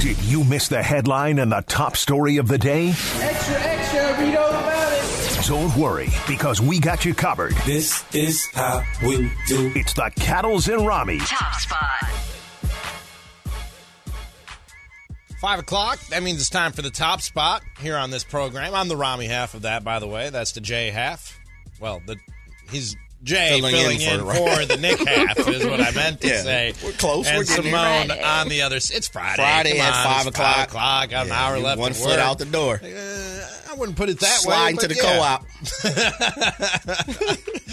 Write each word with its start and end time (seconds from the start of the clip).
Did 0.00 0.18
you 0.22 0.44
miss 0.44 0.68
the 0.68 0.82
headline 0.82 1.38
and 1.38 1.52
the 1.52 1.60
top 1.68 1.94
story 1.94 2.38
of 2.38 2.48
the 2.48 2.56
day? 2.56 2.88
Extra, 2.88 3.54
extra, 3.56 4.18
read 4.18 4.34
all 4.34 4.48
about 4.48 4.92
it. 4.94 5.46
Don't 5.46 5.76
worry, 5.76 6.08
because 6.26 6.58
we 6.58 6.80
got 6.80 7.04
you 7.04 7.12
covered. 7.12 7.52
This 7.66 8.02
is 8.14 8.48
how 8.54 8.82
we 9.02 9.30
do. 9.46 9.70
It's 9.74 9.92
the 9.92 10.10
Cattles 10.16 10.68
and 10.68 10.80
Ramies. 10.80 11.26
Top 11.26 11.54
spot. 11.60 12.10
Five 15.42 15.58
o'clock. 15.58 15.98
That 16.08 16.22
means 16.22 16.40
it's 16.40 16.48
time 16.48 16.72
for 16.72 16.80
the 16.80 16.90
top 16.90 17.20
spot 17.20 17.62
here 17.78 17.98
on 17.98 18.10
this 18.10 18.24
program. 18.24 18.74
I'm 18.74 18.88
the 18.88 18.96
Ramie 18.96 19.26
half 19.26 19.52
of 19.52 19.62
that, 19.62 19.84
by 19.84 19.98
the 19.98 20.08
way. 20.08 20.30
That's 20.30 20.52
the 20.52 20.62
J 20.62 20.88
half. 20.88 21.38
Well, 21.78 22.00
the 22.06 22.16
he's 22.70 22.96
Jay 23.22 23.48
Filling 23.58 23.74
filling, 23.74 24.00
in 24.00 24.20
in, 24.20 24.20
for- 24.20 24.34
for, 24.34 24.64
the 24.66 24.76
Nick 24.78 25.06
half 25.06 25.38
is 25.46 25.64
what 25.66 25.80
I 25.80 25.90
meant 25.90 26.20
to 26.22 26.28
Yeah, 26.28 26.42
say. 26.42 26.72
we're 26.82 26.92
close. 26.92 27.26
And 27.28 27.36
We're 27.36 27.44
getting 27.44 27.64
Simone 27.66 28.08
there. 28.08 28.24
on 28.26 28.48
the 28.48 28.62
other. 28.62 28.76
s- 28.76 28.90
It's 28.90 29.08
Friday. 29.08 29.36
Friday 29.36 29.70
Come 29.76 29.80
at 29.80 29.94
on, 29.94 30.04
five 30.04 30.26
it's 30.26 30.36
o'clock. 30.36 30.54
Five 30.56 30.68
o'clock. 30.68 31.10
Got 31.10 31.26
an 31.26 31.32
hour 31.32 31.58
left. 31.58 31.78
One 31.80 31.92
foot 31.92 32.06
work. 32.06 32.18
out 32.18 32.38
the 32.38 32.44
door. 32.46 32.80
Uh, 32.82 33.48
I 33.70 33.74
wouldn't 33.74 33.96
put 33.98 34.08
it 34.08 34.18
that 34.20 34.26
Sliding 34.40 34.76
way. 34.78 34.80
Slide 34.80 34.88
to 34.88 34.88
the 34.88 34.94
yeah. 35.02 35.38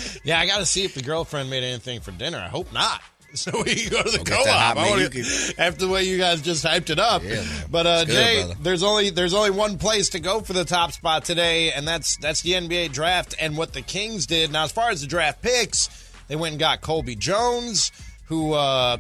co-op. 0.05 0.23
Yeah, 0.25 0.39
I 0.41 0.45
got 0.47 0.57
to 0.59 0.65
see 0.65 0.83
if 0.83 0.93
the 0.95 1.01
girlfriend 1.01 1.49
made 1.49 1.63
anything 1.63 2.01
for 2.01 2.11
dinner. 2.11 2.37
I 2.39 2.49
hope 2.49 2.71
not. 2.73 3.01
So 3.51 3.63
we 3.63 3.75
can 3.75 3.91
go 3.91 4.03
to 4.03 4.09
the 4.09 4.17
Go 4.17 4.23
get 4.23 4.45
that 4.45 4.53
hot 4.53 4.75
co-op. 4.75 4.85
I 4.85 4.89
wanna- 4.89 5.09
menu. 5.09 5.23
after 5.57 5.85
the 5.85 5.91
way 5.91 6.03
you 6.03 6.17
guys 6.17 6.41
just 6.41 6.65
hyped 6.65 6.89
it 6.89 6.99
up. 6.99 7.23
Yeah, 7.23 7.43
but 7.69 7.85
uh, 7.87 8.05
good, 8.05 8.13
Jay, 8.13 8.43
brother. 8.43 8.55
there's 8.61 8.83
only 8.83 9.09
there's 9.09 9.33
only 9.33 9.51
one 9.51 9.77
place 9.77 10.09
to 10.09 10.19
go 10.19 10.41
for 10.41 10.53
the 10.53 10.65
top 10.65 10.91
spot 10.91 11.25
today, 11.25 11.71
and 11.71 11.87
that's 11.87 12.17
that's 12.17 12.41
the 12.41 12.51
NBA 12.53 12.91
draft 12.91 13.35
and 13.39 13.57
what 13.57 13.73
the 13.73 13.81
Kings 13.81 14.25
did. 14.25 14.51
Now, 14.51 14.63
as 14.63 14.71
far 14.71 14.89
as 14.89 15.01
the 15.01 15.07
draft 15.07 15.41
picks, 15.41 15.89
they 16.27 16.35
went 16.35 16.53
and 16.53 16.59
got 16.59 16.81
Colby 16.81 17.15
Jones. 17.15 17.91
Who 18.29 18.51
uh, 18.51 18.97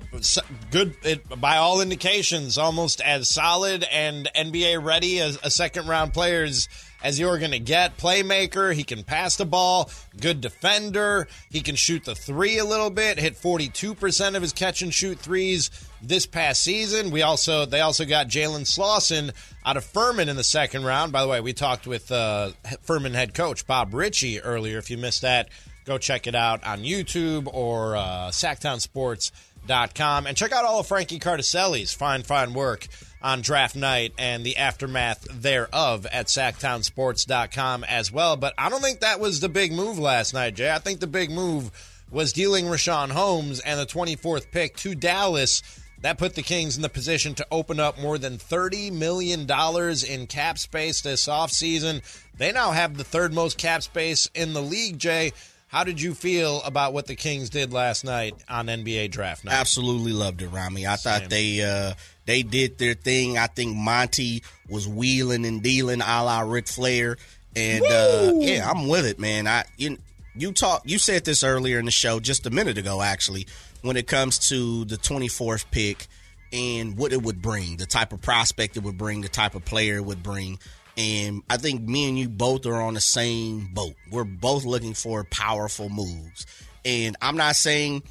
good 0.71 0.95
it, 1.03 1.41
by 1.41 1.57
all 1.57 1.81
indications, 1.81 2.57
almost 2.57 3.01
as 3.01 3.27
solid 3.29 3.83
and 3.91 4.29
NBA 4.33 4.81
ready 4.81 5.19
as 5.19 5.37
a 5.43 5.49
second 5.51 5.87
round 5.87 6.13
players 6.13 6.69
as 7.03 7.19
you're 7.19 7.37
going 7.37 7.51
to 7.51 7.59
get. 7.59 7.97
Playmaker, 7.97 8.73
he 8.73 8.83
can 8.83 9.03
pass 9.03 9.35
the 9.35 9.45
ball, 9.45 9.89
good 10.19 10.41
defender, 10.41 11.27
he 11.49 11.61
can 11.61 11.75
shoot 11.75 12.05
the 12.05 12.15
three 12.15 12.57
a 12.57 12.65
little 12.65 12.89
bit, 12.89 13.19
hit 13.19 13.35
42% 13.35 14.35
of 14.35 14.41
his 14.41 14.53
catch 14.53 14.81
and 14.81 14.93
shoot 14.93 15.19
threes 15.19 15.69
this 16.01 16.25
past 16.25 16.61
season. 16.61 17.11
We 17.11 17.21
also 17.21 17.65
they 17.65 17.81
also 17.81 18.05
got 18.05 18.27
Jalen 18.27 18.65
Slawson 18.67 19.31
out 19.65 19.77
of 19.77 19.83
Furman 19.83 20.29
in 20.29 20.35
the 20.35 20.43
second 20.43 20.85
round. 20.85 21.11
By 21.11 21.21
the 21.21 21.27
way, 21.27 21.41
we 21.41 21.53
talked 21.53 21.87
with 21.87 22.11
uh, 22.11 22.51
Furman 22.81 23.13
head 23.13 23.33
coach 23.33 23.65
Bob 23.67 23.93
Richey 23.93 24.39
earlier. 24.39 24.77
If 24.77 24.89
you 24.89 24.97
missed 24.97 25.21
that, 25.21 25.49
go 25.85 25.97
check 25.97 26.27
it 26.27 26.35
out 26.35 26.63
on 26.65 26.79
YouTube 26.79 27.47
or 27.51 27.95
uh, 27.95 28.29
SactownSports.com 28.29 30.27
and 30.27 30.37
check 30.37 30.51
out 30.51 30.65
all 30.65 30.79
of 30.79 30.87
Frankie 30.87 31.19
Cardicelli's 31.19 31.93
fine, 31.93 32.23
fine 32.23 32.53
work 32.53 32.87
on 33.21 33.41
draft 33.41 33.75
night 33.75 34.13
and 34.17 34.43
the 34.43 34.57
aftermath 34.57 35.27
thereof 35.31 36.05
at 36.07 36.27
SactownSports.com 36.27 37.83
as 37.83 38.11
well. 38.11 38.37
But 38.37 38.53
I 38.57 38.69
don't 38.69 38.81
think 38.81 38.99
that 38.99 39.19
was 39.19 39.39
the 39.39 39.49
big 39.49 39.71
move 39.71 39.99
last 39.99 40.33
night, 40.33 40.55
Jay. 40.55 40.71
I 40.71 40.79
think 40.79 40.99
the 40.99 41.07
big 41.07 41.31
move 41.31 41.71
was 42.11 42.33
dealing 42.33 42.65
Richaun 42.65 43.11
Holmes 43.11 43.59
and 43.59 43.79
the 43.79 43.85
24th 43.85 44.51
pick 44.51 44.75
to 44.77 44.95
Dallas. 44.95 45.61
That 46.01 46.19
put 46.19 46.35
the 46.35 46.43
Kings 46.43 46.75
in 46.75 46.83
the 46.83 46.89
position 46.89 47.33
to 47.35 47.47
open 47.51 47.79
up 47.79 47.99
more 47.99 48.19
than 48.19 48.37
$30 48.37 48.91
million 48.91 49.47
in 49.49 50.27
cap 50.27 50.59
space 50.59 51.01
this 51.01 51.27
offseason. 51.27 52.03
They 52.37 52.51
now 52.51 52.71
have 52.71 52.97
the 52.97 53.03
third 53.03 53.33
most 53.33 53.57
cap 53.57 53.81
space 53.81 54.29
in 54.35 54.53
the 54.53 54.61
league, 54.61 54.99
Jay. 54.99 55.33
How 55.67 55.83
did 55.83 56.01
you 56.01 56.13
feel 56.13 56.61
about 56.63 56.93
what 56.93 57.07
the 57.07 57.15
Kings 57.15 57.49
did 57.49 57.73
last 57.73 58.05
night 58.05 58.35
on 58.47 58.67
NBA 58.67 59.11
draft 59.11 59.43
night? 59.43 59.53
Absolutely 59.53 60.13
loved 60.13 60.41
it, 60.41 60.47
Ramie. 60.47 60.87
I 60.87 60.95
thought 60.95 61.29
they 61.29 61.61
uh, 61.61 61.93
they 62.25 62.41
did 62.41 62.77
their 62.77 62.93
thing. 62.93 63.37
I 63.37 63.47
think 63.47 63.75
Monte 63.75 64.43
was 64.69 64.87
wheeling 64.87 65.45
and 65.45 65.61
dealing 65.61 66.01
a 66.01 66.23
la 66.23 66.39
Ric 66.39 66.67
Flair, 66.67 67.17
and 67.55 67.83
uh, 67.83 68.31
yeah, 68.35 68.69
I'm 68.69 68.87
with 68.87 69.05
it, 69.05 69.19
man. 69.19 69.45
I 69.45 69.65
you 69.75 69.97
you 70.35 70.53
talk 70.53 70.83
you 70.85 70.99
said 70.99 71.25
this 71.25 71.43
earlier 71.43 71.79
in 71.79 71.85
the 71.85 71.91
show 71.91 72.21
just 72.21 72.45
a 72.45 72.49
minute 72.49 72.77
ago, 72.77 73.01
actually, 73.01 73.45
when 73.81 73.97
it 73.97 74.07
comes 74.07 74.49
to 74.49 74.85
the 74.85 74.95
24th 74.95 75.65
pick 75.71 76.07
and 76.53 76.97
what 76.97 77.11
it 77.11 77.21
would 77.21 77.41
bring, 77.41 77.75
the 77.75 77.85
type 77.85 78.13
of 78.13 78.21
prospect 78.21 78.77
it 78.77 78.83
would 78.83 78.97
bring, 78.97 79.19
the 79.19 79.27
type 79.27 79.53
of 79.53 79.65
player 79.65 79.97
it 79.97 80.05
would 80.05 80.23
bring. 80.23 80.59
And 80.97 81.43
I 81.49 81.57
think 81.57 81.81
me 81.83 82.09
and 82.09 82.17
you 82.17 82.27
both 82.27 82.65
are 82.65 82.81
on 82.81 82.95
the 82.95 83.01
same 83.01 83.69
boat. 83.73 83.93
We're 84.11 84.23
both 84.23 84.65
looking 84.65 84.95
for 84.95 85.23
powerful 85.25 85.89
moves. 85.89 86.47
And 86.83 87.15
I'm 87.21 87.37
not 87.37 87.55
saying 87.55 88.03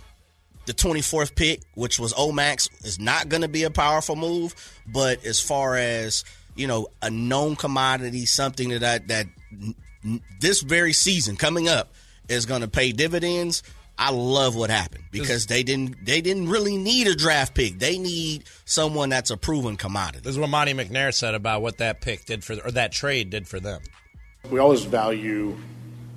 the 0.67 0.73
24th 0.73 1.35
pick, 1.35 1.63
which 1.75 1.99
was 1.99 2.15
Omax, 2.15 2.69
is 2.85 3.01
not 3.01 3.29
going 3.29 3.43
to 3.43 3.49
be 3.49 3.65
a 3.65 3.71
powerful 3.71 4.15
move. 4.15 4.55
But 4.87 5.25
as 5.27 5.41
far 5.41 5.75
as 5.75 6.25
you 6.57 6.67
know, 6.67 6.89
a 7.03 7.11
known 7.11 7.55
commodity, 7.55 8.27
something 8.27 8.71
that 8.71 8.83
I, 8.83 8.99
that 9.07 9.27
this 10.41 10.63
very 10.63 10.93
season 10.93 11.37
coming 11.37 11.69
up 11.69 11.93
is 12.29 12.47
going 12.47 12.63
to 12.63 12.69
pay 12.69 12.93
dividends. 12.93 13.63
I 13.99 14.11
love 14.11 14.57
what 14.57 14.69
happened 14.69 15.05
because 15.11 15.47
they 15.47 15.63
didn't 15.63 16.05
they 16.05 16.21
didn't 16.21 16.49
really 16.49 16.77
need 16.77 17.07
a 17.07 17.15
draft 17.15 17.55
pick. 17.55 17.79
They 17.79 17.99
need 17.99 18.45
someone 18.65 19.09
that's 19.09 19.31
a 19.31 19.37
proven 19.37 19.77
commodity. 19.77 20.21
This 20.23 20.33
is 20.33 20.39
what 20.39 20.51
Monte 20.51 20.75
McNair 20.75 21.15
said 21.15 21.35
about 21.35 21.63
what 21.63 21.79
that 21.79 22.01
pick 22.03 22.27
did 22.27 22.45
for, 22.45 22.57
or 22.65 22.71
that 22.73 22.93
trade 22.93 23.31
did 23.31 23.49
for 23.49 23.59
them. 23.59 23.81
We 24.51 24.59
always 24.59 24.85
value 24.85 25.57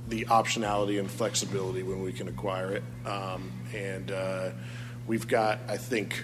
the 0.10 0.26
optionality 0.26 1.00
and 1.00 1.10
flexibility 1.10 1.84
when 1.84 2.02
we 2.02 2.12
can 2.12 2.28
acquire 2.28 2.74
it. 2.74 2.84
Um, 3.06 3.52
and 3.74 4.12
uh, 4.12 4.50
we've 5.08 5.28
got, 5.28 5.60
I 5.68 5.78
think, 5.78 6.24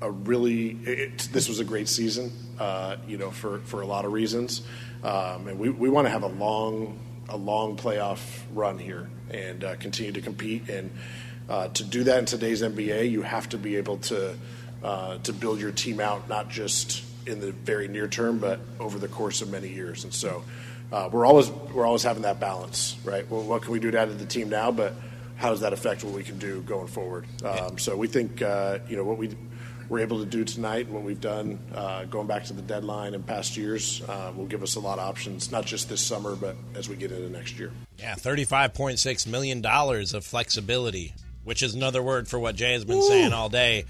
a 0.00 0.10
really, 0.10 0.70
it, 0.84 1.28
this 1.32 1.48
was 1.48 1.60
a 1.60 1.64
great 1.64 1.88
season, 1.88 2.32
uh, 2.58 2.96
you 3.06 3.16
know, 3.16 3.30
for, 3.30 3.58
for 3.60 3.80
a 3.80 3.86
lot 3.86 4.04
of 4.04 4.12
reasons. 4.12 4.62
Um, 5.04 5.48
and 5.48 5.58
we, 5.58 5.70
we 5.70 5.88
want 5.88 6.06
to 6.06 6.10
have 6.10 6.24
a 6.24 6.28
long, 6.28 6.98
a 7.32 7.36
long 7.36 7.76
playoff 7.76 8.20
run 8.54 8.78
here 8.78 9.08
and 9.30 9.64
uh, 9.64 9.74
continue 9.76 10.12
to 10.12 10.20
compete. 10.20 10.68
And 10.68 10.90
uh, 11.48 11.68
to 11.68 11.84
do 11.84 12.04
that 12.04 12.18
in 12.18 12.24
today's 12.26 12.62
NBA, 12.62 13.10
you 13.10 13.22
have 13.22 13.48
to 13.48 13.58
be 13.58 13.76
able 13.76 13.96
to, 13.98 14.36
uh, 14.84 15.18
to 15.18 15.32
build 15.32 15.58
your 15.58 15.72
team 15.72 15.98
out, 15.98 16.28
not 16.28 16.50
just 16.50 17.04
in 17.26 17.40
the 17.40 17.52
very 17.52 17.88
near 17.88 18.06
term, 18.06 18.38
but 18.38 18.60
over 18.78 18.98
the 18.98 19.08
course 19.08 19.42
of 19.42 19.50
many 19.50 19.68
years. 19.68 20.04
And 20.04 20.12
so, 20.12 20.44
uh, 20.92 21.08
we're 21.10 21.24
always 21.24 21.50
we're 21.50 21.86
always 21.86 22.02
having 22.02 22.22
that 22.22 22.38
balance, 22.38 22.98
right? 23.02 23.28
Well, 23.30 23.42
what 23.42 23.62
can 23.62 23.72
we 23.72 23.80
do 23.80 23.90
to 23.90 23.98
add 23.98 24.08
to 24.08 24.14
the 24.14 24.26
team 24.26 24.50
now, 24.50 24.70
but 24.70 24.92
how 25.36 25.48
does 25.48 25.60
that 25.60 25.72
affect 25.72 26.04
what 26.04 26.12
we 26.12 26.22
can 26.22 26.38
do 26.38 26.60
going 26.62 26.86
forward? 26.86 27.24
Um, 27.42 27.78
so 27.78 27.96
we 27.96 28.08
think 28.08 28.42
uh, 28.42 28.80
you 28.90 28.96
know 28.96 29.04
what 29.04 29.16
we 29.16 29.34
were 29.88 29.98
able 29.98 30.18
to 30.20 30.26
do 30.26 30.44
tonight 30.44 30.86
and 30.86 30.94
what 30.94 31.02
we've 31.02 31.20
done 31.20 31.58
uh, 31.74 32.04
going 32.04 32.26
back 32.26 32.44
to 32.44 32.52
the 32.52 32.62
deadline 32.62 33.14
in 33.14 33.22
past 33.22 33.56
years 33.56 34.02
uh, 34.08 34.32
will 34.36 34.46
give 34.46 34.62
us 34.62 34.76
a 34.76 34.80
lot 34.80 34.98
of 34.98 35.04
options, 35.08 35.50
not 35.50 35.64
just 35.64 35.88
this 35.88 36.00
summer, 36.00 36.34
but 36.36 36.56
as 36.74 36.88
we 36.88 36.96
get 36.96 37.12
into 37.12 37.28
next 37.28 37.58
year. 37.58 37.70
Yeah, 37.98 38.14
$35.6 38.14 39.26
million 39.26 39.64
of 39.64 40.24
flexibility, 40.24 41.14
which 41.44 41.62
is 41.62 41.74
another 41.74 42.02
word 42.02 42.28
for 42.28 42.38
what 42.38 42.56
Jay 42.56 42.72
has 42.72 42.84
been 42.84 43.02
saying 43.02 43.32
all 43.32 43.48
day. 43.48 43.84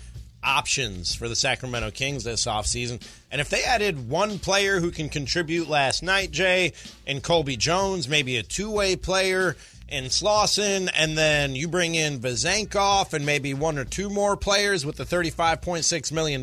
Options 0.44 1.14
for 1.14 1.28
the 1.28 1.36
Sacramento 1.36 1.92
Kings 1.92 2.24
this 2.24 2.46
offseason. 2.46 3.00
And 3.30 3.40
if 3.40 3.48
they 3.48 3.62
added 3.62 4.10
one 4.10 4.40
player 4.40 4.80
who 4.80 4.90
can 4.90 5.08
contribute 5.08 5.68
last 5.68 6.02
night, 6.02 6.32
Jay, 6.32 6.72
and 7.06 7.22
Colby 7.22 7.56
Jones, 7.56 8.08
maybe 8.08 8.36
a 8.36 8.42
two 8.42 8.68
way 8.68 8.96
player 8.96 9.56
in 9.88 10.10
Slawson, 10.10 10.88
and 10.88 11.16
then 11.16 11.54
you 11.54 11.68
bring 11.68 11.94
in 11.94 12.20
Vezenkov 12.20 13.12
and 13.12 13.26
maybe 13.26 13.54
one 13.54 13.78
or 13.78 13.84
two 13.84 14.08
more 14.08 14.36
players 14.36 14.86
with 14.86 14.96
the 14.96 15.04
$35.6 15.04 16.12
million 16.12 16.42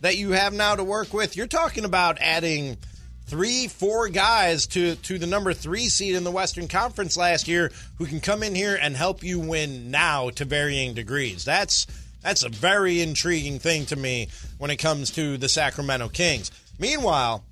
that 0.00 0.16
you 0.16 0.32
have 0.32 0.52
now 0.52 0.74
to 0.76 0.84
work 0.84 1.12
with, 1.12 1.36
you're 1.36 1.46
talking 1.46 1.84
about 1.84 2.18
adding 2.20 2.76
three, 3.26 3.66
four 3.68 4.08
guys 4.08 4.66
to 4.66 4.94
to 4.96 5.18
the 5.18 5.26
number 5.26 5.54
three 5.54 5.88
seed 5.88 6.14
in 6.14 6.24
the 6.24 6.30
Western 6.30 6.68
Conference 6.68 7.16
last 7.16 7.48
year 7.48 7.72
who 7.96 8.06
can 8.06 8.20
come 8.20 8.42
in 8.42 8.54
here 8.54 8.78
and 8.80 8.96
help 8.96 9.22
you 9.22 9.40
win 9.40 9.90
now 9.90 10.30
to 10.30 10.44
varying 10.44 10.94
degrees. 10.94 11.44
That's 11.44 11.86
that's 12.22 12.44
a 12.44 12.48
very 12.48 13.00
intriguing 13.00 13.58
thing 13.58 13.86
to 13.86 13.96
me 13.96 14.28
when 14.58 14.70
it 14.70 14.76
comes 14.76 15.10
to 15.12 15.36
the 15.38 15.48
Sacramento 15.48 16.08
Kings. 16.08 16.50
Meanwhile, 16.78 17.42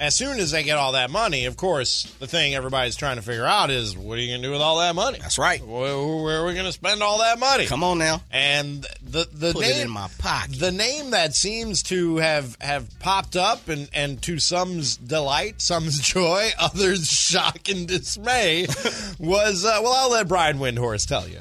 as 0.00 0.14
soon 0.16 0.38
as 0.38 0.50
they 0.50 0.62
get 0.62 0.78
all 0.78 0.92
that 0.92 1.10
money, 1.10 1.46
of 1.46 1.56
course, 1.56 2.04
the 2.20 2.26
thing 2.26 2.54
everybody's 2.54 2.96
trying 2.96 3.16
to 3.16 3.22
figure 3.22 3.44
out 3.44 3.70
is 3.70 3.96
what 3.96 4.18
are 4.18 4.20
you 4.20 4.28
going 4.28 4.42
to 4.42 4.48
do 4.48 4.52
with 4.52 4.60
all 4.60 4.78
that 4.78 4.94
money? 4.94 5.18
That's 5.20 5.38
right. 5.38 5.64
Where, 5.64 6.22
where 6.22 6.40
are 6.40 6.46
we 6.46 6.54
going 6.54 6.66
to 6.66 6.72
spend 6.72 7.02
all 7.02 7.18
that 7.18 7.38
money? 7.38 7.66
Come 7.66 7.82
on 7.82 7.98
now. 7.98 8.22
And 8.30 8.86
the 9.02 9.28
the 9.32 9.52
Put 9.52 9.62
name, 9.62 9.72
it 9.72 9.84
in 9.84 9.90
my 9.90 10.08
pocket. 10.18 10.58
The 10.58 10.72
name 10.72 11.10
that 11.10 11.34
seems 11.34 11.82
to 11.84 12.18
have 12.18 12.56
have 12.60 12.98
popped 13.00 13.36
up 13.36 13.68
and 13.68 13.88
and 13.92 14.22
to 14.22 14.38
some's 14.38 14.96
delight, 14.96 15.60
some's 15.60 15.98
joy, 16.00 16.50
others 16.58 17.08
shock 17.08 17.68
and 17.68 17.86
dismay 17.88 18.66
was 19.18 19.64
uh, 19.64 19.80
well, 19.82 19.92
I'll 19.92 20.10
let 20.10 20.28
Brian 20.28 20.58
Windhorst 20.58 21.08
tell 21.08 21.28
you. 21.28 21.40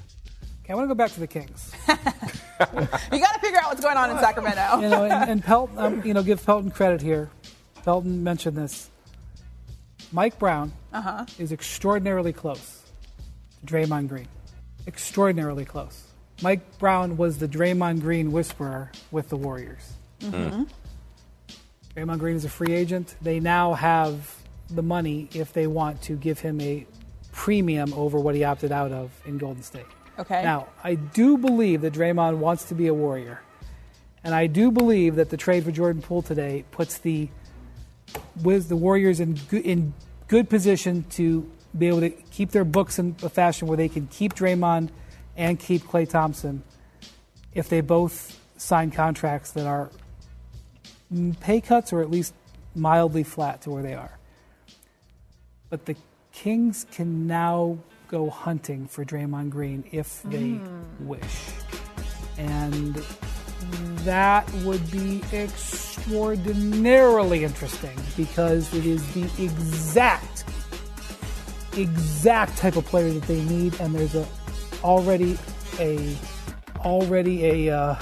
Okay, 0.63 0.73
I 0.73 0.75
want 0.75 0.85
to 0.85 0.93
go 0.93 0.95
back 0.97 1.11
to 1.11 1.19
the 1.19 1.27
Kings. 1.27 1.71
You 2.59 3.19
got 3.19 3.35
to 3.35 3.39
figure 3.39 3.59
out 3.59 3.67
what's 3.67 3.81
going 3.81 3.97
on 3.97 4.09
in 4.09 4.17
Sacramento. 4.17 4.81
You 4.81 4.89
know, 4.89 5.03
and, 5.03 5.29
and 5.29 5.43
Pelton, 5.43 5.77
um, 5.77 6.01
you 6.03 6.11
know, 6.15 6.23
give 6.23 6.43
Pelton 6.43 6.71
credit 6.71 7.03
here. 7.03 7.29
Pelton 7.87 8.21
mentioned 8.21 8.57
this. 8.57 8.89
Mike 10.11 10.37
Brown 10.37 10.73
Uh-huh. 10.91 11.25
is 11.39 11.53
extraordinarily 11.53 12.33
close 12.33 12.83
to 13.61 13.65
Draymond 13.73 14.09
Green. 14.09 14.27
Extraordinarily 14.85 15.63
close. 15.63 16.03
Mike 16.41 16.79
Brown 16.79 17.15
was 17.15 17.37
the 17.37 17.47
Draymond 17.47 18.01
Green 18.01 18.33
whisperer 18.33 18.91
with 19.09 19.29
the 19.29 19.37
Warriors. 19.37 19.93
Mm-hmm. 20.19 20.63
Draymond 21.95 22.19
Green 22.19 22.35
is 22.35 22.43
a 22.43 22.49
free 22.49 22.73
agent. 22.73 23.15
They 23.21 23.39
now 23.39 23.73
have 23.75 24.35
the 24.69 24.83
money 24.83 25.29
if 25.33 25.53
they 25.53 25.65
want 25.65 26.01
to 26.03 26.17
give 26.17 26.39
him 26.41 26.59
a 26.59 26.85
premium 27.31 27.93
over 27.93 28.19
what 28.19 28.35
he 28.35 28.43
opted 28.43 28.73
out 28.73 28.91
of 28.91 29.11
in 29.25 29.37
Golden 29.37 29.63
State. 29.63 29.85
Okay. 30.19 30.43
Now, 30.43 30.67
I 30.83 30.95
do 30.95 31.37
believe 31.37 31.79
that 31.83 31.93
Draymond 31.93 32.39
wants 32.39 32.65
to 32.65 32.75
be 32.75 32.87
a 32.87 32.93
Warrior. 32.93 33.39
And 34.25 34.35
I 34.35 34.47
do 34.47 34.71
believe 34.71 35.15
that 35.15 35.29
the 35.29 35.37
trade 35.37 35.63
for 35.63 35.71
Jordan 35.71 36.01
Poole 36.01 36.21
today 36.21 36.65
puts 36.71 36.97
the 36.97 37.29
with 38.41 38.69
the 38.69 38.75
Warriors 38.75 39.19
in 39.19 39.33
good, 39.49 39.65
in 39.65 39.93
good 40.27 40.49
position 40.49 41.03
to 41.11 41.49
be 41.77 41.87
able 41.87 42.01
to 42.01 42.09
keep 42.09 42.51
their 42.51 42.65
books 42.65 42.99
in 42.99 43.15
a 43.23 43.29
fashion 43.29 43.67
where 43.67 43.77
they 43.77 43.89
can 43.89 44.07
keep 44.07 44.33
Draymond 44.33 44.89
and 45.35 45.59
keep 45.59 45.83
Klay 45.83 46.09
Thompson 46.09 46.63
if 47.53 47.69
they 47.69 47.81
both 47.81 48.39
sign 48.57 48.91
contracts 48.91 49.51
that 49.51 49.67
are 49.67 49.89
mm, 51.13 51.39
pay 51.39 51.61
cuts 51.61 51.93
or 51.93 52.01
at 52.01 52.09
least 52.09 52.33
mildly 52.75 53.23
flat 53.23 53.61
to 53.63 53.69
where 53.69 53.83
they 53.83 53.93
are. 53.93 54.17
But 55.69 55.85
the 55.85 55.95
Kings 56.31 56.85
can 56.91 57.27
now 57.27 57.79
go 58.07 58.29
hunting 58.29 58.87
for 58.87 59.03
Draymond 59.03 59.49
Green 59.49 59.83
if 59.91 60.21
they 60.23 60.59
wish. 60.99 61.49
And 62.37 63.03
that 64.07 64.51
would 64.63 64.89
be 64.89 65.21
extraordinarily 65.33 67.43
interesting 67.43 67.97
because 68.15 68.73
it 68.73 68.85
is 68.85 69.05
the 69.13 69.25
exact 69.43 70.45
exact 71.75 72.57
type 72.57 72.77
of 72.77 72.85
player 72.85 73.11
that 73.11 73.23
they 73.23 73.43
need 73.43 73.77
and 73.81 73.93
there's 73.93 74.15
a 74.15 74.25
already 74.83 75.37
a 75.79 76.15
already 76.79 77.67
a 77.67 77.75
uh, 77.77 77.95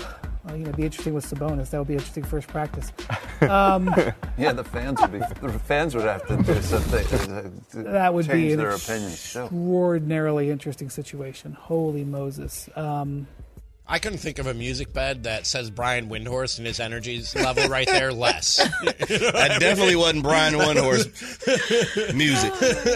well, 0.44 0.56
you 0.56 0.62
know, 0.64 0.70
it'd 0.70 0.78
be 0.78 0.84
interesting 0.84 1.16
with 1.16 1.26
Sabonis. 1.26 1.72
That 1.72 1.80
would 1.80 1.88
be 1.88 1.96
interesting 1.96 2.24
first 2.24 2.48
practice. 2.48 2.92
Yeah, 3.42 4.54
the 4.54 4.64
fans 4.64 5.00
would 5.02 5.12
be. 5.12 5.20
The 5.42 5.60
fans 5.60 5.94
would 5.96 6.06
have 6.06 6.26
to 6.28 6.38
do 6.38 6.62
something. 6.62 7.06
To 7.72 7.84
That 7.84 8.14
would 8.14 8.26
change 8.26 8.48
be 8.48 8.52
an 8.54 8.58
their 8.60 8.70
opinions. 8.72 9.34
too. 9.34 9.42
extraordinarily 9.44 10.50
interesting 10.50 10.90
situation. 10.90 11.52
Holy 11.54 12.04
Moses! 12.06 12.70
Um, 12.76 13.28
I 13.88 14.00
couldn't 14.00 14.18
think 14.18 14.40
of 14.40 14.48
a 14.48 14.54
music 14.54 14.92
bed 14.94 15.24
that 15.26 15.46
says 15.46 15.70
Brian 15.70 16.10
Windhorst 16.10 16.58
and 16.58 16.66
his 16.66 16.80
energies 16.80 17.36
level 17.36 17.68
right 17.70 17.86
there 17.88 18.12
less. 18.12 18.58
That 18.86 19.58
definitely 19.60 19.96
wasn't 19.96 20.24
Brian 20.24 20.54
Windhorst 20.60 22.16
music. 22.16 22.54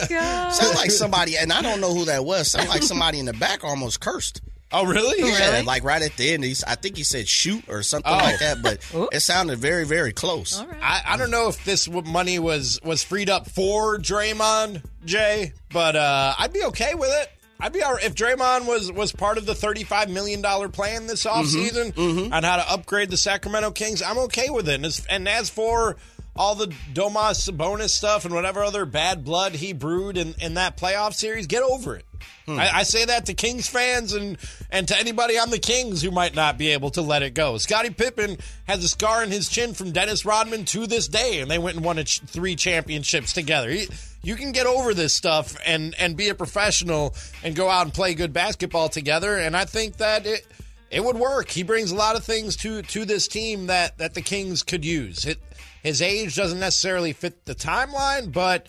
Sound 0.09 0.75
like 0.75 0.91
somebody, 0.91 1.37
and 1.37 1.51
I 1.53 1.61
don't 1.61 1.79
know 1.81 1.93
who 1.93 2.05
that 2.05 2.25
was. 2.25 2.51
Sound 2.51 2.69
like 2.69 2.83
somebody 2.83 3.19
in 3.19 3.25
the 3.25 3.33
back 3.33 3.63
almost 3.63 3.99
cursed. 3.99 4.41
oh, 4.71 4.85
really? 4.85 5.19
Yeah, 5.31 5.61
like 5.65 5.83
right 5.83 6.01
at 6.01 6.15
the 6.17 6.31
end, 6.33 6.43
he's, 6.43 6.63
I 6.63 6.75
think 6.75 6.95
he 6.97 7.03
said 7.03 7.27
shoot 7.27 7.63
or 7.67 7.81
something 7.83 8.11
Oh. 8.11 8.17
like 8.17 8.39
that, 8.39 8.61
but 8.61 8.79
it 9.13 9.19
sounded 9.21 9.57
very, 9.59 9.85
very 9.85 10.13
close. 10.13 10.63
I, 10.81 11.01
I 11.05 11.17
don't 11.17 11.31
know 11.31 11.49
if 11.49 11.63
this 11.65 11.87
money 11.89 12.39
was 12.39 12.79
was 12.83 13.03
freed 13.03 13.29
up 13.29 13.49
for 13.49 13.97
Draymond, 13.99 14.83
Jay, 15.05 15.53
but 15.71 15.95
uh, 15.95 16.33
I'd 16.37 16.53
be 16.53 16.63
okay 16.65 16.93
with 16.95 17.09
it. 17.11 17.29
I'd 17.59 17.73
be 17.73 17.83
all 17.83 17.93
right 17.93 18.03
if 18.03 18.15
Draymond 18.15 18.67
was 18.67 18.91
was 18.91 19.11
part 19.11 19.37
of 19.37 19.45
the 19.45 19.55
thirty 19.55 19.83
five 19.83 20.09
million 20.09 20.41
dollar 20.41 20.69
plan 20.69 21.07
this 21.07 21.25
mm-hmm. 21.25 21.41
offseason 21.41 21.93
mm-hmm. 21.93 22.33
on 22.33 22.43
how 22.43 22.55
to 22.55 22.71
upgrade 22.71 23.09
the 23.09 23.17
Sacramento 23.17 23.71
Kings. 23.71 24.01
I'm 24.01 24.17
okay 24.19 24.49
with 24.49 24.69
it. 24.69 24.75
And 24.75 24.85
as, 24.85 25.05
and 25.09 25.27
as 25.27 25.49
for 25.49 25.97
all 26.35 26.55
the 26.55 26.67
Domas 26.93 27.49
Sabonis 27.49 27.89
stuff 27.89 28.23
and 28.23 28.33
whatever 28.33 28.63
other 28.63 28.85
bad 28.85 29.25
blood 29.25 29.55
he 29.55 29.73
brewed 29.73 30.17
in, 30.17 30.35
in 30.39 30.53
that 30.53 30.77
playoff 30.77 31.13
series, 31.13 31.47
get 31.47 31.61
over 31.61 31.97
it. 31.97 32.05
Hmm. 32.45 32.59
I, 32.59 32.77
I 32.77 32.83
say 32.83 33.03
that 33.05 33.25
to 33.25 33.33
Kings 33.33 33.67
fans 33.67 34.13
and 34.13 34.37
and 34.71 34.87
to 34.87 34.97
anybody 34.97 35.37
on 35.37 35.49
the 35.49 35.59
Kings 35.59 36.01
who 36.01 36.11
might 36.11 36.35
not 36.35 36.57
be 36.57 36.69
able 36.69 36.91
to 36.91 37.01
let 37.01 37.23
it 37.23 37.33
go. 37.33 37.57
Scottie 37.57 37.89
Pippen 37.89 38.37
has 38.67 38.83
a 38.85 38.87
scar 38.87 39.21
in 39.21 39.31
his 39.31 39.49
chin 39.49 39.73
from 39.73 39.91
Dennis 39.91 40.25
Rodman 40.25 40.63
to 40.65 40.87
this 40.87 41.09
day, 41.09 41.41
and 41.41 41.51
they 41.51 41.59
went 41.59 41.75
and 41.75 41.85
won 41.85 41.97
a 41.97 42.05
ch- 42.05 42.21
three 42.21 42.55
championships 42.55 43.33
together. 43.33 43.69
He- 43.69 43.89
you 44.21 44.35
can 44.35 44.51
get 44.51 44.65
over 44.65 44.93
this 44.93 45.13
stuff 45.13 45.57
and 45.65 45.95
and 45.99 46.17
be 46.17 46.29
a 46.29 46.35
professional 46.35 47.15
and 47.43 47.55
go 47.55 47.69
out 47.69 47.85
and 47.85 47.93
play 47.93 48.13
good 48.13 48.33
basketball 48.33 48.89
together. 48.89 49.37
And 49.37 49.55
I 49.55 49.65
think 49.65 49.97
that 49.97 50.25
it 50.25 50.45
it 50.91 51.03
would 51.03 51.17
work. 51.17 51.49
He 51.49 51.63
brings 51.63 51.91
a 51.91 51.95
lot 51.95 52.15
of 52.15 52.23
things 52.23 52.55
to 52.57 52.81
to 52.81 53.05
this 53.05 53.27
team 53.27 53.67
that 53.67 53.97
that 53.97 54.13
the 54.13 54.21
Kings 54.21 54.63
could 54.63 54.83
use. 54.83 55.25
It, 55.25 55.39
his 55.83 56.01
age 56.01 56.35
doesn't 56.35 56.59
necessarily 56.59 57.13
fit 57.13 57.45
the 57.45 57.55
timeline, 57.55 58.33
but 58.33 58.67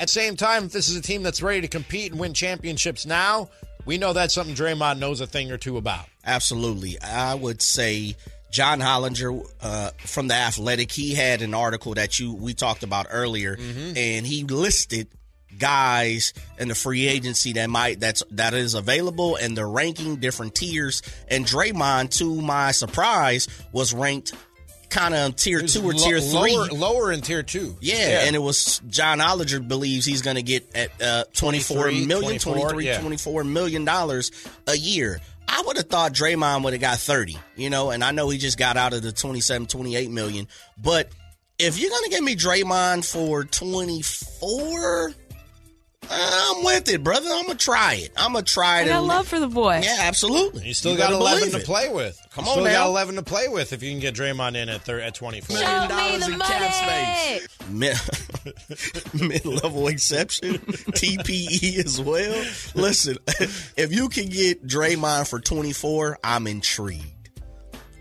at 0.00 0.08
the 0.08 0.12
same 0.12 0.36
time, 0.36 0.64
if 0.64 0.72
this 0.72 0.88
is 0.88 0.96
a 0.96 1.02
team 1.02 1.22
that's 1.22 1.42
ready 1.42 1.60
to 1.60 1.68
compete 1.68 2.10
and 2.10 2.20
win 2.20 2.34
championships 2.34 3.06
now, 3.06 3.48
we 3.84 3.96
know 3.96 4.12
that's 4.12 4.34
something 4.34 4.54
Draymond 4.54 4.98
knows 4.98 5.20
a 5.20 5.26
thing 5.26 5.52
or 5.52 5.56
two 5.56 5.76
about. 5.76 6.06
Absolutely. 6.24 7.00
I 7.00 7.34
would 7.34 7.62
say 7.62 8.16
John 8.50 8.80
Hollinger 8.80 9.46
uh, 9.60 9.90
from 9.98 10.28
the 10.28 10.34
Athletic, 10.34 10.90
he 10.90 11.14
had 11.14 11.42
an 11.42 11.54
article 11.54 11.94
that 11.94 12.18
you 12.18 12.32
we 12.34 12.54
talked 12.54 12.82
about 12.82 13.06
earlier, 13.10 13.56
and 13.58 14.26
he 14.26 14.44
listed 14.44 15.08
guys 15.58 16.32
in 16.58 16.68
the 16.68 16.74
free 16.74 17.08
agency 17.08 17.54
that 17.54 17.68
might 17.68 17.98
that's 17.98 18.22
that 18.30 18.54
is 18.54 18.74
available 18.74 19.34
and 19.36 19.56
they're 19.56 19.68
ranking 19.68 20.16
different 20.16 20.54
tiers 20.54 21.02
and 21.28 21.44
Draymond 21.44 22.10
to 22.18 22.40
my 22.40 22.70
surprise 22.70 23.48
was 23.72 23.92
ranked 23.92 24.34
kind 24.88 25.14
of 25.14 25.36
tier 25.36 25.60
2 25.60 25.80
or 25.80 25.92
Lo- 25.94 26.04
tier 26.06 26.20
3 26.20 26.56
lower, 26.56 26.66
lower 26.68 27.12
in 27.12 27.22
tier 27.22 27.42
two. 27.42 27.76
yeah, 27.80 28.24
and 28.26 28.36
it 28.36 28.38
was 28.38 28.80
John 28.88 29.18
Hollinger 29.18 29.66
believes 29.66 30.06
he's 30.06 30.22
going 30.22 30.36
to 30.36 30.42
get 30.42 30.74
at 30.76 31.02
uh, 31.02 31.24
24 31.34 31.76
23, 31.82 32.06
million, 32.06 32.38
24, 32.38 32.70
23, 32.70 32.86
yeah. 32.86 33.00
24 33.00 33.44
million 33.44 33.84
dollars 33.84 34.30
a 34.66 34.76
year. 34.76 35.20
I 35.58 35.62
would 35.62 35.76
have 35.76 35.88
thought 35.88 36.12
Draymond 36.12 36.62
would 36.62 36.72
have 36.72 36.80
got 36.80 36.98
30, 36.98 37.36
you 37.56 37.68
know, 37.68 37.90
and 37.90 38.04
I 38.04 38.12
know 38.12 38.28
he 38.28 38.38
just 38.38 38.58
got 38.58 38.76
out 38.76 38.92
of 38.92 39.02
the 39.02 39.10
27, 39.10 39.66
28 39.66 40.08
million, 40.08 40.46
but 40.80 41.08
if 41.58 41.80
you're 41.80 41.90
going 41.90 42.04
to 42.04 42.10
give 42.10 42.22
me 42.22 42.36
Draymond 42.36 43.04
for 43.04 43.42
24, 43.42 45.12
I'm 46.10 46.64
with 46.64 46.88
it, 46.88 47.02
brother. 47.04 47.28
I'm 47.30 47.44
going 47.46 47.58
to 47.58 47.64
try 47.64 47.94
it. 47.94 48.12
I'm 48.16 48.32
going 48.32 48.44
to 48.44 48.52
try 48.52 48.78
it. 48.80 48.82
I 48.82 48.84
it. 48.86 48.88
got 48.88 49.04
love 49.04 49.28
for 49.28 49.38
the 49.38 49.46
boy. 49.48 49.80
Yeah, 49.82 49.96
absolutely. 50.00 50.66
You 50.66 50.74
still 50.74 50.92
You 50.92 50.98
got 50.98 51.12
11 51.12 51.50
to 51.50 51.56
it. 51.58 51.64
play 51.66 51.88
with. 51.92 52.20
Come 52.32 52.44
You 52.44 52.50
on 52.50 52.54
still 52.56 52.64
now. 52.64 52.72
got 52.84 52.86
11 52.88 53.14
to 53.16 53.22
play 53.22 53.48
with 53.48 53.72
if 53.72 53.82
you 53.82 53.90
can 53.90 54.00
get 54.00 54.14
Draymond 54.14 54.56
in 54.56 54.68
at, 54.68 54.82
thir- 54.82 55.00
at 55.00 55.14
24. 55.14 55.56
Show 55.56 55.62
me 55.82 55.88
dollars 55.88 56.26
the 56.26 56.32
in 56.32 56.38
cap 56.40 57.38
space. 57.38 57.48
mid, 57.70 57.96
mid-level 59.28 59.88
exception, 59.88 60.54
TPE 60.58 61.84
as 61.84 62.00
well. 62.00 62.44
Listen, 62.74 63.16
if 63.76 63.92
you 63.92 64.08
can 64.08 64.26
get 64.28 64.66
Draymond 64.66 65.28
for 65.28 65.40
24, 65.40 66.18
I'm 66.24 66.46
intrigued. 66.46 67.04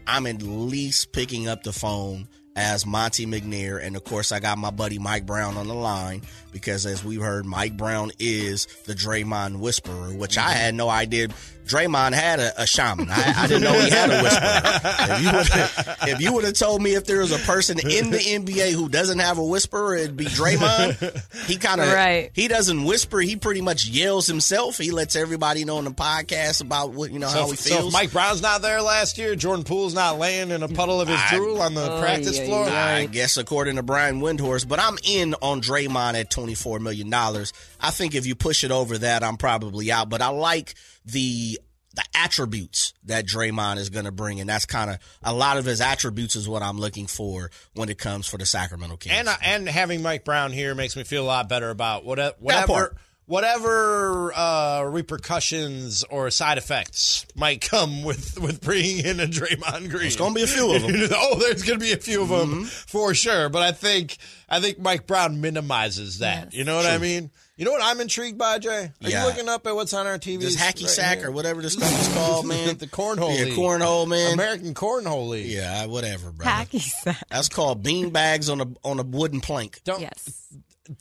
I'm 0.06 0.26
at 0.26 0.42
least 0.42 1.12
picking 1.12 1.48
up 1.50 1.64
the 1.64 1.74
phone 1.74 2.30
as 2.58 2.88
Monte 2.88 3.28
McNair, 3.28 3.82
and 3.82 3.96
of 3.96 4.04
course, 4.04 4.32
I 4.32 4.40
got 4.40 4.58
my 4.58 4.72
buddy 4.72 4.98
Mike 4.98 5.28
Brown 5.28 5.58
on 5.58 5.68
the 5.68 5.76
line 5.76 6.24
because, 6.52 6.88
as 6.88 7.06
we've 7.06 7.22
heard, 7.22 7.46
Mike 7.46 7.78
Brown 7.78 8.12
is 8.18 8.66
the 8.86 8.96
Draymond 8.96 9.60
whisperer, 9.60 10.12
which 10.14 10.40
I 10.40 10.42
mm-hmm. 10.42 10.60
had 10.60 10.76
no 10.76 10.90
idea. 10.90 11.28
Draymond 11.68 12.14
had 12.14 12.40
a, 12.40 12.62
a 12.64 12.66
shaman. 12.66 13.08
I, 13.10 13.34
I 13.38 13.48
didn't 13.48 13.64
know 13.64 13.74
he 13.74 13.90
had 13.90 14.10
a 14.10 14.24
whisperer. 14.24 15.16
If 15.16 15.22
you 15.22 15.32
would, 15.32 16.08
if 16.16 16.22
you 16.22 16.34
would 16.34 16.44
have 16.46 16.54
told 16.54 16.82
me 16.82 16.96
if 16.96 17.06
there 17.06 17.20
was 17.20 17.32
a 17.32 17.40
person 17.40 17.78
in 17.80 18.10
the 18.12 18.18
NBA 18.18 18.72
who 18.74 18.90
doesn't 18.90 19.20
have 19.20 19.38
a 19.38 19.44
whisperer, 19.44 19.96
it'd 19.96 20.18
be 20.18 20.26
Draymond. 20.26 21.46
He 21.48 21.58
kind 21.58 21.82
of 21.82 21.88
Right. 21.88 22.32
He 22.34 22.48
doesn't 22.48 22.84
whisper. 22.84 23.20
He 23.20 23.36
pretty 23.36 23.62
much 23.62 23.88
yells 23.88 24.28
himself. 24.28 24.78
He 24.78 24.92
lets 24.92 25.16
everybody 25.16 25.66
know 25.66 25.78
on 25.78 25.86
the 25.86 25.92
podcast 25.92 26.62
about 26.62 26.92
what 26.92 27.12
you 27.12 27.20
know 27.20 27.28
So 27.28 27.40
how 27.40 27.46
he 27.48 27.54
if, 27.54 27.60
so 27.60 27.76
feels. 27.76 27.88
if 27.88 27.94
Mike 27.94 28.12
Brown's 28.12 28.42
not 28.42 28.62
there 28.62 28.82
last 28.82 29.18
year, 29.18 29.36
Jordan 29.36 29.64
Poole's 29.66 29.94
not 29.94 30.18
laying 30.20 30.50
in 30.52 30.64
a 30.64 30.68
puddle 30.68 31.02
of 31.02 31.08
his 31.08 31.20
I- 31.20 31.36
drool 31.36 31.62
on 31.62 31.74
the 31.74 31.92
oh, 31.92 32.00
practice 32.02 32.40
floor. 32.40 32.66
I 32.68 33.06
guess 33.06 33.38
according 33.38 33.76
to 33.78 33.84
Brian 33.84 34.20
Windhorst, 34.22 34.68
but 34.68 34.80
I'm 34.80 34.98
in 35.04 35.36
on 35.42 35.62
Draymond 35.62 36.20
at 36.20 36.30
twenty 36.30 36.56
four 36.56 36.80
million 36.80 37.10
dollars. 37.10 37.54
I 37.80 37.92
think 37.92 38.16
if 38.16 38.26
you 38.26 38.36
push 38.36 38.64
it 38.64 38.72
over 38.72 38.98
that, 38.98 39.24
I'm 39.24 39.38
probably 39.38 39.92
out. 39.92 40.10
But 40.10 40.22
I 40.22 40.30
like 40.30 40.76
the 41.06 41.60
the 41.96 42.04
attributes 42.14 42.94
that 43.06 43.26
Draymond 43.26 43.78
is 43.78 43.90
going 43.90 44.06
to 44.06 44.12
bring, 44.12 44.40
and 44.40 44.48
that's 44.48 44.68
kind 44.68 44.92
of 44.92 44.98
a 45.24 45.34
lot 45.34 45.58
of 45.58 45.66
his 45.66 45.82
attributes 45.82 46.36
is 46.36 46.48
what 46.48 46.62
I'm 46.62 46.78
looking 46.78 47.08
for 47.08 47.50
when 47.74 47.90
it 47.90 47.98
comes 47.98 48.28
for 48.28 48.38
the 48.38 48.46
Sacramento 48.46 48.98
Kings. 48.98 49.16
And 49.18 49.28
uh, 49.28 49.36
and 49.44 49.68
having 49.68 50.04
Mike 50.04 50.24
Brown 50.24 50.52
here 50.52 50.76
makes 50.76 50.96
me 50.96 51.04
feel 51.04 51.24
a 51.24 51.26
lot 51.26 51.50
better 51.50 51.70
about 51.72 52.06
whatever 52.06 52.36
whatever 52.40 52.96
whatever 53.26 54.32
uh, 54.36 54.84
repercussions 54.84 56.04
or 56.10 56.30
side 56.30 56.58
effects 56.58 57.26
might 57.36 57.62
come 57.62 58.04
with 58.04 58.40
with 58.40 58.62
bringing 58.62 59.06
in 59.06 59.20
a 59.20 59.26
Draymond 59.26 59.90
Green. 59.90 60.02
There's 60.02 60.16
gonna 60.16 60.34
be 60.36 60.44
a 60.44 60.48
few 60.48 60.76
of 60.76 60.82
them. 60.82 60.92
oh, 61.14 61.38
there's 61.40 61.64
going 61.64 61.80
to 61.80 61.86
be 61.86 61.94
a 61.94 61.98
few 61.98 62.22
of 62.22 62.30
them 62.30 62.38
Mm-hmm. 62.48 62.64
for 62.66 63.14
sure. 63.14 63.50
But 63.50 63.64
I 63.64 63.72
think 63.72 64.18
I 64.48 64.60
think 64.62 64.80
Mike 64.80 65.08
Brown 65.08 65.42
minimizes 65.42 66.20
that. 66.20 66.54
You 66.54 66.64
know 66.64 66.76
what 66.76 66.86
I 66.86 66.98
mean? 66.98 67.32
You 67.58 67.66
know 67.66 67.72
what 67.72 67.82
I'm 67.84 68.00
intrigued 68.00 68.38
by, 68.38 68.60
Jay? 68.60 68.70
Are 68.70 68.92
Yeah. 69.10 69.22
you 69.24 69.30
looking 69.30 69.50
up 69.50 69.66
at 69.66 69.74
what's 69.76 69.92
on 69.94 70.06
our 70.06 70.20
TV? 70.20 70.42
this 70.42 70.56
hacky 70.56 70.88
sack 70.88 71.24
or 71.24 71.32
whatever 71.32 71.62
this 71.62 71.74
stuff 71.74 72.02
is 72.02 72.08
called, 72.14 72.46
man. 72.48 72.78
the 72.78 72.86
cornhole 72.88 73.36
yeah, 73.38 73.46
league. 73.46 73.54
cornhole, 73.58 74.08
man. 74.08 74.34
American 74.34 74.74
Cornhole 74.76 75.30
League. 75.30 75.48
yeah, 75.48 75.86
whatever, 75.88 76.32
bro. 76.32 76.46
Hacky 76.46 76.80
sack. 76.82 77.18
That's 77.30 77.50
called 77.50 77.82
bean 77.82 78.12
bags 78.12 78.50
on 78.50 78.62
a 78.62 78.68
on 78.84 79.00
a 79.00 79.04
wooden 79.04 79.42
plank. 79.42 79.82
Don't, 79.84 80.02
Yes. 80.02 80.44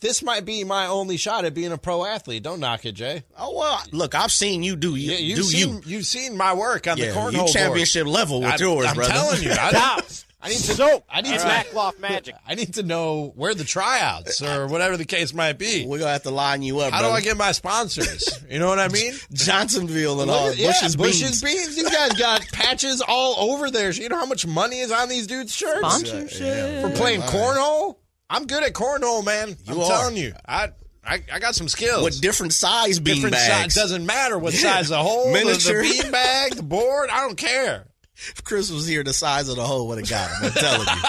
This 0.01 0.21
might 0.21 0.43
be 0.43 0.65
my 0.65 0.87
only 0.87 1.15
shot 1.15 1.45
at 1.45 1.53
being 1.53 1.71
a 1.71 1.77
pro 1.77 2.03
athlete. 2.03 2.43
Don't 2.43 2.59
knock 2.59 2.85
it, 2.85 2.91
Jay. 2.91 3.23
Oh 3.37 3.55
well, 3.57 3.81
look, 3.93 4.15
I've 4.15 4.33
seen 4.33 4.61
you 4.63 4.75
do 4.75 4.95
you 4.95 5.11
Yeah, 5.13 5.17
you've 5.19 5.37
do 5.37 5.43
seen 5.43 5.69
you. 5.75 5.81
you've 5.85 6.05
seen 6.05 6.35
my 6.35 6.53
work 6.53 6.87
on 6.87 6.97
Yeah, 6.97 7.05
the 7.05 7.11
cornhole 7.13 7.31
you 7.31 7.37
board. 7.37 7.51
championship 7.51 8.05
level 8.07 8.41
with 8.41 8.51
I, 8.51 8.55
yours, 8.57 8.85
I'm 8.87 8.95
brother. 8.95 9.13
telling 9.13 9.43
you, 9.43 9.51
I, 9.51 10.01
I 10.39 10.49
need 10.49 10.57
to 10.57 10.75
Soap. 10.75 11.03
I 11.09 11.21
need 11.21 11.33
It's 11.33 11.43
to 11.43 11.49
backcloth 11.49 11.99
magic. 11.99 12.35
I 12.47 12.53
need 12.53 12.75
to 12.75 12.83
know 12.83 13.33
where 13.35 13.55
the 13.55 13.63
tryouts 13.63 14.41
or 14.43 14.67
whatever 14.67 14.95
the 14.95 15.03
case 15.05 15.33
might 15.33 15.57
be. 15.57 15.85
We're 15.87 15.97
gonna 15.97 16.11
have 16.11 16.23
to 16.23 16.29
line 16.31 16.61
you 16.61 16.79
up. 16.79 16.93
How 16.93 17.01
do. 17.01 17.07
I 17.07 17.21
get 17.21 17.37
my 17.37 17.51
sponsors? 17.53 18.29
You 18.49 18.59
know 18.59 18.67
what 18.67 18.77
I 18.79 18.87
mean? 18.87 19.13
Johnsonville 19.33 20.21
and 20.21 20.29
all 20.29 20.49
at- 20.49 20.57
yeah, 20.57 20.67
Bush's 20.67 20.95
Bush's 20.95 21.41
beans. 21.41 21.55
beans. 21.55 21.75
These 21.75 21.89
guys 21.89 22.13
got 22.13 22.41
patches 22.53 23.01
all 23.01 23.51
over 23.51 23.71
there. 23.71 23.89
You 23.91 24.09
know 24.09 24.17
how 24.17 24.27
much 24.27 24.45
money 24.45 24.79
is 24.79 24.91
on 24.91 25.09
these 25.09 25.25
dudes' 25.25 25.53
shirts 25.55 25.79
Sponsorship. 25.79 26.81
for 26.81 26.91
playing 26.95 27.21
cornhole? 27.21 27.95
I'm 28.29 28.45
good 28.45 28.61
at 28.63 28.73
cornhole, 28.73 29.25
man. 29.25 29.57
I'm 29.67 29.79
are. 29.79 29.85
telling 29.87 30.17
you, 30.17 30.33
I, 30.47 30.69
I 31.03 31.23
I 31.33 31.39
got 31.39 31.55
some 31.55 31.67
skills. 31.67 32.03
With 32.03 32.21
different 32.21 32.53
size 32.53 32.99
bean 32.99 33.15
different 33.15 33.33
bags. 33.35 33.73
size 33.73 33.83
doesn't 33.83 34.05
matter 34.05 34.37
what 34.37 34.53
size 34.53 34.89
the 34.89 34.97
hole, 35.01 35.27
the, 35.27 35.33
Miniature. 35.33 35.81
the 35.83 35.89
bean 36.03 36.11
bag, 36.11 36.55
the 36.55 36.63
board. 36.63 37.09
I 37.09 37.21
don't 37.21 37.37
care. 37.37 37.87
If 38.29 38.43
Chris 38.43 38.71
was 38.71 38.87
here, 38.87 39.03
the 39.03 39.13
size 39.13 39.47
of 39.49 39.55
the 39.57 39.63
hole 39.63 39.87
would 39.89 39.99
have 39.99 40.09
got 40.09 40.29
him. 40.31 40.45
I'm 40.45 40.51
telling 40.53 40.87
you. 40.87 41.03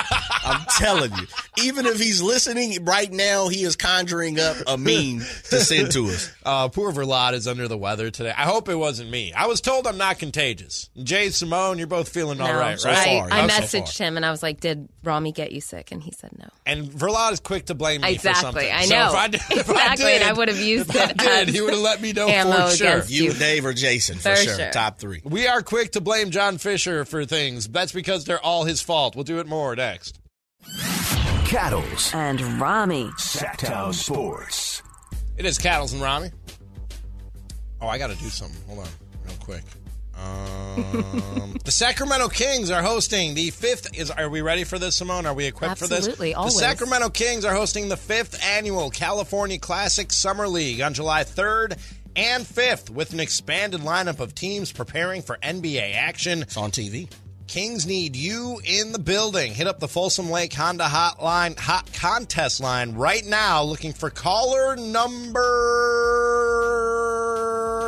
I'm 0.45 0.67
telling 0.79 1.13
you. 1.13 1.27
Even 1.65 1.87
if 1.87 1.99
he's 1.99 2.21
listening 2.23 2.85
right 2.85 3.11
now, 3.11 3.49
he 3.49 3.65
is 3.65 3.77
conjuring 3.77 4.39
up 4.39 4.57
a 4.67 4.77
meme 4.77 5.21
to 5.21 5.61
send 5.61 5.91
to 5.93 6.07
us. 6.07 6.31
Uh, 6.45 6.69
poor 6.69 6.93
Verlat 6.93 7.33
is 7.33 7.49
under 7.49 7.67
the 7.69 7.77
weather 7.79 8.11
today. 8.11 8.31
I 8.37 8.43
hope 8.45 8.69
it 8.69 8.75
wasn't 8.77 9.11
me. 9.11 9.33
I 9.33 9.47
was 9.47 9.61
told 9.61 9.87
I'm 9.87 9.99
not 9.99 10.19
contagious. 10.19 10.91
Jay 11.03 11.31
Simone, 11.31 11.79
you're 11.79 11.87
both 11.87 12.09
feeling 12.09 12.41
all 12.41 12.49
No. 12.53 12.59
right, 12.59 12.79
So 12.79 12.91
right? 12.91 13.05
far, 13.21 13.31
I, 13.33 13.41
I 13.41 13.47
yeah. 13.47 13.61
So 13.61 13.81
messaged 13.81 13.97
far. 13.99 14.07
him 14.07 14.17
and 14.17 14.25
I 14.27 14.31
was 14.31 14.43
like, 14.43 14.61
"Did 14.61 14.89
Ramie 15.03 15.33
get 15.33 15.53
you 15.53 15.61
sick?" 15.61 15.91
And 15.93 16.03
he 16.03 16.13
said 16.13 16.31
no. 16.39 16.49
And 16.67 16.87
Verlat 16.87 17.33
is 17.33 17.41
quick 17.41 17.67
to 17.67 17.75
blame 17.75 18.03
me 18.03 18.09
for 18.09 18.15
Exactly, 18.29 18.43
something. 18.43 18.71
I 18.73 18.85
So 18.85 18.95
know. 18.95 19.09
if 19.09 19.15
I 19.15 19.29
did, 19.29 19.41
if 19.51 19.51
Exactly, 19.69 19.77
I 19.83 19.97
did, 19.97 20.23
and 20.23 20.31
I 20.31 20.33
would 20.35 20.49
have 20.49 20.61
used 20.61 20.91
if 20.91 20.97
I 21.01 21.13
did, 21.13 21.49
as 21.49 21.55
he 21.55 21.61
would 21.61 21.73
have 21.73 21.83
let 21.83 22.01
me 22.01 22.13
know 22.13 22.27
for 22.29 22.77
sure. 22.77 23.03
You, 23.07 23.25
you. 23.25 23.33
Dave, 23.33 23.65
or 23.67 23.73
Jason, 23.73 24.17
for, 24.19 24.31
For 24.31 24.37
sure. 24.37 24.57
sure. 24.57 24.71
Top 24.71 24.99
three. 24.99 25.21
We 25.25 25.47
are 25.49 25.63
quick 25.63 25.93
to 25.93 26.01
blame 26.01 26.31
John 26.31 26.59
Fisher 26.59 26.98
for 27.05 27.25
things. 27.25 27.69
That's 27.69 27.93
because 27.93 28.25
they're 28.25 28.45
all 28.45 28.65
his 28.65 28.81
fault. 28.81 29.15
We'll 29.15 29.25
do 29.25 29.39
it 29.39 29.47
more 29.47 29.75
next. 29.77 30.21
Cattles. 31.45 32.13
And 32.15 32.41
Ramie. 32.61 33.11
Sactown 33.17 33.95
Sports. 33.95 34.83
It 35.37 35.47
is 35.47 35.57
Cattles 35.57 35.93
and 35.93 36.03
Ramie. 36.03 36.31
Oh, 37.81 37.87
I 37.87 37.97
got 37.99 38.11
to 38.11 38.17
do 38.17 38.29
something. 38.29 38.61
Hold 38.67 38.81
on, 38.81 38.89
real 39.25 39.37
quick. 39.41 39.63
Um, 40.17 41.57
the 41.65 41.71
Sacramento 41.71 42.29
Kings 42.29 42.71
are 42.71 42.83
hosting 42.83 43.35
the 43.35 43.51
fifth. 43.51 43.97
Is 43.97 44.11
are 44.11 44.29
we 44.29 44.41
ready 44.41 44.65
for 44.65 44.79
this, 44.79 44.97
Simone? 44.97 45.27
Are 45.27 45.35
we 45.35 45.45
equipped 45.47 45.79
for 45.79 45.87
this? 45.87 45.99
Absolutely, 45.99 46.35
always. 46.35 46.55
The 46.55 46.61
Sacramento 46.61 47.11
Kings 47.11 47.45
are 47.45 47.55
hosting 47.55 47.89
the 47.89 47.97
fifth 47.97 48.43
annual 48.45 48.91
California 48.91 49.59
Classic 49.59 50.13
Summer 50.13 50.49
League 50.49 50.81
on 50.81 50.93
July 50.93 51.23
third 51.23 51.77
and 52.19 52.45
fifth, 52.45 52.91
with 52.91 53.13
an 53.13 53.21
expanded 53.21 53.83
lineup 53.83 54.19
of 54.19 54.35
teams 54.35 54.73
preparing 54.73 55.23
for 55.23 55.37
NBA 55.37 55.95
action. 55.95 56.43
It's 56.43 56.57
on 56.57 56.73
TV. 56.73 57.09
Kings 57.47 57.87
need 57.87 58.17
you 58.17 58.61
in 58.65 58.91
the 58.93 58.99
building. 58.99 59.55
Hit 59.55 59.69
up 59.69 59.79
the 59.79 59.89
Folsom 59.89 60.29
Lake 60.29 60.53
Honda 60.53 60.85
Hotline 60.85 61.57
Hot 61.59 61.91
Contest 61.93 62.61
line 62.61 62.95
right 62.95 63.25
now, 63.25 63.63
looking 63.63 63.93
for 63.93 64.11
caller 64.11 64.77
number 64.77 65.47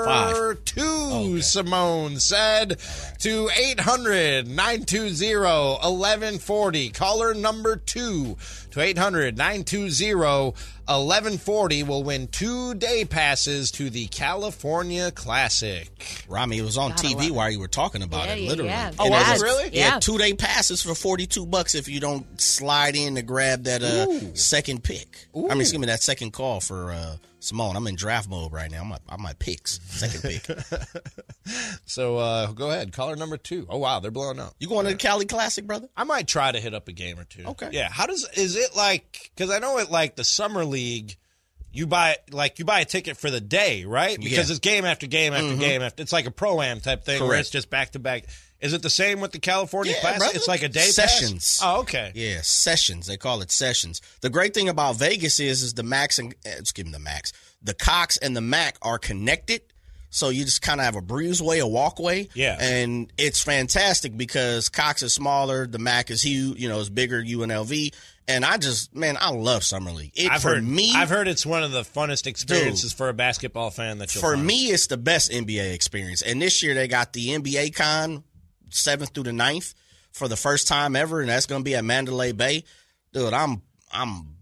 Five. 0.05 0.65
two. 0.65 1.41
Simone 1.43 2.19
said 2.21 2.79
to 3.21 3.51
800 3.57 4.47
920 4.47 5.35
1140. 5.35 6.91
Caller 6.91 7.35
number 7.35 7.77
two 7.77 8.37
to 8.71 8.81
800 8.81 9.37
920 9.37 10.53
1140 10.91 11.83
will 11.85 12.03
win 12.03 12.27
two 12.29 12.75
day 12.75 13.05
passes 13.05 13.71
to 13.73 13.91
the 13.91 14.07
California 14.09 15.11
Classic. 15.13 16.25
Rami, 16.29 16.59
it 16.59 16.63
was 16.63 16.77
on 16.77 16.91
Gotta 16.91 17.07
TV 17.09 17.31
while 17.31 17.51
you 17.51 17.61
were 17.61 17.69
talking 17.69 18.03
about 18.03 18.27
Yeah, 18.27 18.35
it, 18.35 18.49
literally. 18.49 18.71
yeah. 18.71 18.91
Oh, 18.99 19.05
And 19.05 19.13
was 19.15 19.29
it 19.29 19.37
it 19.37 19.43
really? 19.43 19.71
Yeah, 19.73 19.95
Yeah. 19.95 19.99
two 20.01 20.19
day 20.19 20.33
passes 20.35 20.83
for 20.83 20.95
42 20.95 21.47
bucks 21.47 21.75
if 21.75 21.89
you 21.89 22.01
don't 22.01 22.41
slide 22.41 22.97
in 22.97 23.15
to 23.17 23.23
grab 23.23 23.65
that 23.65 23.83
uh, 23.83 24.35
second 24.35 24.83
pick. 24.83 25.27
I 25.35 25.39
mean, 25.41 25.61
excuse 25.61 25.79
me, 25.81 25.87
that 25.87 26.03
second 26.03 26.33
call 26.33 26.61
for 26.61 26.91
uh, 26.93 27.17
Simone. 27.41 27.75
I'm 27.75 27.87
in 27.87 27.97
draft 27.97 28.29
mode 28.29 28.53
right 28.53 28.71
now. 28.71 28.83
I'm 28.83 28.93
at, 28.93 29.03
I'm 29.09 29.27
at 29.27 29.39
picks, 29.39 29.81
second 29.85 30.23
pick. 30.23 30.47
So 31.85 32.19
uh, 32.19 32.53
go 32.53 32.71
ahead, 32.71 32.93
caller 32.93 33.17
number 33.17 33.37
two. 33.37 33.67
Oh 33.69 33.79
wow, 33.79 33.99
they're 33.99 34.13
blowing 34.13 34.39
up. 34.39 34.55
You 34.61 34.69
going 34.69 34.87
to 34.87 34.93
the 34.93 34.99
Cali 34.99 35.27
Classic, 35.27 35.67
brother? 35.67 35.89
I 35.97 36.05
might 36.05 36.29
try 36.29 36.53
to 36.53 36.61
hit 36.61 36.75
up 36.75 36.87
a 36.87 36.93
game 36.93 37.19
or 37.19 37.25
two. 37.25 37.45
Okay. 37.45 37.71
Yeah. 37.73 37.89
How 37.91 38.07
does 38.07 38.29
is 38.37 38.55
it 38.55 38.77
like? 38.77 39.33
Because 39.35 39.51
I 39.51 39.59
know 39.59 39.79
it 39.79 39.91
like 39.91 40.15
the 40.15 40.23
summer 40.23 40.65
league. 40.65 41.17
You 41.73 41.87
buy 41.89 42.17
like 42.31 42.59
you 42.61 42.65
buy 42.65 42.81
a 42.81 42.85
ticket 42.85 43.17
for 43.17 43.31
the 43.31 43.41
day, 43.41 43.85
right? 43.85 44.17
Because 44.17 44.33
Yeah. 44.33 44.43
Mm-hmm. 44.43 44.51
it's 44.53 44.61
game 44.61 44.85
after 44.85 45.07
game 45.09 45.33
after 45.33 45.57
game 45.57 45.83
after. 45.83 46.03
It's 46.03 46.13
like 46.13 46.27
a 46.27 46.31
pro 46.31 46.61
am 46.63 46.79
type 46.81 47.05
thing 47.05 47.21
where 47.27 47.39
it's 47.39 47.51
just 47.51 47.71
back 47.71 47.93
to 47.93 47.99
back. 47.99 48.27
Is 48.61 48.73
it 48.73 48.83
the 48.83 48.91
same 48.91 49.21
with 49.21 49.33
the 49.33 49.39
California 49.39 49.95
Yeah, 50.03 50.19
brother. 50.19 50.33
It's 50.35 50.49
like 50.49 50.63
a 50.63 50.69
day 50.69 50.81
pass? 50.81 50.95
Sessions. 50.95 51.61
Oh, 51.63 51.81
okay. 51.81 52.13
Yeah, 52.15 52.41
sessions. 52.43 53.07
They 53.07 53.17
call 53.17 53.41
it 53.41 53.51
sessions. 53.51 54.03
The 54.21 54.31
great 54.31 54.53
thing 54.55 54.69
about 54.69 54.97
Vegas 54.97 55.41
is, 55.41 55.63
is 55.63 55.75
the 55.75 55.83
Max 55.83 56.19
and 56.19 56.35
eh, 56.45 56.57
excuse 56.59 56.85
me, 56.85 56.93
the 56.93 56.99
Max, 56.99 57.33
the 57.63 57.75
Cox 57.75 58.17
and 58.19 58.37
the 58.37 58.41
Mack 58.43 58.77
are 58.83 58.99
connected. 58.99 59.63
So 60.13 60.29
you 60.29 60.45
just 60.45 60.61
kind 60.61 60.81
of 60.81 60.85
have 60.85 60.97
a 60.97 61.01
breezeway, 61.01 61.61
a 61.61 61.67
walkway. 61.67 62.29
Yeah. 62.35 62.57
And 62.61 63.13
it's 63.17 63.43
fantastic 63.43 64.17
because 64.17 64.69
Cox 64.69 65.03
is 65.05 65.15
smaller, 65.15 65.67
the 65.69 65.79
Mack 65.79 66.11
is 66.11 66.21
huge, 66.21 66.59
you 66.59 66.69
know, 66.69 66.81
it's 66.81 66.89
bigger, 66.89 67.23
UNLV. 67.23 67.95
And 68.27 68.45
I 68.45 68.59
just, 68.59 68.95
man, 68.95 69.17
I 69.21 69.31
love 69.31 69.65
Summer 69.65 69.93
League. 69.93 70.13
It, 70.15 70.31
I've 70.31 70.43
for 70.43 70.51
heard 70.57 70.65
me, 70.65 70.93
I've 70.95 71.09
heard 71.09 71.29
it's 71.29 71.47
one 71.47 71.63
of 71.63 71.71
the 71.73 71.83
funnest 71.83 72.27
experiences 72.27 72.93
for 72.93 73.09
a 73.09 73.13
basketball 73.15 73.71
fan 73.71 73.99
that 73.99 74.15
you'll 74.15 74.21
for 74.21 74.35
find. 74.35 74.47
me, 74.47 74.67
it's 74.67 74.89
the 74.89 74.97
best 74.97 75.31
NBA 75.31 75.73
experience. 75.75 76.23
And 76.23 76.43
this 76.43 76.63
year 76.63 76.75
they 76.75 76.87
got 76.89 77.13
the 77.13 77.29
NBA 77.29 77.75
Con, 77.75 78.25
seventh 78.71 79.15
through 79.15 79.25
the 79.25 79.31
9th, 79.31 79.75
for 80.13 80.29
the 80.29 80.37
first 80.37 80.69
time 80.69 80.97
ever, 80.97 81.21
and 81.21 81.29
that's 81.29 81.47
going 81.47 81.63
to 81.63 81.65
be 81.65 81.77
at 81.77 81.85
Mandalay 81.85 82.33
Bay. 82.33 82.65
Dude, 83.13 83.33
I'm 83.33 83.63
I'm 83.93 84.35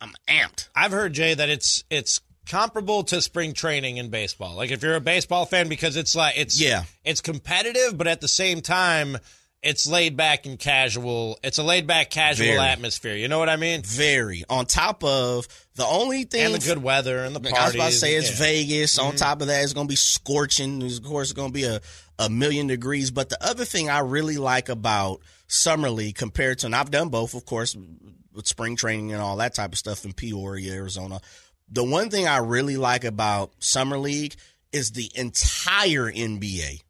I'm 0.00 0.12
amped. 0.28 0.68
I've 0.74 0.92
heard 0.92 1.12
Jay 1.12 1.34
that 1.34 1.48
it's 1.48 1.84
it's 1.90 2.20
comparable 2.46 3.04
to 3.04 3.20
spring 3.20 3.52
training 3.52 3.98
in 3.98 4.08
baseball. 4.08 4.56
Like 4.56 4.70
if 4.70 4.82
you're 4.82 4.94
a 4.94 5.00
baseball 5.00 5.46
fan, 5.46 5.68
because 5.68 5.96
it's 5.96 6.14
like 6.14 6.34
it's 6.36 6.60
Yeah. 6.60 6.84
it's 7.04 7.20
competitive, 7.20 7.96
but 7.96 8.06
at 8.06 8.20
the 8.20 8.28
same 8.28 8.60
time, 8.60 9.18
it's 9.60 9.88
laid 9.88 10.16
back 10.16 10.46
and 10.46 10.58
casual. 10.58 11.38
It's 11.42 11.58
a 11.58 11.64
laid 11.64 11.86
back, 11.86 12.10
casual 12.10 12.46
Very. 12.46 12.58
atmosphere. 12.58 13.16
You 13.16 13.26
know 13.26 13.40
what 13.40 13.48
I 13.48 13.56
mean? 13.56 13.82
Very 13.82 14.44
on 14.48 14.66
top 14.66 15.02
of 15.02 15.48
the 15.74 15.84
only 15.84 16.24
thing 16.24 16.46
And 16.46 16.54
the 16.54 16.66
good 16.66 16.82
weather 16.82 17.24
and 17.24 17.34
the 17.34 17.40
parties. 17.40 17.58
I 17.58 17.64
was 17.66 17.74
about 17.74 17.90
to 17.90 17.92
say 17.92 18.14
it's 18.14 18.30
yeah. 18.30 18.46
Vegas. 18.46 18.98
On 18.98 19.08
mm-hmm. 19.08 19.16
top 19.16 19.40
of 19.40 19.48
that, 19.48 19.62
it's 19.62 19.72
going 19.72 19.86
to 19.86 19.92
be 19.92 19.96
scorching. 19.96 20.82
Of 20.82 21.02
course, 21.02 21.30
it's 21.30 21.36
going 21.36 21.50
to 21.50 21.54
be 21.54 21.64
a, 21.64 21.80
a 22.18 22.28
million 22.28 22.66
degrees. 22.66 23.10
But 23.10 23.28
the 23.28 23.42
other 23.44 23.64
thing 23.64 23.88
I 23.88 24.00
really 24.00 24.36
like 24.36 24.68
about 24.68 25.20
Summer 25.46 25.90
League 25.90 26.16
compared 26.16 26.58
to, 26.60 26.66
and 26.66 26.76
I've 26.76 26.90
done 26.90 27.08
both, 27.08 27.34
of 27.34 27.44
course, 27.44 27.76
with 28.32 28.46
spring 28.46 28.76
training 28.76 29.12
and 29.12 29.22
all 29.22 29.36
that 29.36 29.54
type 29.54 29.72
of 29.72 29.78
stuff 29.78 30.04
in 30.04 30.12
Peoria, 30.12 30.74
Arizona. 30.74 31.20
The 31.70 31.84
one 31.84 32.10
thing 32.10 32.26
I 32.26 32.38
really 32.38 32.76
like 32.76 33.04
about 33.04 33.52
Summer 33.58 33.98
League 33.98 34.36
is 34.72 34.92
the 34.92 35.10
entire 35.14 36.10
NBA 36.10 36.82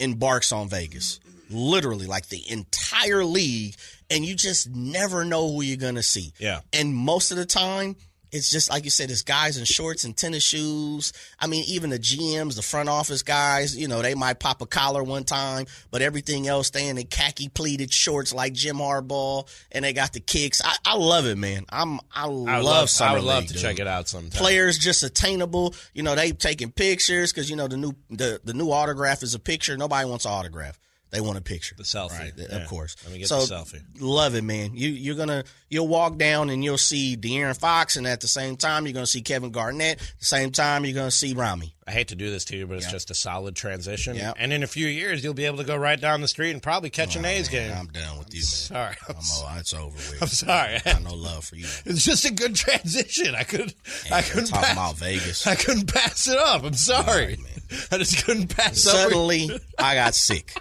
embarks 0.00 0.52
on 0.52 0.68
Vegas. 0.68 1.20
Literally, 1.50 2.06
like 2.06 2.28
the 2.28 2.42
entire 2.50 3.24
league, 3.24 3.74
and 4.08 4.24
you 4.24 4.34
just 4.34 4.70
never 4.70 5.24
know 5.24 5.52
who 5.52 5.62
you're 5.62 5.76
gonna 5.76 6.02
see. 6.02 6.32
Yeah. 6.38 6.60
And 6.72 6.94
most 6.94 7.30
of 7.30 7.36
the 7.36 7.44
time, 7.44 7.96
it's 8.32 8.50
just 8.50 8.70
like 8.70 8.84
you 8.84 8.90
said, 8.90 9.10
it's 9.10 9.22
guys 9.22 9.58
in 9.58 9.64
shorts 9.66 10.04
and 10.04 10.16
tennis 10.16 10.42
shoes. 10.42 11.12
I 11.38 11.46
mean, 11.46 11.64
even 11.68 11.90
the 11.90 11.98
GMs, 11.98 12.56
the 12.56 12.62
front 12.62 12.88
office 12.88 13.22
guys, 13.22 13.76
you 13.76 13.88
know, 13.88 14.00
they 14.00 14.14
might 14.14 14.40
pop 14.40 14.62
a 14.62 14.66
collar 14.66 15.02
one 15.02 15.24
time, 15.24 15.66
but 15.90 16.00
everything 16.00 16.48
else 16.48 16.68
staying 16.68 16.96
in 16.96 17.06
khaki 17.06 17.50
pleated 17.50 17.92
shorts 17.92 18.32
like 18.32 18.54
Jim 18.54 18.76
Harbaugh, 18.76 19.46
and 19.70 19.84
they 19.84 19.92
got 19.92 20.14
the 20.14 20.20
kicks. 20.20 20.62
I, 20.64 20.74
I 20.86 20.96
love 20.96 21.26
it, 21.26 21.36
man. 21.36 21.66
I'm 21.68 22.00
I, 22.14 22.24
I 22.24 22.26
love, 22.26 22.64
love, 22.64 22.90
Summer 22.90 23.10
I 23.10 23.14
would 23.14 23.24
love 23.24 23.46
to 23.46 23.52
dude 23.52 23.62
check 23.62 23.78
it 23.78 23.86
out 23.86 24.08
sometime. 24.08 24.30
players 24.30 24.78
just 24.78 25.02
attainable. 25.02 25.74
You 25.92 26.02
know, 26.02 26.14
they 26.14 26.32
taking 26.32 26.72
pictures 26.72 27.32
because 27.32 27.50
you 27.50 27.56
know 27.56 27.68
the 27.68 27.76
new 27.76 27.94
the, 28.08 28.40
the 28.44 28.54
new 28.54 28.70
autograph 28.70 29.22
is 29.22 29.34
a 29.34 29.38
picture. 29.38 29.76
Nobody 29.76 30.08
wants 30.08 30.24
an 30.24 30.32
autograph. 30.32 30.78
They 31.12 31.20
want 31.20 31.36
a 31.36 31.42
picture. 31.42 31.74
The 31.76 31.82
selfie, 31.82 32.18
right? 32.18 32.32
yeah. 32.36 32.56
Of 32.56 32.68
course. 32.68 32.96
Let 33.04 33.12
me 33.12 33.18
get 33.18 33.28
so, 33.28 33.44
the 33.44 33.54
selfie. 33.54 33.82
Love 34.00 34.34
it, 34.34 34.42
man. 34.42 34.70
You 34.72 34.88
you're 34.88 35.14
gonna 35.14 35.44
you'll 35.68 35.86
walk 35.86 36.16
down 36.16 36.48
and 36.48 36.64
you'll 36.64 36.78
see 36.78 37.18
De'Aaron 37.18 37.58
Fox, 37.58 37.96
and 37.96 38.06
at 38.06 38.22
the 38.22 38.28
same 38.28 38.56
time 38.56 38.86
you're 38.86 38.94
gonna 38.94 39.06
see 39.06 39.20
Kevin 39.20 39.50
Garnett. 39.50 40.00
At 40.00 40.18
the 40.20 40.24
same 40.24 40.52
time 40.52 40.86
you're 40.86 40.94
gonna 40.94 41.10
see 41.10 41.34
Ramie. 41.34 41.74
I 41.86 41.90
hate 41.90 42.08
to 42.08 42.14
do 42.14 42.30
this 42.30 42.46
to 42.46 42.56
you, 42.56 42.66
but 42.66 42.78
it's 42.78 42.86
Yeah. 42.86 42.92
just 42.92 43.10
a 43.10 43.14
solid 43.14 43.56
transition. 43.56 44.16
Yeah. 44.16 44.32
And 44.38 44.52
in 44.52 44.62
a 44.62 44.66
few 44.66 44.86
years, 44.86 45.22
you'll 45.22 45.34
be 45.34 45.44
able 45.44 45.58
to 45.58 45.64
go 45.64 45.76
right 45.76 46.00
down 46.00 46.20
the 46.22 46.28
street 46.28 46.52
and 46.52 46.62
probably 46.62 46.90
catch 46.90 47.16
an 47.16 47.26
oh, 47.26 47.28
A's 47.28 47.48
game. 47.48 47.72
I'm 47.76 47.88
done 47.88 48.18
with 48.18 48.32
you. 48.32 48.40
Man. 48.40 48.46
Sorry. 48.46 48.96
I'm, 49.08 49.16
I'm 49.16 49.22
all, 49.44 49.58
it's 49.58 49.74
over 49.74 49.96
with. 49.96 50.22
I'm 50.22 50.28
sorry. 50.28 50.78
I 50.86 50.98
no 51.00 51.14
love 51.14 51.44
for 51.44 51.56
you. 51.56 51.66
It's 51.84 52.04
just 52.04 52.24
a 52.24 52.32
good 52.32 52.54
transition. 52.54 53.34
I 53.34 53.42
could, 53.42 53.74
I 54.10 54.22
couldn't 54.22 54.50
pass, 54.50 54.72
about 54.72 54.96
Vegas. 54.96 55.46
I 55.46 55.56
couldn't 55.56 55.92
pass 55.92 56.26
it 56.28 56.38
up. 56.38 56.62
I'm 56.64 56.74
sorry. 56.74 57.26
right, 57.26 57.38
man. 57.38 57.80
I 57.92 57.98
just 57.98 58.24
couldn't 58.24 58.56
pass 58.56 58.86
up. 58.86 58.94
Suddenly 59.10 59.50
I 59.78 59.94
got 59.94 60.14
sick. 60.14 60.54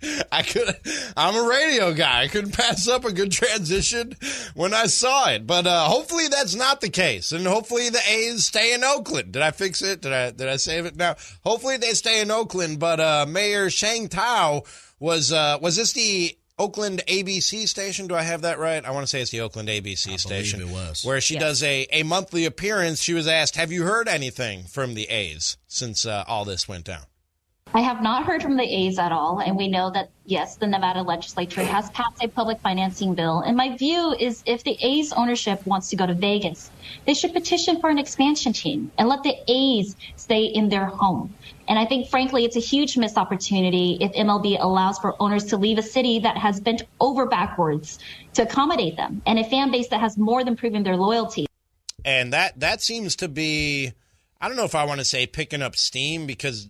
I 0.32 0.42
could. 0.42 0.74
I'm 1.16 1.34
a 1.34 1.48
radio 1.48 1.92
guy. 1.92 2.22
I 2.22 2.28
couldn't 2.28 2.52
pass 2.56 2.86
up 2.88 3.04
a 3.04 3.12
good 3.12 3.32
transition 3.32 4.14
when 4.54 4.72
I 4.74 4.86
saw 4.86 5.28
it. 5.30 5.46
But 5.46 5.66
uh, 5.66 5.84
hopefully 5.86 6.28
that's 6.28 6.54
not 6.54 6.80
the 6.80 6.88
case, 6.90 7.32
and 7.32 7.46
hopefully 7.46 7.88
the 7.88 8.00
A's 8.08 8.46
stay 8.46 8.74
in 8.74 8.84
Oakland. 8.84 9.32
Did 9.32 9.42
I 9.42 9.50
fix 9.50 9.82
it? 9.82 10.00
Did 10.02 10.12
I 10.12 10.30
did 10.30 10.48
I 10.48 10.56
save 10.56 10.86
it? 10.86 10.96
Now, 10.96 11.16
hopefully 11.44 11.76
they 11.78 11.94
stay 11.94 12.20
in 12.20 12.30
Oakland. 12.30 12.78
But 12.78 13.00
uh, 13.00 13.26
Mayor 13.28 13.70
Sheng 13.70 14.08
Thao 14.08 14.64
was 15.00 15.32
uh, 15.32 15.58
was 15.60 15.76
this 15.76 15.92
the 15.92 16.36
Oakland 16.60 17.02
ABC 17.06 17.66
station? 17.68 18.06
Do 18.08 18.14
I 18.16 18.22
have 18.22 18.42
that 18.42 18.58
right? 18.58 18.84
I 18.84 18.90
want 18.90 19.04
to 19.04 19.06
say 19.08 19.20
it's 19.20 19.30
the 19.30 19.40
Oakland 19.42 19.68
ABC 19.68 20.18
station. 20.18 20.60
it 20.60 20.68
was. 20.68 21.04
where 21.04 21.20
she 21.20 21.34
Yes. 21.34 21.42
does 21.42 21.62
a 21.62 21.86
a 21.92 22.02
monthly 22.04 22.44
appearance. 22.44 23.00
She 23.02 23.14
was 23.14 23.26
asked, 23.26 23.56
"Have 23.56 23.72
you 23.72 23.82
heard 23.84 24.06
anything 24.08 24.64
from 24.64 24.94
the 24.94 25.08
A's 25.08 25.56
since 25.66 26.06
uh, 26.06 26.24
all 26.28 26.44
this 26.44 26.68
went 26.68 26.84
down?" 26.84 27.02
I 27.74 27.80
have 27.80 28.02
not 28.02 28.24
heard 28.24 28.42
from 28.42 28.56
the 28.56 28.62
A's 28.62 28.98
at 28.98 29.12
all, 29.12 29.40
and 29.40 29.54
we 29.54 29.68
know 29.68 29.90
that 29.90 30.10
yes, 30.24 30.56
the 30.56 30.66
Nevada 30.66 31.02
legislature 31.02 31.62
has 31.62 31.90
passed 31.90 32.24
a 32.24 32.28
public 32.28 32.58
financing 32.60 33.14
bill. 33.14 33.40
And 33.40 33.56
my 33.56 33.76
view 33.76 34.14
is, 34.18 34.42
if 34.46 34.64
the 34.64 34.76
A's 34.80 35.12
ownership 35.12 35.64
wants 35.66 35.90
to 35.90 35.96
go 35.96 36.06
to 36.06 36.14
Vegas, 36.14 36.70
they 37.04 37.12
should 37.12 37.34
petition 37.34 37.78
for 37.78 37.90
an 37.90 37.98
expansion 37.98 38.54
team 38.54 38.90
and 38.96 39.06
let 39.06 39.22
the 39.22 39.34
A's 39.48 39.96
stay 40.16 40.44
in 40.44 40.70
their 40.70 40.86
home. 40.86 41.34
And 41.68 41.78
I 41.78 41.84
think, 41.84 42.08
frankly, 42.08 42.46
it's 42.46 42.56
a 42.56 42.60
huge 42.60 42.96
missed 42.96 43.18
opportunity 43.18 43.98
if 44.00 44.12
MLB 44.12 44.56
allows 44.58 44.98
for 44.98 45.14
owners 45.20 45.44
to 45.46 45.58
leave 45.58 45.76
a 45.76 45.82
city 45.82 46.20
that 46.20 46.38
has 46.38 46.60
bent 46.60 46.82
over 47.00 47.26
backwards 47.26 47.98
to 48.32 48.42
accommodate 48.44 48.96
them, 48.96 49.20
and 49.26 49.38
a 49.38 49.44
fan 49.44 49.70
base 49.70 49.88
that 49.88 50.00
has 50.00 50.16
more 50.16 50.42
than 50.42 50.56
proven 50.56 50.82
their 50.84 50.96
loyalty. 50.96 51.46
and 52.04 52.32
that 52.32 52.58
that 52.60 52.80
seems 52.80 53.14
to 53.16 53.28
be 53.28 53.92
I 54.40 54.48
don't 54.48 54.56
know 54.56 54.64
if 54.64 54.74
I 54.74 54.84
want 54.84 55.00
to 55.00 55.04
say 55.04 55.26
picking 55.26 55.62
up 55.62 55.76
steam 55.76 56.26
because 56.26 56.68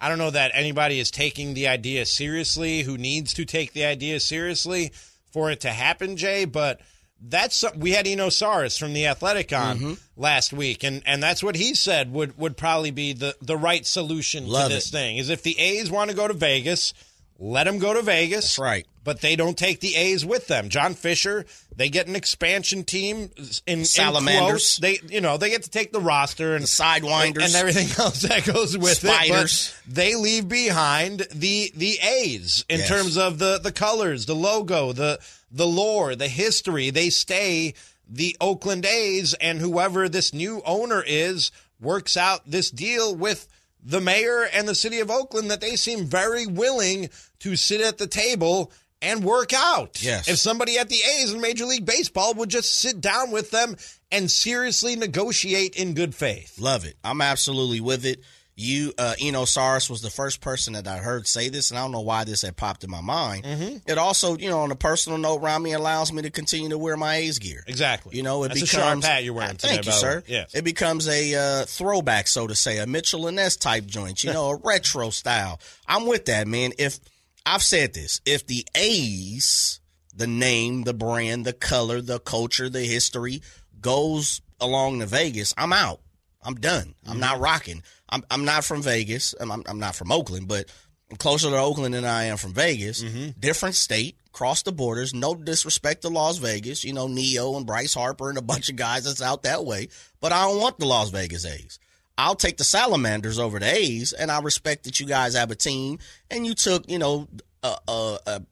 I 0.00 0.08
don't 0.08 0.18
know 0.18 0.30
that 0.30 0.52
anybody 0.54 0.98
is 0.98 1.10
taking 1.10 1.54
the 1.54 1.68
idea 1.68 2.06
seriously 2.06 2.82
who 2.82 2.96
needs 2.96 3.34
to 3.34 3.44
take 3.44 3.72
the 3.72 3.84
idea 3.84 4.18
seriously 4.20 4.92
for 5.32 5.50
it 5.50 5.60
to 5.60 5.70
happen, 5.70 6.16
Jay, 6.16 6.44
but 6.44 6.80
that's 7.20 7.64
we 7.76 7.90
had 7.92 8.06
Eno 8.06 8.28
Sarris 8.28 8.78
from 8.78 8.94
the 8.94 9.06
Athletic 9.06 9.52
on 9.52 9.78
mm-hmm. 9.78 9.92
last 10.16 10.52
week, 10.52 10.82
and, 10.84 11.02
and 11.04 11.22
that's 11.22 11.42
what 11.42 11.54
he 11.54 11.74
said 11.74 12.12
would, 12.12 12.38
would 12.38 12.56
probably 12.56 12.90
be 12.90 13.12
the, 13.12 13.36
the 13.42 13.56
right 13.56 13.84
solution 13.84 14.48
Love 14.48 14.68
to 14.68 14.74
this 14.74 14.88
it. 14.88 14.92
thing. 14.92 15.16
Is 15.18 15.28
if 15.28 15.42
the 15.42 15.58
A's 15.58 15.90
want 15.90 16.10
to 16.10 16.16
go 16.16 16.26
to 16.26 16.34
Vegas, 16.34 16.94
let 17.38 17.64
them 17.64 17.78
go 17.78 17.92
to 17.92 18.02
Vegas. 18.02 18.44
That's 18.44 18.58
right. 18.58 18.86
But 19.04 19.20
they 19.20 19.36
don't 19.36 19.56
take 19.56 19.80
the 19.80 19.96
A's 19.96 20.24
with 20.24 20.46
them. 20.46 20.68
John 20.68 20.94
Fisher, 20.94 21.44
they 21.80 21.88
get 21.88 22.06
an 22.08 22.14
expansion 22.14 22.84
team 22.84 23.30
in 23.66 23.78
in 23.80 23.84
Salamanders. 23.86 24.48
quotes. 24.50 24.76
They 24.76 24.98
you 25.08 25.22
know 25.22 25.38
they 25.38 25.48
get 25.48 25.62
to 25.62 25.70
take 25.70 25.92
the 25.92 26.00
roster 26.00 26.54
and 26.54 26.64
The 26.64 26.68
sidewinders. 26.68 27.42
and 27.46 27.54
everything 27.54 27.88
else 27.98 28.20
that 28.22 28.44
goes 28.44 28.76
with 28.76 28.98
Spiders. 28.98 29.68
it. 29.68 29.74
But 29.86 29.94
they 29.94 30.14
leave 30.14 30.46
behind 30.48 31.26
the 31.34 31.72
the 31.74 31.98
A's 32.00 32.64
in 32.68 32.80
Yes. 32.80 32.88
terms 32.88 33.16
of 33.16 33.38
the 33.38 33.58
the 33.58 33.72
colors, 33.72 34.26
the 34.26 34.34
logo, 34.36 34.92
the 34.92 35.18
the 35.50 35.66
lore, 35.66 36.14
the 36.14 36.28
history. 36.28 36.90
They 36.90 37.08
stay 37.10 37.72
the 38.06 38.36
Oakland 38.40 38.84
A's, 38.84 39.34
and 39.34 39.58
whoever 39.60 40.08
this 40.08 40.34
new 40.34 40.60
owner 40.66 41.02
is 41.06 41.50
works 41.80 42.16
out 42.16 42.42
this 42.50 42.70
deal 42.70 43.14
with 43.16 43.48
the 43.82 44.00
mayor 44.00 44.42
and 44.52 44.68
the 44.68 44.74
city 44.74 45.00
of 45.00 45.10
Oakland 45.10 45.50
that 45.50 45.62
they 45.62 45.74
seem 45.76 46.04
very 46.04 46.44
willing 46.46 47.08
to 47.38 47.56
sit 47.56 47.80
at 47.80 47.96
the 47.96 48.06
table 48.06 48.70
and 49.02 49.24
work 49.24 49.52
out. 49.54 50.02
Yes. 50.02 50.28
If 50.28 50.38
somebody 50.38 50.78
at 50.78 50.88
the 50.88 50.96
A's 51.18 51.32
in 51.32 51.40
Major 51.40 51.64
League 51.64 51.86
Baseball 51.86 52.34
would 52.34 52.48
just 52.50 52.74
sit 52.74 53.00
down 53.00 53.30
with 53.30 53.50
them 53.50 53.76
and 54.12 54.30
seriously 54.30 54.96
negotiate 54.96 55.76
in 55.76 55.94
good 55.94 56.14
faith. 56.14 56.58
Love 56.58 56.84
it. 56.84 56.96
I'm 57.04 57.20
absolutely 57.20 57.80
with 57.80 58.04
it. 58.04 58.20
You, 58.56 58.92
uh, 58.98 59.14
Eno 59.18 59.44
Sarris 59.44 59.88
was 59.88 60.02
the 60.02 60.10
first 60.10 60.42
person 60.42 60.74
that 60.74 60.86
I 60.86 60.98
heard 60.98 61.26
say 61.26 61.48
this, 61.48 61.70
and 61.70 61.78
I 61.78 61.82
don't 61.82 61.92
know 61.92 62.02
why 62.02 62.24
this 62.24 62.42
had 62.42 62.56
popped 62.58 62.84
in 62.84 62.90
my 62.90 63.00
mind. 63.00 63.44
Mm-hmm. 63.44 63.76
It 63.90 63.96
also, 63.96 64.36
you 64.36 64.50
know, 64.50 64.60
on 64.60 64.70
a 64.70 64.76
personal 64.76 65.16
note, 65.18 65.40
Ramie 65.40 65.72
allows 65.72 66.12
me 66.12 66.20
to 66.22 66.30
continue 66.30 66.68
to 66.68 66.76
wear 66.76 66.94
my 66.98 67.14
A's 67.16 67.38
gear. 67.38 67.64
Exactly. 67.66 68.18
You 68.18 68.22
know, 68.22 68.44
it 68.44 68.48
That's 68.48 68.60
a 68.60 68.64
becomes 68.64 69.02
sharp 69.02 69.02
hat 69.04 69.24
you're 69.24 69.32
wearing 69.32 69.52
Uh, 69.52 69.54
today, 69.54 69.68
Thank 69.68 69.86
you, 69.86 69.92
by 69.92 69.98
the 69.98 70.06
way. 70.06 70.12
sir. 70.12 70.22
Yes. 70.26 70.54
it 70.54 70.64
becomes 70.64 71.08
a 71.08 71.34
uh, 71.34 71.64
throwback, 71.64 72.28
so 72.28 72.46
to 72.48 72.54
say, 72.54 72.76
a 72.78 72.86
Mitchell 72.86 73.28
and 73.28 73.36
Ness 73.36 73.56
type 73.56 73.86
joint. 73.86 74.22
You 74.24 74.32
know, 74.34 74.50
a 74.50 74.56
retro 74.56 75.08
style. 75.08 75.58
I'm 75.86 76.06
with 76.06 76.26
that, 76.26 76.46
man. 76.46 76.72
If 76.76 77.00
I've 77.46 77.62
said 77.62 77.94
this, 77.94 78.20
if 78.24 78.46
the 78.46 78.66
A's, 78.74 79.80
the 80.14 80.26
name, 80.26 80.82
the 80.82 80.94
brand, 80.94 81.44
the 81.44 81.52
color, 81.52 82.00
the 82.00 82.18
culture, 82.20 82.68
the 82.68 82.82
history 82.84 83.42
goes 83.80 84.40
along 84.60 85.00
to 85.00 85.06
Vegas, 85.06 85.54
I'm 85.56 85.72
out. 85.72 86.00
I'm 86.42 86.54
done. 86.54 86.94
I'm 87.04 87.12
Mm-hmm. 87.12 87.20
not 87.20 87.40
rocking. 87.40 87.82
I'm 88.08 88.24
I'm 88.30 88.44
not 88.44 88.64
from 88.64 88.82
Vegas. 88.82 89.34
I'm 89.38 89.50
I'm, 89.52 89.62
I'm 89.66 89.78
not 89.78 89.94
from 89.94 90.10
Oakland, 90.10 90.48
but 90.48 90.66
I'm 91.10 91.16
closer 91.16 91.50
to 91.50 91.56
Oakland 91.56 91.94
than 91.94 92.04
I 92.04 92.24
am 92.24 92.36
from 92.38 92.54
Vegas. 92.54 93.02
Mm-hmm. 93.02 93.38
Different 93.38 93.74
state, 93.74 94.16
cross 94.32 94.62
the 94.62 94.72
borders. 94.72 95.12
No 95.12 95.34
disrespect 95.34 96.02
to 96.02 96.08
Las 96.08 96.38
Vegas. 96.38 96.82
You 96.84 96.92
know, 96.94 97.08
Neo 97.08 97.56
and 97.56 97.66
Bryce 97.66 97.94
Harper 97.94 98.28
and 98.30 98.38
a 98.38 98.42
bunch 98.42 98.68
of 98.70 98.76
guys 98.76 99.04
that's 99.04 99.20
out 99.22 99.42
that 99.42 99.64
way. 99.64 99.88
But 100.20 100.32
I 100.32 100.46
don't 100.46 100.60
want 100.60 100.78
the 100.78 100.86
Las 100.86 101.10
Vegas 101.10 101.44
A's. 101.44 101.78
I'll 102.20 102.34
take 102.34 102.58
the 102.58 102.64
Salamanders 102.64 103.38
over 103.38 103.58
the 103.58 103.74
A's, 103.74 104.12
and 104.12 104.30
I 104.30 104.42
respect 104.42 104.84
that 104.84 105.00
you 105.00 105.06
guys 105.06 105.34
have 105.34 105.50
a 105.50 105.54
team 105.54 106.00
and 106.30 106.46
you 106.46 106.52
took, 106.54 106.88
you 106.90 106.98
know, 106.98 107.28
a 107.62 107.76
a, 107.88 108.18
a, 108.26 108.42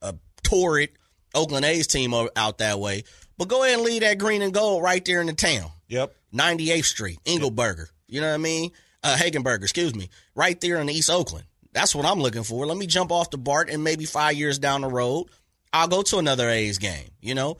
a 0.00 0.14
torrid 0.42 0.90
Oakland 1.34 1.66
A's 1.66 1.86
team 1.86 2.14
out 2.14 2.58
that 2.58 2.80
way. 2.80 3.04
But 3.36 3.48
go 3.48 3.62
ahead 3.62 3.74
and 3.74 3.84
leave 3.84 4.00
that 4.00 4.16
green 4.16 4.40
and 4.40 4.54
gold 4.54 4.82
right 4.82 5.04
there 5.04 5.20
in 5.20 5.26
the 5.26 5.34
town. 5.34 5.70
Yep. 5.88 6.14
98th 6.34 6.84
Street, 6.86 7.18
Engelberger. 7.26 7.88
You 8.06 8.22
know 8.22 8.28
what 8.28 8.34
I 8.34 8.38
mean? 8.38 8.70
Uh, 9.04 9.14
Hegenberger, 9.18 9.62
excuse 9.62 9.94
me. 9.94 10.08
Right 10.34 10.58
there 10.62 10.78
in 10.80 10.88
East 10.88 11.10
Oakland. 11.10 11.44
That's 11.74 11.94
what 11.94 12.06
I'm 12.06 12.20
looking 12.20 12.44
for. 12.44 12.64
Let 12.64 12.78
me 12.78 12.86
jump 12.86 13.12
off 13.12 13.28
the 13.28 13.36
BART 13.36 13.68
and 13.68 13.84
maybe 13.84 14.06
five 14.06 14.36
years 14.36 14.58
down 14.58 14.80
the 14.80 14.88
road, 14.88 15.26
I'll 15.70 15.86
go 15.86 16.00
to 16.00 16.16
another 16.16 16.48
A's 16.48 16.78
game. 16.78 17.10
You 17.20 17.34
know? 17.34 17.58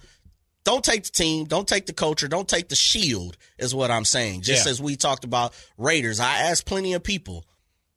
Don't 0.68 0.84
take 0.84 1.04
the 1.04 1.10
team. 1.10 1.46
Don't 1.46 1.66
take 1.66 1.86
the 1.86 1.94
culture. 1.94 2.28
Don't 2.28 2.46
take 2.46 2.68
the 2.68 2.76
shield, 2.76 3.38
is 3.56 3.74
what 3.74 3.90
I'm 3.90 4.04
saying. 4.04 4.42
Just 4.42 4.66
Yeah. 4.66 4.72
as 4.72 4.82
we 4.82 4.96
talked 4.96 5.24
about 5.24 5.54
Raiders, 5.78 6.20
I 6.20 6.40
asked 6.40 6.66
plenty 6.66 6.92
of 6.92 7.02
people, 7.02 7.46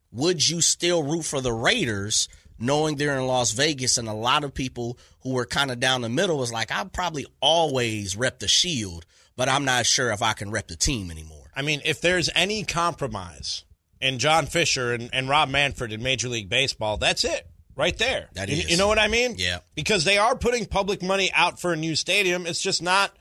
would 0.10 0.47
you 0.47 0.62
still 0.62 1.03
root 1.03 1.23
for 1.23 1.41
the 1.41 1.51
Raiders 1.51 2.29
knowing 2.57 2.95
they're 2.95 3.17
in 3.17 3.27
Las 3.27 3.51
Vegas? 3.51 3.97
And 3.97 4.07
a 4.07 4.13
lot 4.13 4.45
of 4.45 4.53
people 4.53 4.97
who 5.19 5.31
were 5.31 5.45
kind 5.45 5.69
of 5.69 5.81
down 5.81 5.99
the 5.99 6.07
middle 6.07 6.38
was 6.38 6.53
like, 6.53 6.71
I'd 6.71 6.93
probably 6.93 7.25
always 7.41 8.15
rep 8.15 8.39
the 8.39 8.47
shield, 8.47 9.05
but 9.36 9.49
I'm 9.49 9.65
not 9.65 9.86
sure 9.86 10.10
if 10.12 10.21
I 10.21 10.31
can 10.31 10.49
rep 10.49 10.69
the 10.69 10.77
team 10.77 11.12
anymore. 11.12 11.51
I 11.53 11.63
mean, 11.63 11.81
if 11.84 11.99
there's 11.99 12.29
any 12.36 12.63
compromise 12.63 13.65
in 13.99 14.17
John 14.17 14.45
Fisher 14.45 14.93
and, 14.93 15.10
and 15.12 15.27
Rob 15.27 15.49
Manfred 15.49 15.91
in 15.91 16.01
Major 16.01 16.29
League 16.29 16.47
Baseball, 16.47 16.95
that's 16.95 17.25
it. 17.25 17.50
Right 17.82 17.98
there. 17.98 18.30
That 18.34 18.48
You- 18.48 18.63
You 18.67 18.78
know 18.78 18.88
what 18.88 19.00
I 19.00 19.08
mean? 19.08 19.36
Yeah. 19.39 19.60
Because 19.74 20.04
they 20.04 20.20
are 20.20 20.36
putting 20.36 20.67
public 20.67 21.02
money 21.02 21.32
out 21.34 21.60
for 21.60 21.74
a 21.74 21.76
new 21.76 21.96
stadium. 21.96 22.46
It's 22.46 22.62
just 22.62 22.82
not 22.82 23.12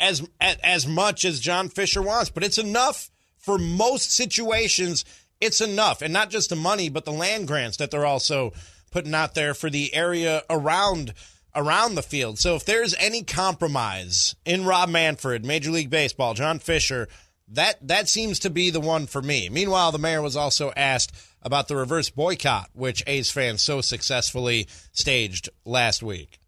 as 0.00 0.22
as, 0.40 0.56
as 0.64 0.86
much 0.86 1.24
as 1.24 1.38
John 1.38 1.68
Fisher 1.68 2.02
wants, 2.02 2.28
but 2.28 2.42
it's 2.42 2.58
enough 2.58 3.10
for 3.38 3.56
most 3.56 4.10
situations. 4.12 5.04
It's 5.40 5.60
enough, 5.60 6.02
and 6.02 6.12
not 6.12 6.28
just 6.30 6.50
the 6.50 6.56
money, 6.56 6.88
but 6.90 7.04
the 7.04 7.12
land 7.12 7.46
grants 7.46 7.76
that 7.76 7.90
they're 7.92 8.04
also 8.04 8.52
putting 8.90 9.14
out 9.14 9.34
there 9.34 9.54
for 9.54 9.70
the 9.70 9.94
area 9.94 10.42
around 10.50 11.14
around 11.54 11.94
the 11.94 12.02
field. 12.02 12.38
So 12.40 12.56
if 12.56 12.64
there's 12.64 12.94
any 12.98 13.22
compromise 13.22 14.34
in 14.44 14.64
Rob 14.64 14.88
Manfred, 14.88 15.44
Major 15.44 15.70
League 15.70 15.88
Baseball, 15.90 16.34
John 16.34 16.58
Fisher, 16.58 17.08
that 17.48 17.76
that 17.86 18.08
seems 18.08 18.40
to 18.40 18.50
be 18.50 18.70
the 18.70 18.80
one 18.80 19.06
for 19.06 19.22
me. 19.22 19.48
Meanwhile, 19.48 19.92
the 19.92 19.98
mayor 19.98 20.20
was 20.22 20.36
also 20.36 20.72
asked 20.76 21.12
about 21.42 21.68
the 21.68 21.76
reverse 21.76 22.10
boycott, 22.10 22.70
which 22.72 23.02
A's 23.06 23.30
fans 23.30 23.62
so 23.62 23.80
successfully 23.80 24.66
staged 24.92 25.48
last 25.64 26.02
week. 26.02 26.39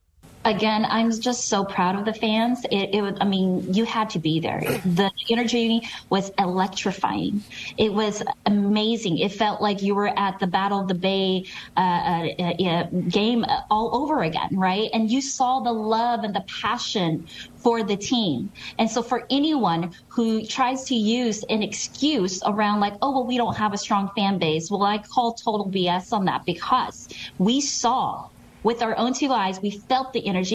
Again, 0.44 0.84
I'm 0.88 1.10
just 1.12 1.46
so 1.46 1.64
proud 1.64 1.94
of 1.94 2.04
the 2.04 2.12
fans. 2.12 2.64
It, 2.70 2.94
it 2.94 3.02
was, 3.02 3.14
I 3.20 3.24
mean, 3.24 3.72
you 3.72 3.84
had 3.84 4.10
to 4.10 4.18
be 4.18 4.40
there. 4.40 4.60
The 4.84 5.10
energy 5.30 5.82
was 6.10 6.32
electrifying. 6.38 7.42
It 7.76 7.94
was 7.94 8.22
amazing. 8.46 9.18
It 9.18 9.32
felt 9.32 9.60
like 9.62 9.82
you 9.82 9.94
were 9.94 10.18
at 10.18 10.40
the 10.40 10.48
Battle 10.48 10.80
of 10.80 10.88
the 10.88 10.94
Bay 10.94 11.44
uh, 11.76 11.80
uh, 11.80 12.42
uh, 12.42 12.84
game 13.08 13.44
all 13.70 14.02
over 14.02 14.22
again, 14.22 14.50
right? 14.52 14.90
And 14.92 15.10
you 15.10 15.22
saw 15.22 15.60
the 15.60 15.72
love 15.72 16.24
and 16.24 16.34
the 16.34 16.44
passion 16.60 17.26
for 17.54 17.84
the 17.84 17.96
team. 17.96 18.50
And 18.78 18.90
so 18.90 19.02
for 19.02 19.24
anyone 19.30 19.92
who 20.08 20.44
tries 20.44 20.84
to 20.86 20.96
use 20.96 21.44
an 21.44 21.62
excuse 21.62 22.42
around 22.44 22.80
like, 22.80 22.94
oh, 23.00 23.12
well, 23.12 23.26
we 23.26 23.36
don't 23.36 23.56
have 23.56 23.72
a 23.72 23.78
strong 23.78 24.10
fan 24.16 24.38
base. 24.38 24.70
Well, 24.70 24.82
I 24.82 24.98
call 24.98 25.34
total 25.34 25.70
BS 25.70 26.12
on 26.12 26.24
that 26.24 26.44
because 26.44 27.08
we 27.38 27.60
saw 27.60 28.28
with 28.62 28.82
our 28.82 28.96
own 28.96 29.12
two 29.14 29.30
eyes, 29.32 29.60
we 29.60 29.70
felt 29.70 30.12
the 30.12 30.26
energy. 30.26 30.54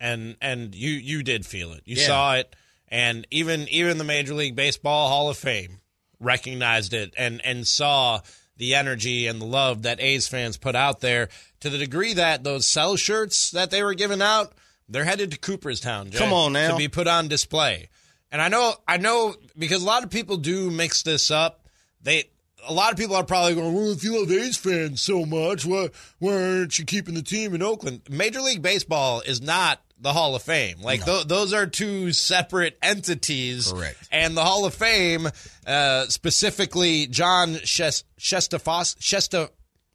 and 0.00 0.36
and 0.40 0.74
you 0.74 0.90
you 0.90 1.22
did 1.22 1.46
feel 1.46 1.72
it. 1.72 1.82
You 1.84 1.96
Yeah. 1.96 2.06
saw 2.06 2.34
it, 2.36 2.54
and 2.88 3.26
even 3.30 3.68
even 3.68 3.98
the 3.98 4.04
Major 4.04 4.34
League 4.34 4.56
Baseball 4.56 5.08
Hall 5.08 5.30
of 5.30 5.38
Fame 5.38 5.80
recognized 6.20 6.92
it 6.92 7.14
and 7.16 7.40
and 7.44 7.66
saw 7.66 8.20
the 8.56 8.74
energy 8.74 9.26
and 9.26 9.40
the 9.40 9.46
love 9.46 9.82
that 9.82 10.00
A's 10.00 10.28
fans 10.28 10.56
put 10.56 10.76
out 10.76 11.00
there 11.00 11.28
to 11.60 11.68
the 11.70 11.78
degree 11.78 12.12
that 12.14 12.44
those 12.44 12.66
sell 12.66 12.96
shirts 12.96 13.50
that 13.50 13.70
they 13.70 13.82
were 13.82 13.94
giving 13.94 14.22
out, 14.22 14.52
they're 14.88 15.04
headed 15.04 15.32
to 15.32 15.38
Cooperstown. 15.38 16.10
Jay, 16.10 16.18
Come 16.18 16.32
on 16.32 16.52
now. 16.52 16.70
to 16.72 16.76
be 16.76 16.86
put 16.88 17.06
on 17.08 17.26
display. 17.28 17.88
And 18.30 18.40
I 18.42 18.48
know 18.48 18.74
I 18.86 18.96
know 18.98 19.34
because 19.58 19.82
a 19.82 19.86
lot 19.86 20.04
of 20.04 20.10
people 20.10 20.36
do 20.36 20.70
mix 20.70 21.02
this 21.02 21.30
up. 21.30 21.68
They 22.02 22.30
a 22.66 22.72
lot 22.72 22.92
of 22.92 22.98
people 22.98 23.16
are 23.16 23.24
probably 23.24 23.54
going, 23.54 23.74
well, 23.74 23.92
if 23.92 24.02
you 24.04 24.18
love 24.20 24.30
A's 24.30 24.56
fans 24.56 25.00
so 25.00 25.24
much, 25.24 25.64
why, 25.64 25.88
why 26.18 26.32
aren't 26.34 26.78
you 26.78 26.84
keeping 26.84 27.14
the 27.14 27.22
team 27.22 27.54
in 27.54 27.62
Oakland? 27.62 28.02
Major 28.10 28.40
League 28.40 28.62
Baseball 28.62 29.20
is 29.20 29.40
not 29.40 29.80
the 30.00 30.12
Hall 30.12 30.34
of 30.34 30.42
Fame. 30.42 30.80
Like, 30.82 31.04
tho- 31.04 31.24
those 31.24 31.52
are 31.52 31.66
two 31.66 32.12
separate 32.12 32.76
entities. 32.82 33.72
Correct. 33.72 34.08
And 34.10 34.36
the 34.36 34.42
Hall 34.44 34.66
of 34.66 34.74
Fame, 34.74 35.28
uh, 35.66 36.06
specifically 36.06 37.06
John 37.06 37.54
Shes- 37.64 38.04
Shestafos, 38.18 38.96
Shesta, 38.98 39.50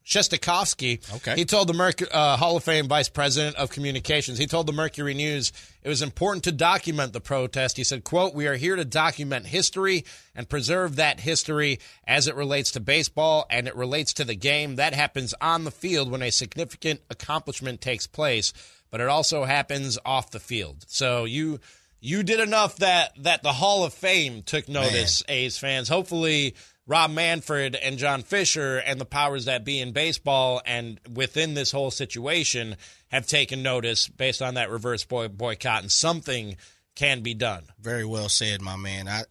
Shestakofsky. 0.10 1.16
Okay. 1.18 1.36
He 1.36 1.46
told 1.46 1.70
the 1.70 1.74
Merc- 1.74 2.12
uh, 2.12 2.36
Hall 2.36 2.58
of 2.58 2.64
Fame 2.64 2.88
Vice 2.88 3.10
President 3.10 3.56
of 3.58 3.70
Communications. 3.70 4.40
He 4.40 4.48
told 4.48 4.66
the 4.66 4.74
Mercury 4.74 5.14
News 5.14 5.54
it 5.84 5.88
was 5.88 6.02
important 6.02 6.46
to 6.46 6.52
document 6.52 7.14
the 7.14 7.22
protest. 7.22 7.78
He 7.78 7.84
said, 7.84 8.04
"quote 8.04 8.34
We 8.34 8.48
are 8.48 8.56
here 8.56 8.76
to 8.76 8.86
document 8.86 9.46
history 9.46 10.06
and 10.36 10.50
preserve 10.50 10.96
that 10.96 11.20
history 11.20 11.80
as 12.08 12.28
it 12.28 12.34
relates 12.36 12.72
to 12.72 12.80
baseball 12.80 13.46
and 13.52 13.68
it 13.68 13.76
relates 13.76 14.14
to 14.14 14.26
the 14.26 14.36
game 14.36 14.78
that 14.78 14.96
happens 14.96 15.36
on 15.40 15.64
the 15.64 15.72
field 15.72 16.10
when 16.10 16.24
a 16.24 16.32
significant 16.32 17.02
accomplishment 17.12 17.80
takes 17.80 18.08
place, 18.08 18.52
but 18.90 19.02
it 19.02 19.08
also 19.08 19.44
happens 19.46 20.00
off 20.06 20.32
the 20.32 20.40
field. 20.40 20.86
So 20.88 21.26
you." 21.26 21.60
You 22.02 22.24
did 22.24 22.40
enough 22.40 22.78
that 22.78 23.12
that 23.24 23.44
the 23.44 23.52
Hall 23.52 23.84
of 23.84 23.94
Fame 23.94 24.42
took 24.42 24.70
notice, 24.70 25.22
A's 25.28 25.58
fans. 25.58 25.90
Hopefully, 25.90 26.56
Rob 26.90 27.12
Manfred 27.12 27.76
and 27.76 28.00
John 28.00 28.24
Fisher 28.24 28.78
and 28.78 29.00
the 29.00 29.06
powers 29.06 29.46
that 29.46 29.64
be 29.64 29.80
in 29.80 29.92
baseball 29.92 30.60
and 30.66 31.00
within 31.14 31.54
this 31.54 31.72
whole 31.72 31.92
situation 31.92 32.78
have 33.10 33.28
taken 33.28 33.62
notice 33.62 34.08
based 34.08 34.42
on 34.42 34.56
that 34.56 34.72
reverse 34.72 35.06
boy- 35.06 35.28
boycott, 35.28 35.84
and 35.84 35.92
something 35.92 36.58
can 36.96 37.22
be 37.22 37.36
done. 37.36 37.66
Very 37.80 38.06
well 38.06 38.28
said, 38.28 38.64
my 38.64 38.76
man. 38.76 39.08
I 39.08 39.22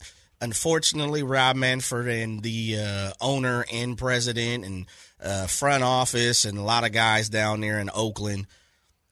unfortunately 0.41 1.25
Rob 1.25 1.57
Manfred 1.57 2.07
and 2.07 2.45
the 2.45 2.79
uh, 2.79 3.13
owner 3.21 3.65
and 3.73 3.99
president 3.99 4.65
and 4.65 4.87
uh, 5.21 5.49
front 5.49 5.83
office 5.83 6.45
and 6.45 6.59
a 6.59 6.63
lot 6.63 6.85
of 6.85 6.93
guys 6.93 7.29
down 7.29 7.61
there 7.61 7.81
in 7.81 7.91
Oakland, 7.93 8.47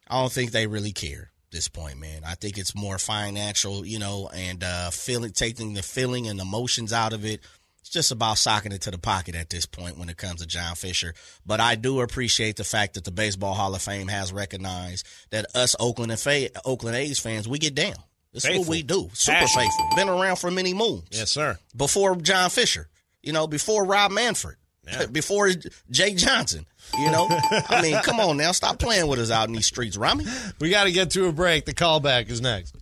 I 0.07 0.21
don't 0.21 0.31
think 0.31 0.53
they 0.53 0.69
really 0.69 0.93
care 0.93 1.33
this 1.51 1.67
point, 1.67 1.99
man. 1.99 2.23
I 2.25 2.35
think 2.35 2.59
it's 2.59 2.77
more 2.77 2.99
financial, 2.99 3.85
you 3.85 3.99
know, 3.99 4.31
and 4.33 4.63
uh, 4.63 4.91
feeling 4.91 5.33
taking 5.33 5.75
the 5.75 5.83
feeling 5.83 6.29
and 6.29 6.39
emotions 6.39 6.93
out 6.93 7.13
of 7.13 7.25
it. 7.25 7.41
It's 7.87 7.93
just 7.93 8.11
about 8.11 8.37
socking 8.37 8.73
it 8.73 8.81
to 8.83 8.91
the 8.91 8.99
pocket 8.99 9.37
at 9.37 9.49
this 9.49 9.65
point 9.65 9.97
when 9.97 10.09
it 10.09 10.17
comes 10.17 10.41
to 10.41 10.47
John 10.49 10.75
Fisher. 10.75 11.15
But 11.47 11.61
I 11.61 11.77
do 11.77 12.01
appreciate 12.01 12.57
the 12.57 12.65
fact 12.65 12.95
that 12.95 13.05
the 13.05 13.13
Baseball 13.13 13.55
Hall 13.55 13.73
of 13.77 13.81
Fame 13.81 14.09
has 14.09 14.33
recognized 14.33 15.07
that 15.31 15.47
us 15.55 15.77
Oakland 15.79 16.11
and 16.11 16.19
Fa- 16.21 16.51
Oakland 16.65 16.97
A's 16.97 17.21
fans, 17.21 17.47
we 17.47 17.61
get 17.61 17.77
down. 17.77 17.95
This 18.33 18.45
is 18.45 18.59
what 18.59 18.67
we 18.67 18.83
do. 18.83 19.09
Super 19.13 19.39
Passion. 19.39 19.63
faithful. 19.63 19.89
Been 19.95 20.09
around 20.09 20.35
for 20.35 20.51
many 20.51 20.75
moons. 20.75 21.05
Yes, 21.13 21.31
sir. 21.31 21.61
Before 21.77 22.17
John 22.17 22.51
Fisher, 22.51 22.89
you 23.23 23.33
know, 23.33 23.47
before 23.47 23.85
Rob 23.85 24.11
Manfred, 24.11 24.57
before 25.13 25.53
Jake 25.89 26.17
Johnson. 26.17 26.67
You 26.99 27.13
know, 27.13 27.29
I 27.69 27.83
mean, 27.83 28.01
come 28.03 28.19
on 28.19 28.37
now, 28.37 28.51
stop 28.51 28.81
playing 28.81 29.07
with 29.07 29.21
us 29.21 29.31
out 29.31 29.47
in 29.47 29.55
these 29.55 29.67
streets, 29.69 29.97
Ramie. 29.97 30.27
We 30.61 30.71
got 30.71 30.85
to 30.85 30.93
get 30.93 31.11
to 31.13 31.27
a 31.27 31.33
break. 31.33 31.67
The 31.67 31.73
callback 31.73 32.31
is 32.31 32.41
next. 32.41 32.75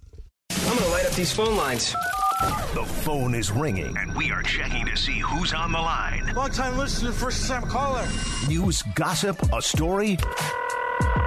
I'm 0.51 0.79
gonna 0.79 0.89
light 0.89 1.05
up 1.05 1.13
these 1.13 1.31
phone 1.31 1.59
lines. 1.59 1.95
The 2.75 2.85
phone 2.85 3.35
is 3.35 3.51
ringing, 3.51 3.97
and 3.97 4.15
we 4.15 4.31
are 4.31 4.43
checking 4.43 4.87
to 4.87 4.97
see 4.97 5.19
who's 5.19 5.53
on 5.53 5.73
the 5.73 5.79
line. 5.79 6.33
Long 6.35 6.51
time 6.51 6.77
listener, 6.77 7.13
first 7.13 7.47
time 7.49 7.63
caller. 7.63 8.07
News, 8.49 8.83
gossip, 8.95 9.41
a 9.53 9.63
story 9.63 10.19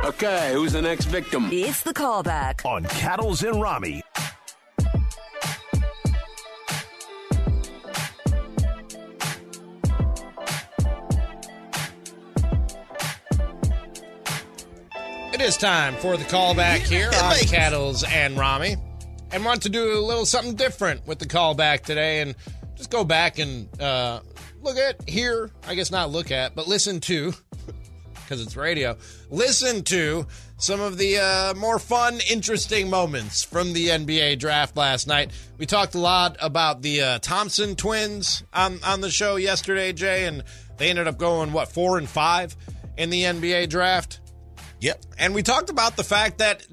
Okay, 0.07 0.51
who's 0.53 0.71
the 0.73 0.81
next 0.81 1.05
victim? 1.05 1.49
It's 1.51 1.81
the 1.81 1.93
callback. 1.93 2.65
on 2.65 2.85
Cattles 2.85 3.43
and 3.43 3.61
Ramie. 3.61 4.01
It 15.33 15.41
is 15.41 15.57
time 15.57 15.95
for 15.95 16.15
the 16.15 16.23
callback 16.23 16.77
here 16.77 17.11
on 17.13 17.35
Cattles 17.47 18.03
and 18.03 18.37
Ramie. 18.37 18.77
And 19.31 19.43
want 19.43 19.63
to 19.63 19.69
do 19.69 19.97
a 19.97 20.01
little 20.01 20.25
something 20.25 20.55
different 20.55 21.05
with 21.05 21.19
the 21.19 21.25
callback 21.25 21.81
today 21.81 22.21
and 22.21 22.35
just 22.75 22.89
go 22.89 23.03
back 23.03 23.39
and 23.39 23.69
uh, 23.81 24.21
look 24.61 24.77
at, 24.77 25.07
hear, 25.07 25.51
I 25.67 25.75
guess 25.75 25.91
not 25.91 26.11
look 26.11 26.31
at, 26.31 26.55
but 26.55 26.67
listen 26.67 26.99
to, 27.01 27.33
because 28.13 28.41
it's 28.41 28.55
radio, 28.55 28.97
listen 29.29 29.83
to 29.85 30.27
some 30.57 30.79
of 30.79 30.97
the 30.97 31.17
uh, 31.17 31.53
more 31.55 31.79
fun, 31.79 32.19
interesting 32.29 32.89
moments 32.89 33.43
from 33.43 33.73
the 33.73 33.87
NBA 33.87 34.39
draft 34.39 34.77
last 34.77 35.07
night. 35.07 35.31
We 35.57 35.65
talked 35.65 35.95
a 35.95 35.99
lot 35.99 36.37
about 36.39 36.81
the 36.81 37.01
uh, 37.01 37.19
Thompson 37.19 37.75
twins 37.75 38.43
on, 38.53 38.79
on 38.83 39.01
the 39.01 39.09
show 39.09 39.35
yesterday, 39.35 39.93
Jay, 39.93 40.25
and 40.25 40.43
they 40.77 40.89
ended 40.89 41.07
up 41.07 41.17
going, 41.17 41.51
what, 41.51 41.69
four 41.69 41.97
and 41.97 42.07
five 42.07 42.55
in 42.97 43.09
the 43.09 43.23
NBA 43.23 43.69
draft? 43.69 44.19
Yep. 44.79 45.03
And 45.17 45.35
we 45.35 45.43
talked 45.43 45.69
about 45.69 45.95
the 45.95 46.03
fact 46.03 46.37
that 46.39 46.65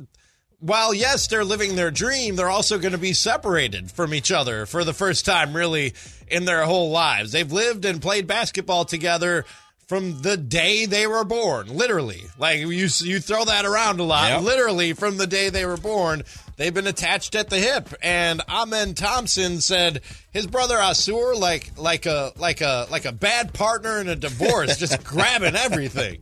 while, 0.65 0.95
yes, 0.95 1.27
they're 1.27 1.45
living 1.45 1.77
their 1.77 1.91
dream, 1.91 2.37
they're 2.37 2.49
also 2.49 2.79
going 2.79 2.93
to 2.93 2.99
be 2.99 3.13
separated 3.13 3.91
from 3.91 4.15
each 4.15 4.33
other 4.33 4.65
for 4.65 4.83
the 4.83 4.95
first 4.95 5.27
time, 5.27 5.55
really, 5.55 5.93
in 6.27 6.47
their 6.47 6.65
whole 6.65 6.91
lives. 6.91 7.33
They've 7.33 7.53
lived 7.53 7.85
and 7.85 8.01
played 8.01 8.27
basketball 8.27 8.87
together 8.87 9.45
from 9.87 10.23
the 10.23 10.39
day 10.39 10.87
they 10.87 11.07
were 11.07 11.25
born, 11.25 11.69
literally. 11.69 12.23
Like 12.39 12.61
you, 12.61 12.67
you 12.69 13.21
throw 13.21 13.45
that 13.45 13.67
around 13.67 14.01
a 14.01 14.05
lot. 14.05 14.31
Yep. 14.31 14.43
Literally, 14.43 14.93
from 14.95 15.19
the 15.19 15.27
day 15.27 15.51
they 15.51 15.67
were 15.67 15.77
born, 15.77 16.23
they've 16.57 16.73
been 16.73 16.87
attached 16.87 17.35
at 17.35 17.51
the 17.51 17.59
hip. 17.59 17.91
And 18.03 18.41
Amen 18.49 18.95
Thompson 18.95 19.61
said 19.61 20.01
his 20.33 20.47
brother 20.47 20.77
Ausar, 20.77 21.39
like 21.39 21.73
like 21.77 22.07
a 22.07 22.33
like 22.37 22.63
a 22.63 22.87
like 22.91 23.05
a 23.05 23.13
bad 23.13 23.53
partner 23.53 24.01
in 24.01 24.09
a 24.09 24.17
divorce, 24.17 24.79
just 24.79 25.05
grabbing 25.05 25.57
everything. 25.57 26.21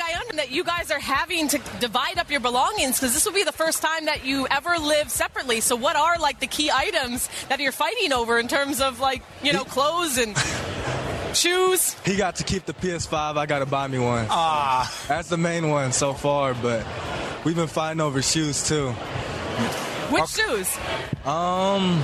Well, 0.00 0.08
and 0.08 0.16
look, 0.16 0.16
I 0.16 0.20
understand 0.20 0.38
that 0.38 0.50
you 0.50 0.64
guys 0.64 0.90
are 0.90 0.98
having 0.98 1.48
to 1.48 1.60
divide 1.80 2.18
up 2.18 2.30
your 2.30 2.40
belongings 2.40 2.98
because 2.98 3.14
this 3.14 3.24
will 3.24 3.32
be 3.32 3.44
the 3.44 3.52
first 3.52 3.82
time 3.82 4.06
that 4.06 4.24
you 4.24 4.46
ever 4.50 4.78
live 4.78 5.10
separately. 5.10 5.60
So, 5.60 5.76
what 5.76 5.96
are 5.96 6.18
like 6.18 6.40
the 6.40 6.46
key 6.46 6.70
items 6.70 7.28
that 7.48 7.60
you're 7.60 7.72
fighting 7.72 8.12
over 8.12 8.38
in 8.38 8.48
terms 8.48 8.80
of 8.80 9.00
like 9.00 9.22
you 9.42 9.52
know 9.52 9.64
clothes 9.64 10.18
and 10.18 10.36
shoes? 11.36 11.94
He 12.04 12.16
got 12.16 12.36
to 12.36 12.44
keep 12.44 12.64
the 12.66 12.74
PS5. 12.74 13.36
I 13.36 13.46
got 13.46 13.60
to 13.60 13.66
buy 13.66 13.86
me 13.88 13.98
one. 13.98 14.26
Ah, 14.30 14.92
that's 15.08 15.28
the 15.28 15.38
main 15.38 15.68
one 15.70 15.92
so 15.92 16.14
far. 16.14 16.54
But 16.54 16.86
we've 17.44 17.56
been 17.56 17.68
fighting 17.68 18.00
over 18.00 18.22
shoes 18.22 18.66
too. 18.66 18.94
Which 20.10 20.26
shoes? 20.28 20.78
Um, 21.24 22.02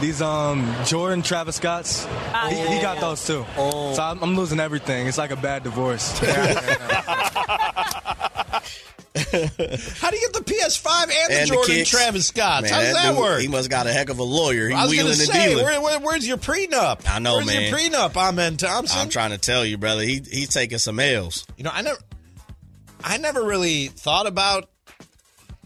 these 0.00 0.20
um 0.22 0.72
Jordan 0.84 1.22
Travis 1.22 1.56
Scotts. 1.56 2.06
Ah, 2.32 2.48
he, 2.50 2.56
yeah, 2.56 2.66
he 2.74 2.80
got 2.80 2.96
yeah. 2.96 3.00
those 3.00 3.26
too. 3.26 3.44
Oh. 3.56 3.94
So 3.94 4.02
I'm, 4.02 4.22
I'm 4.22 4.36
losing 4.36 4.60
everything. 4.60 5.06
It's 5.06 5.18
like 5.18 5.30
a 5.30 5.36
bad 5.36 5.62
divorce. 5.62 6.18
How 9.12 10.10
do 10.10 10.16
you 10.16 10.28
get 10.28 10.32
the 10.32 10.44
PS5 10.46 11.02
and 11.02 11.10
the 11.10 11.14
And 11.40 11.50
the 11.50 11.54
Jordan 11.54 11.74
kicks. 11.76 11.90
Travis 11.90 12.26
Scotts? 12.28 12.70
How 12.70 12.80
does 12.80 12.94
that 12.94 13.10
dude, 13.10 13.18
work? 13.18 13.40
He 13.40 13.48
must 13.48 13.68
got 13.68 13.86
a 13.86 13.92
heck 13.92 14.08
of 14.08 14.18
a 14.18 14.22
lawyer. 14.22 14.68
He 14.68 14.74
I 14.74 14.82
was 14.82 14.90
wheeling 14.90 15.06
going 15.06 15.16
to 15.18 15.22
and 15.24 15.32
say, 15.32 15.48
dealing. 15.50 15.64
where, 15.64 15.80
where- 15.80 16.00
where's 16.00 16.26
your 16.26 16.36
prenup? 16.36 17.02
I 17.08 17.18
know, 17.18 17.38
man. 17.38 17.46
where's 17.46 17.72
man. 17.72 17.90
your 17.90 18.00
prenup, 18.00 18.16
Amen 18.16 18.56
Thompson? 18.56 18.98
I'm 19.00 19.08
trying 19.08 19.30
to 19.30 19.38
tell 19.38 19.64
you, 19.64 19.78
brother. 19.78 20.02
He 20.02 20.22
he's 20.30 20.48
taking 20.50 20.78
some 20.78 20.98
L's. 21.00 21.46
You 21.56 21.64
know, 21.64 21.70
I 21.72 21.82
never, 21.82 21.98
I 23.02 23.16
never 23.18 23.42
really 23.44 23.88
thought 23.88 24.26
about 24.26 24.69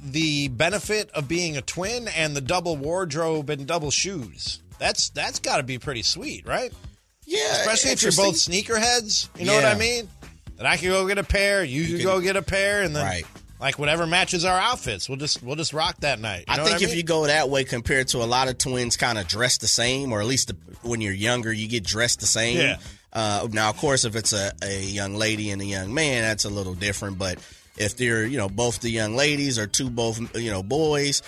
the 0.05 0.49
benefit 0.49 1.11
of 1.12 1.27
being 1.29 1.57
a 1.57 1.62
twin 1.62 2.09
and 2.09 2.37
the 2.37 2.40
double 2.40 2.77
wardrobe 2.77 3.49
and 3.51 3.67
double 3.67 3.90
shoes. 3.90 4.61
That's 4.79 5.09
that's 5.11 5.38
got 5.38 5.57
to 5.59 5.62
be 5.62 5.79
pretty 5.79 6.03
sweet, 6.03 6.47
right? 6.47 6.73
Yeah, 7.27 7.53
especially 7.53 7.93
if 7.93 8.03
you're 8.03 8.12
both 8.12 8.35
sneakerheads. 8.35 9.29
You 9.38 9.47
know 9.47 9.55
what 9.55 9.64
I 9.64 9.77
mean? 9.77 10.09
That 10.57 10.67
I 10.67 10.77
can 10.77 10.88
go 10.90 11.07
get 11.09 11.19
a 11.19 11.25
pair, 11.25 11.64
you, 11.64 11.85
can 11.87 11.97
can- 11.97 12.05
go 12.05 12.21
get 12.21 12.37
a 12.37 12.43
pair, 12.43 12.83
and 12.83 12.95
then 12.95 13.05
Right. 13.05 13.25
like 13.59 13.79
whatever 13.79 14.07
matches 14.07 14.45
our 14.45 14.59
outfits, 14.59 15.09
we'll 15.09 15.19
just 15.19 15.43
we'll 15.43 15.57
just 15.57 15.73
rock 15.73 15.97
that 16.01 16.21
night. 16.21 16.45
You 16.49 16.55
I 16.55 16.64
think 16.64 16.83
if 16.83 16.90
mean? 16.90 16.99
you 16.99 17.03
go 17.03 17.27
that 17.27 17.49
way 17.49 17.64
compared 17.64 18.09
to 18.09 18.19
a 18.19 18.27
lot 18.27 18.49
of 18.49 18.59
twins 18.59 18.97
kind 18.97 19.19
of 19.19 19.27
dress 19.27 19.59
the 19.59 19.67
same, 19.67 20.12
or 20.12 20.21
at 20.21 20.27
least 20.27 20.49
the, 20.49 20.57
when 20.83 21.01
you're 21.01 21.12
younger, 21.14 21.53
you 21.53 21.67
get 21.67 21.83
dressed 21.85 22.21
the 22.21 22.27
same. 22.27 22.59
Yeah. 22.59 22.77
Uh, 23.12 23.49
now, 23.53 23.71
of 23.71 23.77
course, 23.79 24.05
if 24.05 24.17
it's 24.17 24.33
a, 24.33 24.53
a 24.62 24.83
young 24.83 25.14
lady 25.14 25.51
and 25.51 25.62
a 25.62 25.64
young 25.64 25.95
man, 25.95 26.23
that's 26.23 26.45
a 26.45 26.51
little 26.51 26.75
different. 26.75 27.17
But 27.17 27.38
if 27.77 27.97
they're, 27.97 28.25
you 28.27 28.39
know, 28.39 28.49
both 28.49 28.81
the 28.81 28.91
young 28.91 29.15
ladies 29.17 29.59
or 29.59 29.67
two 29.67 29.91
both, 29.91 30.19
you 30.37 30.51
know, 30.51 30.63
boys, 30.63 31.23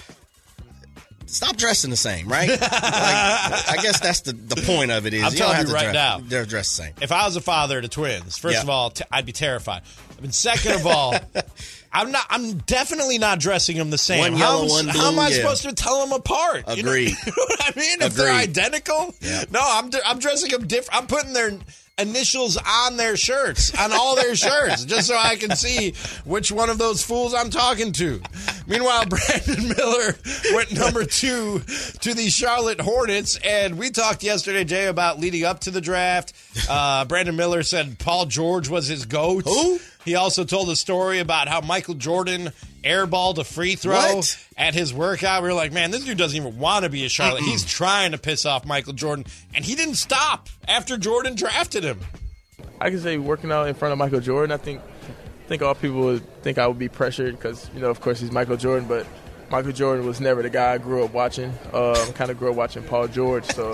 stop 1.27 1.57
dressing 1.57 1.91
the 1.91 1.97
same, 1.97 2.29
right? 2.29 2.49
like, 2.51 2.61
I 2.61 3.79
guess 3.83 4.01
that's 4.01 4.21
the, 4.21 4.33
the 4.33 4.57
point 4.63 4.91
of 4.91 5.07
it 5.07 5.15
is 5.15 5.23
I'm 5.25 5.33
you 5.33 5.39
telling 5.39 5.67
you 5.67 5.73
right 5.73 5.83
dress, 5.85 5.95
now. 5.95 6.19
they're 6.23 6.45
dressed 6.47 6.77
the 6.77 6.83
same. 6.85 6.95
if 7.01 7.13
I 7.13 7.25
was 7.27 7.37
a 7.37 7.41
father 7.41 7.81
to 7.81 7.89
twins, 7.89 8.39
first 8.39 8.55
Yeah. 8.57 8.63
of 8.63 8.71
all, 8.71 8.91
t- 8.91 9.05
I'd 9.11 9.27
be 9.27 9.33
terrified. 9.33 9.83
And 10.23 10.35
second 10.35 10.73
of 10.73 10.87
all, 10.87 11.15
I'm 11.93 12.11
not. 12.11 12.25
I'm 12.31 12.57
definitely 12.59 13.19
not 13.19 13.39
dressing 13.39 13.77
them 13.77 13.91
the 13.91 13.99
same. 13.99 14.21
One 14.21 14.33
how, 14.33 14.39
yellow, 14.63 14.63
am- 14.65 14.87
one 14.87 14.89
how 14.89 15.09
am 15.13 15.19
I 15.19 15.29
yeah. 15.29 15.37
supposed 15.37 15.63
to 15.65 15.73
tell 15.75 16.01
them 16.07 16.13
apart? 16.19 16.65
You 16.77 16.83
know- 16.83 16.93
You 16.95 17.09
know, 17.11 17.33
what 17.37 17.77
I 17.77 17.79
mean? 17.79 18.01
If 18.03 18.15
they're 18.15 18.33
identical, 18.33 19.15
Yeah. 19.21 19.45
no, 19.51 19.61
I'm 19.63 19.91
d- 19.91 19.99
I'm 20.05 20.19
dressing 20.19 20.51
them 20.51 20.67
different. 20.67 20.99
I'm 21.03 21.07
putting 21.07 21.33
their 21.35 21.51
initials 21.99 22.59
on 22.59 22.97
their 22.99 23.17
shirts, 23.17 23.75
on 23.79 23.93
all 23.93 24.17
their 24.17 24.37
shirts, 24.37 24.85
just 24.85 25.07
so 25.09 25.17
I 25.17 25.37
can 25.37 25.57
see 25.57 25.95
which 26.25 26.53
one 26.53 26.69
of 26.69 26.79
those 26.79 27.03
fools 27.03 27.33
I'm 27.33 27.51
talking 27.51 27.93
to. 27.93 28.21
Meanwhile, 28.67 29.07
Brandon 29.09 29.69
Miller 29.77 30.15
went 30.53 30.73
number 30.73 31.05
two 31.05 31.61
to 32.01 32.15
the 32.15 32.29
Charlotte 32.29 32.81
Hornets, 32.81 33.39
and 33.43 33.79
we 33.79 33.91
talked 33.91 34.23
yesterday, 34.23 34.65
Jay, 34.65 34.87
about 34.87 35.19
leading 35.19 35.45
up 35.45 35.61
to 35.61 35.71
the 35.71 35.81
draft. 35.81 36.33
Uh, 36.69 37.05
Brandon 37.07 37.37
Miller 37.37 37.63
said 37.63 37.99
Paul 37.99 38.27
George 38.27 38.69
was 38.69 38.87
his 38.89 39.07
goat. 39.07 39.45
Who? 39.45 39.79
He 40.07 40.15
also 40.15 40.45
told 40.45 40.71
a 40.71 40.77
story 40.77 41.19
about 41.19 41.49
how 41.49 41.61
Michael 41.61 41.95
Jordan 41.95 42.51
airballed 42.83 43.37
a 43.39 43.45
free 43.45 43.75
throw 43.75 43.93
What? 44.17 44.47
at 44.57 44.73
his 44.73 44.95
workout. 44.95 45.43
We 45.43 45.49
were 45.49 45.55
like, 45.55 45.73
man, 45.73 45.91
this 45.91 46.05
dude 46.05 46.17
doesn't 46.17 46.37
even 46.37 46.59
want 46.59 46.85
to 46.85 46.89
be 46.91 47.05
a 47.05 47.09
Charlotte. 47.09 47.43
He's 47.43 47.65
trying 47.65 48.13
to 48.13 48.19
piss 48.19 48.47
off 48.47 48.65
Michael 48.65 48.93
Jordan, 48.95 49.27
and 49.55 49.65
he 49.65 49.75
didn't 49.75 49.97
stop 49.97 50.49
after 50.69 50.97
Jordan 50.97 51.35
drafted 51.35 51.83
him. 51.85 51.99
I 52.81 52.91
can 52.91 53.01
say 53.01 53.19
working 53.19 53.51
out 53.53 53.67
in 53.69 53.75
front 53.75 53.93
of 53.93 53.99
Michael 53.99 54.21
Jordan. 54.21 54.53
I 54.53 54.59
think 54.59 54.81
I 54.81 55.49
think 55.49 55.63
all 55.63 55.75
people 55.75 56.01
would 56.03 56.43
think 56.43 56.59
I 56.59 56.67
would 56.69 56.79
be 56.79 56.89
pressured 56.89 57.37
because 57.37 57.69
you 57.75 57.81
know, 57.81 57.91
of 57.91 58.01
course, 58.01 58.21
he's 58.21 58.31
Michael 58.31 58.57
Jordan, 58.57 58.87
but 58.89 59.07
Michael 59.51 59.73
Jordan 59.73 60.07
was 60.07 60.21
never 60.21 60.43
the 60.43 60.51
guy 60.51 60.75
I 60.75 60.79
grew 60.79 61.05
up 61.05 61.13
watching. 61.13 61.53
Um, 61.73 61.95
kind 62.15 62.31
of 62.31 62.39
grew 62.39 62.51
up 62.51 62.57
watching 62.57 62.83
Paul 62.85 63.09
George, 63.09 63.45
so 63.47 63.73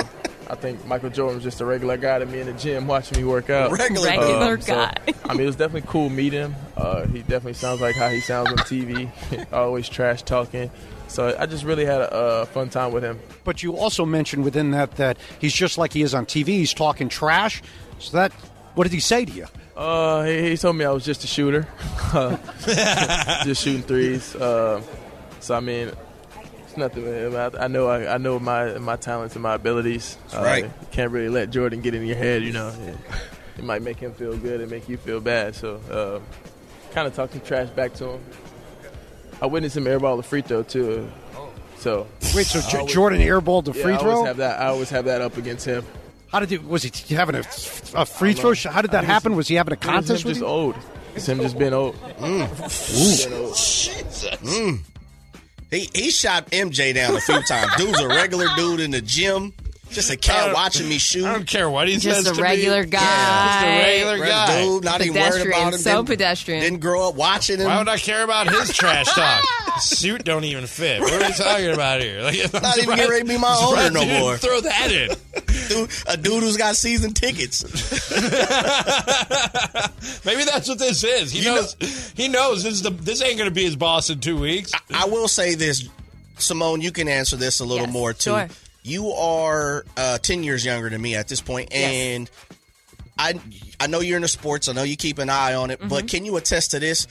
I 0.53 0.55
think 0.55 0.85
Michael 0.87 1.09
Jordan 1.09 1.37
was 1.37 1.45
just 1.45 1.63
a 1.63 1.65
regular 1.65 1.97
guy 1.97 2.19
to 2.19 2.27
me 2.27 2.41
in 2.41 2.47
the 2.47 2.53
gym 2.53 2.87
watching 2.87 3.17
me 3.17 3.25
work 3.25 3.49
out. 3.49 3.73
Regular 3.73 4.11
Um, 4.11 4.19
Regular 4.19 4.61
so, 4.61 4.75
guy. 4.75 4.95
I 5.25 5.33
mean, 5.33 5.41
it 5.45 5.47
was 5.47 5.57
definitely 5.57 5.89
cool 5.91 6.11
meeting 6.11 6.41
him. 6.41 6.55
Uh, 6.77 7.07
he 7.07 7.21
definitely 7.21 7.55
sounds 7.55 7.81
like 7.81 7.97
how 7.97 8.11
he 8.11 8.21
sounds 8.21 8.51
on 8.51 8.59
TV, 8.59 9.11
always 9.53 9.89
trash 9.89 10.23
talking. 10.23 10.71
So 11.09 11.35
I 11.39 11.47
just 11.47 11.65
really 11.65 11.87
had 11.87 12.03
a, 12.03 12.43
a 12.43 12.47
fun 12.47 12.69
time 12.69 12.93
with 12.93 13.03
him. 13.03 13.19
But 13.45 13.63
you 13.63 13.79
also 13.79 14.05
mentioned 14.05 14.45
within 14.45 14.73
that 14.73 14.91
that 14.97 15.17
he's 15.41 15.55
just 15.55 15.79
like 15.79 15.95
he 15.95 16.03
is 16.03 16.13
on 16.13 16.27
TV. 16.27 16.49
He's 16.49 16.75
talking 16.75 17.09
trash. 17.09 17.63
So 17.99 18.19
that, 18.19 18.33
what 18.75 18.85
did 18.85 18.93
he 18.93 19.01
say 19.01 19.25
to 19.25 19.33
you? 19.33 19.47
Uh, 19.75 20.25
he, 20.25 20.51
he 20.51 20.57
told 20.59 20.77
me 20.77 20.85
I 20.85 20.91
was 20.91 21.05
just 21.07 21.25
a 21.25 21.27
shooter, 21.27 21.67
Uh, 22.13 22.37
just 23.45 23.63
shooting 23.65 23.81
threes. 23.83 24.37
Uh, 24.37 24.83
so 25.41 25.55
I 25.55 25.61
mean, 25.61 25.93
it's 26.73 26.79
nothing 26.79 27.05
with 27.05 27.15
him. 27.15 27.37
I, 27.37 27.65
I 27.65 27.69
know 27.69 27.87
I, 27.89 28.15
I 28.15 28.19
know 28.19 28.39
my 28.39 28.79
my 28.79 28.97
talents 28.97 29.35
and 29.37 29.43
my 29.43 29.55
abilities. 29.55 30.17
Uh, 30.35 30.43
right. 30.43 30.65
You 30.65 30.71
can't 30.91 31.11
really 31.13 31.29
let 31.29 31.51
Jordan 31.51 31.83
get 31.83 31.95
in 31.95 32.05
your 32.07 32.17
head. 32.17 32.43
You 32.43 32.53
know, 32.53 32.69
it, 32.69 32.97
it 33.59 33.65
might 33.65 33.83
make 33.83 33.99
him 33.99 34.13
feel 34.15 34.37
good 34.37 34.61
and 34.63 34.71
make 34.71 34.89
you 34.89 34.97
feel 34.97 35.21
bad. 35.21 35.55
So, 35.55 35.77
uh, 35.91 36.21
kind 36.95 37.07
of 37.07 37.15
talking 37.15 37.41
trash 37.43 37.69
back 37.71 37.93
to 37.95 38.13
him. 38.13 38.21
I 39.43 39.47
witnessed 39.47 39.77
him 39.77 39.85
airball 39.85 40.17
the 40.17 40.23
free 40.23 40.41
throw 40.41 40.63
too. 40.63 41.11
So 41.79 42.07
Wait, 42.35 42.47
so 42.47 42.61
I 42.61 42.63
J- 42.71 42.79
always- 42.79 42.95
Jordan 42.95 43.21
airballed 43.21 43.65
the 43.65 43.73
yeah, 43.73 43.83
free 43.83 43.95
I 43.95 43.99
throw? 43.99 44.11
always 44.13 44.29
have 44.29 44.37
that. 44.39 44.61
I 44.61 44.67
always 44.67 44.91
have 44.91 45.05
that 45.07 45.21
up 45.21 45.37
against 45.37 45.67
him. 45.67 45.85
How 46.29 46.41
did 46.41 46.49
he, 46.49 46.57
was 46.59 46.85
he 46.85 47.15
having 47.15 47.35
a, 47.35 47.41
a 47.95 48.07
free 48.07 48.33
throw? 48.33 48.55
shot? 48.55 48.73
How 48.73 48.81
did 48.83 48.93
that 48.93 49.05
happen? 49.05 49.37
Was 49.37 49.49
he 49.49 49.57
having 49.57 49.75
a 49.75 49.77
contest 49.77 50.23
him 50.23 50.29
with 50.29 50.37
just 50.37 50.41
you? 50.41 50.47
old. 50.47 50.77
It's 51.15 51.27
him 51.29 51.41
just 51.41 51.59
being 51.59 51.75
old. 51.75 51.95
Mm. 51.97 53.29
Being 53.29 53.43
old. 53.43 53.53
Mm. 53.53 54.79
He 55.73 55.89
he 55.95 56.11
shot 56.13 56.51
MJ 56.53 56.95
down 56.95 57.17
a 57.17 57.21
few 57.21 57.43
times. 57.49 57.75
Dude's 57.77 58.01
a 58.01 58.07
regular 58.07 58.47
dude 58.57 58.79
in 58.81 58.93
the 58.93 59.01
gym. 59.01 59.53
Just 59.91 60.11
a 60.11 60.17
cat 60.17 60.55
watching 60.55 60.89
me 60.89 60.97
shoot. 60.97 61.27
I 61.27 61.33
don't 61.33 61.47
care 61.47 61.69
what 61.69 61.87
he 61.87 61.99
Just 61.99 62.25
says 62.25 62.39
a 62.39 62.41
regular 62.43 62.83
me. 62.85 62.89
guy. 62.89 63.01
Just 63.01 63.65
a 63.65 63.69
regular 63.69 64.13
Regular 64.13 64.27
guy. 64.31 64.63
dude, 64.63 64.85
not 64.85 65.01
even 65.03 65.13
worried 65.15 65.23
Pedestrian, 65.33 65.49
about 65.59 65.73
him. 65.75 65.79
so 65.81 65.91
didn't, 65.97 66.07
pedestrian. 66.07 66.61
Didn't 66.63 66.81
grow 66.81 67.09
up 67.11 67.15
watching 67.15 67.59
him. 67.59 67.67
Why 67.67 67.77
would 67.79 67.89
I 67.91 67.99
care 67.99 68.23
about 68.25 68.49
his 68.51 68.73
trash 68.73 69.07
talk? 69.13 69.45
Suit 69.81 70.25
don't 70.25 70.45
even 70.45 70.67
fit. 70.67 71.01
What 71.03 71.13
are 71.13 71.27
we 71.29 71.33
talking 71.35 71.73
about 71.75 72.01
here? 72.01 72.23
Like, 72.23 72.37
I'm 72.37 72.63
Not 72.63 72.79
even 72.79 72.85
surprised- 72.85 72.87
getting 72.97 73.11
ready 73.11 73.23
to 73.25 73.29
be 73.29 73.39
my 73.39 73.55
owner 73.61 73.91
no 73.91 74.07
more. 74.21 74.39
Throw 74.39 74.63
that 74.63 74.91
in. 74.93 75.11
Dude, 75.75 75.91
a 76.07 76.17
dude 76.17 76.43
who's 76.43 76.57
got 76.57 76.77
season 76.77 77.13
tickets. 77.13 77.63
Maybe 80.25 80.45
that's 80.45 80.69
what 80.69 80.79
this 80.79 81.05
is. 81.05 81.33
He 81.33 81.41
You 81.41 81.55
knows. 81.55 82.13
he 82.17 82.29
knows 82.29 82.63
this 82.63 82.75
is 82.75 82.83
the. 82.83 82.91
This 82.91 83.23
ain't 83.23 83.39
going 83.39 83.49
to 83.49 83.55
be 83.55 83.65
his 83.65 83.77
boss 83.77 84.11
in 84.11 84.21
two 84.21 84.39
weeks. 84.39 84.73
I 84.93 85.07
will 85.07 85.29
say 85.29 85.55
this, 85.55 85.89
Simone. 86.39 86.81
You 86.81 86.93
can 86.93 87.09
answer 87.09 87.37
this 87.37 87.61
a 87.61 87.65
little 87.65 87.87
Yes, 87.87 87.93
more 87.93 88.13
too. 88.13 88.31
sure. 88.31 88.49
You 88.85 89.11
are 89.13 89.85
uh, 89.97 90.19
ten 90.19 90.43
years 90.43 90.65
younger 90.65 90.91
than 90.91 91.01
me 91.01 91.15
at 91.15 91.29
this 91.29 91.41
point, 91.41 91.73
and 91.73 92.29
I 93.19 93.35
I 93.79 93.87
know 93.87 94.01
you're 94.01 94.17
in 94.17 94.23
the 94.23 94.29
sports. 94.29 94.69
I 94.69 94.73
know 94.73 94.83
you 94.83 94.97
keep 94.97 95.19
an 95.19 95.31
eye 95.31 95.55
on 95.55 95.71
it, 95.71 95.79
Mm-hmm. 95.79 95.89
but 95.89 96.09
can 96.09 96.25
you 96.25 96.37
attest 96.37 96.73
to 96.73 96.81
this? 96.81 97.07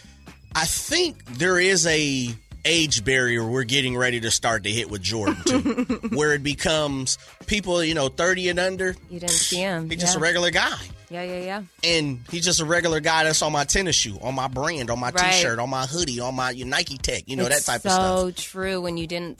I 0.54 0.65
think 0.65 1.24
there 1.26 1.60
is 1.60 1.88
a 1.88 2.30
age 2.65 3.04
barrier 3.04 3.45
we're 3.45 3.63
getting 3.63 3.95
ready 3.97 4.19
to 4.21 4.32
start 4.32 4.63
to 4.63 4.69
hit 4.71 4.89
with 4.89 5.02
Jordan 5.02 5.38
too, 5.45 5.62
where 6.13 6.34
it 6.34 6.43
becomes 6.43 7.17
people 7.47 7.84
you 7.84 7.93
know 7.93 8.08
thirty 8.10 8.50
and 8.50 8.60
under. 8.60 8.95
You 9.10 9.19
didn't 9.19 9.30
see 9.32 9.58
him. 9.58 9.89
He's 9.89 10.00
just 10.02 10.15
a 10.15 10.19
regular 10.19 10.52
guy. 10.52 10.78
Yeah, 11.10 11.24
yeah, 11.24 11.39
yeah. 11.41 11.63
and 11.84 12.19
he's 12.32 12.45
just 12.45 12.62
a 12.62 12.65
regular 12.65 13.02
guy 13.02 13.26
that's 13.26 13.41
on 13.41 13.52
my 13.52 13.65
tennis 13.65 13.97
shoe, 13.97 14.17
on 14.21 14.34
my 14.34 14.47
brand, 14.47 14.89
on 14.89 14.97
my 14.97 15.10
Right. 15.10 15.34
t-shirt, 15.34 15.60
on 15.60 15.69
my 15.69 15.86
hoodie, 15.86 16.21
on 16.21 16.36
my 16.36 16.54
Nike 16.54 16.97
Tech, 16.97 17.24
you 17.28 17.36
know 17.36 17.45
it's 17.47 17.65
that 17.65 17.71
type 17.74 17.82
so 17.82 17.89
of 17.89 17.93
stuff. 17.93 18.19
So 18.45 18.50
true 18.52 18.80
when 18.82 18.95
you 18.97 19.08
didn't 19.08 19.39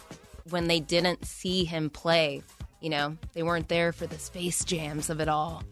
when 0.50 0.68
they 0.68 0.80
didn't 0.82 1.26
see 1.26 1.64
him 1.64 1.90
play. 1.90 2.44
You 2.82 2.90
know, 2.90 3.16
they 3.34 3.44
weren't 3.44 3.70
there 3.70 3.94
for 3.94 4.08
the 4.08 4.18
space 4.18 4.66
jams 4.66 5.10
of 5.12 5.22
it 5.22 5.30
all. 5.30 5.64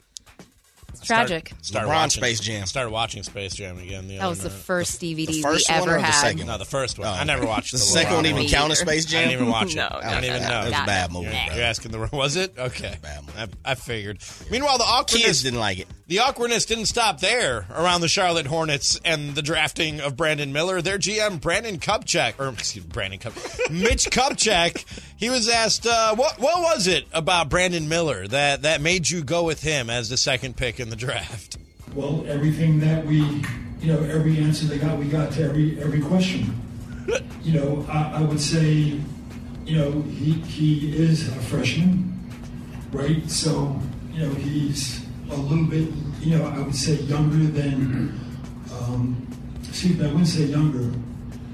It's 1.00 1.08
tragic. 1.08 1.52
Start, 1.62 1.86
LeBron 1.86 1.90
watching, 1.90 2.22
Space 2.24 2.40
Jam. 2.40 2.66
Started 2.66 2.90
watching 2.92 3.24
Space 3.24 3.56
Jam 3.56 3.78
again. 3.80 4.08
The 4.08 4.16
that 4.18 4.22
other 4.22 4.30
was 4.30 4.40
the 4.40 4.50
night. 4.50 4.58
first 4.58 5.02
DVD 5.02 5.28
the 5.28 5.42
first 5.42 5.70
we 5.70 5.74
one 5.76 5.82
ever 5.90 5.96
or 5.96 6.00
the 6.00 6.06
had. 6.06 6.22
second 6.22 6.48
No, 6.48 6.58
the 6.58 6.66
first 6.66 7.00
one. 7.00 7.08
Oh. 7.08 7.12
I 7.12 7.24
never 7.24 7.46
watched 7.46 7.72
The 7.72 7.78
the, 7.78 7.84
second 7.84 8.12
LeBron 8.14 8.16
one 8.18 8.26
even 8.26 8.38
one. 8.44 8.48
count 8.48 8.72
as 8.72 8.82
either. 8.82 8.92
Space 8.92 9.08
I 9.08 9.10
Jam? 9.10 9.22
didn't 9.30 9.42
even 9.42 9.52
watch 9.52 9.74
it. 9.74 9.76
No, 9.80 9.88
I 9.88 10.16
no, 10.16 10.22
didn't 10.22 10.36
even 10.36 10.42
no, 10.44 10.50
know. 10.50 10.60
It 10.62 10.70
was 10.72 10.80
a 10.80 10.86
bad 10.86 11.14
no. 11.14 11.20
movie. 11.22 11.34
Nah. 11.34 11.56
You're 11.56 11.64
asking 11.64 11.92
the 11.92 12.00
wrong 12.00 12.10
was 12.12 12.36
it 12.36 12.54
okay? 12.58 12.98
Bad 13.02 13.26
movie. 13.26 13.38
I, 13.66 13.72
I 13.72 13.76
figured. 13.76 14.20
Meanwhile, 14.52 14.78
the 14.78 14.84
awkwardness 14.84 15.26
Kids 15.26 15.44
didn't 15.44 15.60
like 15.60 15.80
it. 15.80 15.88
The 16.08 16.20
awkwardness 16.20 16.66
didn't 16.66 16.88
stop 16.88 17.20
there 17.20 17.66
around 17.70 18.02
the 18.02 18.08
Charlotte 18.08 18.48
Hornets 18.48 19.00
and 19.06 19.36
the 19.36 19.44
drafting 19.44 20.02
of 20.02 20.18
Brandon 20.18 20.52
Miller. 20.52 20.82
Their 20.82 20.98
GM, 20.98 21.40
Brandon 21.40 21.78
Kupchak, 21.78 22.40
or 22.40 22.50
excuse 22.50 22.84
me, 22.84 22.90
Brandon 22.92 23.20
Kup, 23.20 23.34
Mitch 23.72 24.10
Kupchak, 24.10 24.84
he 25.18 25.30
was 25.30 25.48
asked, 25.48 25.86
uh, 25.86 26.16
what, 26.16 26.40
what 26.40 26.62
was 26.64 26.88
it 26.88 27.06
about 27.14 27.50
Brandon 27.50 27.88
Miller 27.88 28.28
that, 28.28 28.64
that 28.64 28.82
made 28.82 29.08
you 29.08 29.24
go 29.24 29.44
with 29.44 29.62
him 29.62 29.90
as 29.92 30.10
the 30.10 30.18
second 30.18 30.58
pick 30.58 30.80
in 30.80 30.89
the 30.90 30.96
draft? 30.96 31.58
Well, 31.96 32.26
everything 32.28 32.80
that 32.82 33.06
we, 33.06 33.22
you 33.82 33.94
know, 33.94 34.00
every 34.04 34.38
answer 34.38 34.66
they 34.66 34.78
got, 34.78 34.98
we 34.98 35.06
got 35.06 35.32
to 35.34 35.44
every 35.44 35.80
every 35.82 36.02
question. 36.02 36.56
You 37.42 37.54
know, 37.54 37.86
I, 37.90 38.18
I 38.18 38.22
would 38.22 38.40
say, 38.40 39.00
you 39.66 39.78
know, 39.78 40.02
he 40.04 40.34
he 40.34 40.96
is 40.96 41.28
a 41.30 41.40
freshman, 41.42 42.20
right? 42.92 43.28
So, 43.32 43.80
you 44.14 44.28
know, 44.28 44.34
he's 44.36 45.04
a 45.32 45.36
little 45.36 45.66
bit, 45.66 45.88
you 46.20 46.38
know, 46.38 46.46
I 46.46 46.60
would 46.60 46.76
say 46.76 46.96
younger 46.96 47.48
than. 47.48 48.20
Um, 48.74 49.26
excuse 49.68 49.98
me, 49.98 50.06
I 50.06 50.08
wouldn't 50.10 50.28
say 50.28 50.44
younger. 50.44 50.92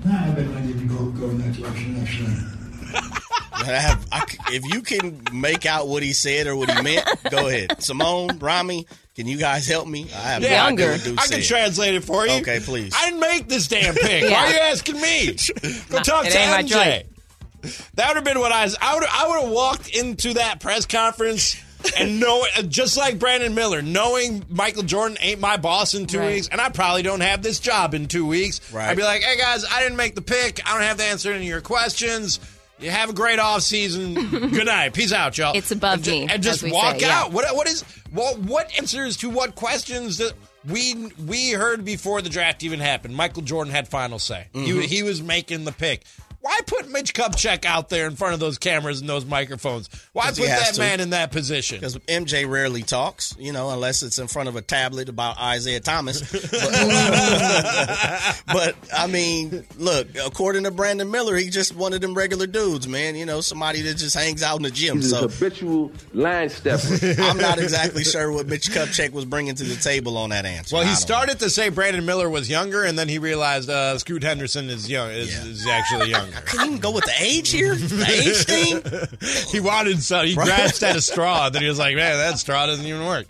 Nah, 0.03 0.25
I 0.25 0.29
bet 0.31 0.49
not 0.49 0.63
even 0.63 0.87
go 0.87 1.05
go 1.11 1.29
in 1.29 1.37
that 1.37 1.53
direction. 1.53 2.01
Actually. 2.01 2.35
I 3.53 3.79
have, 3.79 4.05
I 4.11 4.25
if 4.49 4.65
you 4.65 4.81
can 4.81 5.21
make 5.31 5.65
out 5.65 5.87
what 5.87 6.03
he 6.03 6.13
said 6.13 6.47
or 6.47 6.55
what 6.55 6.69
he 6.69 6.81
meant, 6.81 7.05
go 7.29 7.47
ahead. 7.47 7.81
Simone, 7.81 8.37
Rami, 8.39 8.85
can 9.15 9.27
you 9.27 9.37
guys 9.37 9.67
help 9.67 9.87
me? 9.87 10.07
I 10.13 10.17
have 10.17 10.41
no 10.41 10.47
idea 10.47 10.57
Younger. 10.57 10.97
I 11.17 11.27
can 11.27 11.41
translate 11.41 11.95
it 11.95 12.03
for 12.03 12.25
you. 12.27 12.33
Okay, 12.41 12.59
please. 12.59 12.93
I 12.95 13.05
didn't 13.05 13.19
make 13.21 13.47
this 13.47 13.67
damn 13.67 13.93
pick. 13.95 14.23
Yeah. 14.23 14.31
Why 14.31 14.47
are 14.47 14.51
you 14.51 14.59
asking 14.59 14.99
me? 15.01 15.27
Go 15.89 15.99
talk 16.01 16.25
to 16.25 16.31
MJ. 16.31 17.05
That 17.95 18.07
would 18.09 18.15
have 18.17 18.23
been 18.23 18.39
what 18.39 18.51
I 18.51 18.63
was. 18.65 18.77
I 18.79 18.93
would. 18.95 19.03
I 19.09 19.27
would 19.27 19.41
have 19.43 19.51
walked 19.51 19.89
into 19.95 20.33
that 20.35 20.59
press 20.59 20.85
conference 20.85 21.55
and 21.97 22.19
know, 22.19 22.43
just 22.67 22.95
like 22.97 23.17
Brandon 23.17 23.55
Miller, 23.55 23.81
knowing 23.81 24.45
Michael 24.49 24.83
Jordan 24.83 25.17
ain't 25.21 25.39
my 25.39 25.57
boss 25.57 25.93
in 25.95 26.05
two 26.05 26.19
Right. 26.19 26.33
weeks, 26.33 26.47
and 26.49 26.59
I 26.61 26.69
probably 26.69 27.01
don't 27.01 27.21
have 27.21 27.41
this 27.41 27.59
job 27.59 27.93
in 27.95 28.07
two 28.07 28.25
weeks. 28.27 28.71
Right. 28.71 28.89
I'd 28.89 28.97
be 28.97 29.03
like, 29.03 29.23
"Hey 29.23 29.37
guys, 29.37 29.65
I 29.71 29.81
didn't 29.81 29.97
make 29.97 30.13
the 30.13 30.21
pick. 30.21 30.61
I 30.67 30.73
don't 30.73 30.83
have 30.83 30.97
the 30.97 31.05
answer 31.05 31.29
to 31.29 31.35
any 31.35 31.45
of 31.45 31.49
your 31.49 31.61
questions." 31.61 32.39
You 32.79 32.89
have 32.91 33.09
a 33.09 33.13
great 33.13 33.39
off 33.39 33.61
season. 33.61 34.13
Good 34.29 34.65
night. 34.65 34.93
Peace 34.93 35.13
out, 35.13 35.37
y'all. 35.37 35.55
It's 35.55 35.71
above 35.71 35.93
and 35.95 36.03
ju- 36.03 36.11
me, 36.11 36.27
And 36.29 36.43
just 36.43 36.57
as 36.57 36.63
we 36.63 36.71
walk 36.71 36.99
say, 36.99 37.07
yeah. 37.07 37.21
out. 37.21 37.31
What 37.31 37.55
what 37.55 37.67
is 37.67 37.83
what 38.11 38.37
what 38.39 38.69
answers 38.77 39.17
to 39.17 39.29
what 39.29 39.55
questions 39.55 40.17
that 40.17 40.33
we 40.67 41.11
we 41.25 41.51
heard 41.51 41.85
before 41.85 42.21
the 42.21 42.29
draft 42.29 42.63
even 42.63 42.79
happened? 42.79 43.15
Michael 43.15 43.43
Jordan 43.43 43.73
had 43.73 43.87
final 43.87 44.19
say. 44.19 44.47
Mm-hmm. 44.53 44.81
He, 44.81 44.87
he 44.87 45.03
was 45.03 45.21
making 45.21 45.63
the 45.63 45.71
pick. 45.71 46.03
Why 46.45 46.59
put 46.67 46.87
Mitch 46.91 47.15
Kupchak 47.15 47.65
out 47.65 47.89
there 47.89 48.05
in 48.05 48.15
front 48.15 48.35
of 48.35 48.39
those 48.39 48.59
cameras 48.59 48.99
and 49.01 49.09
those 49.09 49.25
microphones? 49.25 49.89
Why 50.13 50.27
put 50.27 50.45
that 50.45 50.75
to. 50.75 50.79
man 50.79 50.99
in 50.99 51.09
that 51.09 51.31
position? 51.31 51.77
Because 51.79 51.97
MJ 51.97 52.47
rarely 52.47 52.83
talks, 52.83 53.35
you 53.39 53.51
know, 53.51 53.71
unless 53.71 54.03
it's 54.03 54.19
in 54.19 54.27
front 54.27 54.47
of 54.47 54.55
a 54.55 54.61
tablet 54.61 55.09
about 55.09 55.37
Isiah 55.55 55.79
Thomas. 55.79 56.21
But, 56.55 58.43
but, 58.47 58.75
I 58.95 59.07
mean, 59.07 59.65
look, 59.77 60.07
according 60.23 60.65
to 60.65 60.71
Brandon 60.71 61.09
Miller, 61.09 61.35
he 61.35 61.49
just 61.49 61.75
one 61.75 61.93
of 61.93 62.01
them 62.01 62.13
regular 62.13 62.45
dudes, 62.45 62.87
man. 62.87 63.15
You 63.15 63.25
know, 63.25 63.41
somebody 63.41 63.81
that 63.81 63.95
just 63.97 64.15
hangs 64.15 64.43
out 64.43 64.57
in 64.57 64.63
the 64.63 64.69
gym. 64.69 64.97
He's 64.97 65.11
a 65.11 65.15
So 65.15 65.27
habitual 65.27 65.91
line 66.13 66.49
stepper. 66.49 66.99
I'm 67.21 67.37
not 67.37 67.57
exactly 67.57 68.03
sure 68.03 68.31
what 68.31 68.45
Mitch 68.45 68.69
Kupchak 68.69 69.11
was 69.13 69.25
bringing 69.25 69.55
to 69.55 69.63
the 69.63 69.75
table 69.77 70.15
on 70.17 70.29
that 70.29 70.45
answer. 70.45 70.75
Well, 70.75 70.83
he 70.83 70.89
don't 70.89 70.97
started 70.97 71.39
to 71.39 71.49
say 71.49 71.69
Brandon 71.69 72.05
Miller 72.05 72.29
was 72.29 72.47
younger, 72.51 72.83
and 72.83 72.99
then 72.99 73.09
he 73.09 73.17
realized 73.17 73.67
uh, 73.69 73.97
Scoot 73.97 74.21
Henderson 74.21 74.69
is 74.69 74.87
young. 74.87 75.09
Is, 75.09 75.33
Yeah. 75.33 75.45
is 75.51 75.67
actually 75.67 76.11
younger. 76.11 76.34
Can 76.45 76.73
you 76.73 76.79
go 76.79 76.91
with 76.91 77.05
the 77.05 77.13
age 77.19 77.51
here? 77.51 77.75
The 77.75 78.05
age 78.05 78.45
thing? 78.45 79.49
he 79.51 79.59
wanted 79.59 80.01
so 80.01 80.23
he 80.23 80.35
grasped 80.35 80.83
at 80.83 80.95
a 80.95 81.01
straw, 81.01 81.49
then 81.49 81.61
he 81.61 81.67
was 81.67 81.79
like, 81.79 81.95
"Man, 81.95 82.17
that 82.17 82.37
straw 82.39 82.65
doesn't 82.65 82.85
even 82.85 83.05
work." 83.05 83.27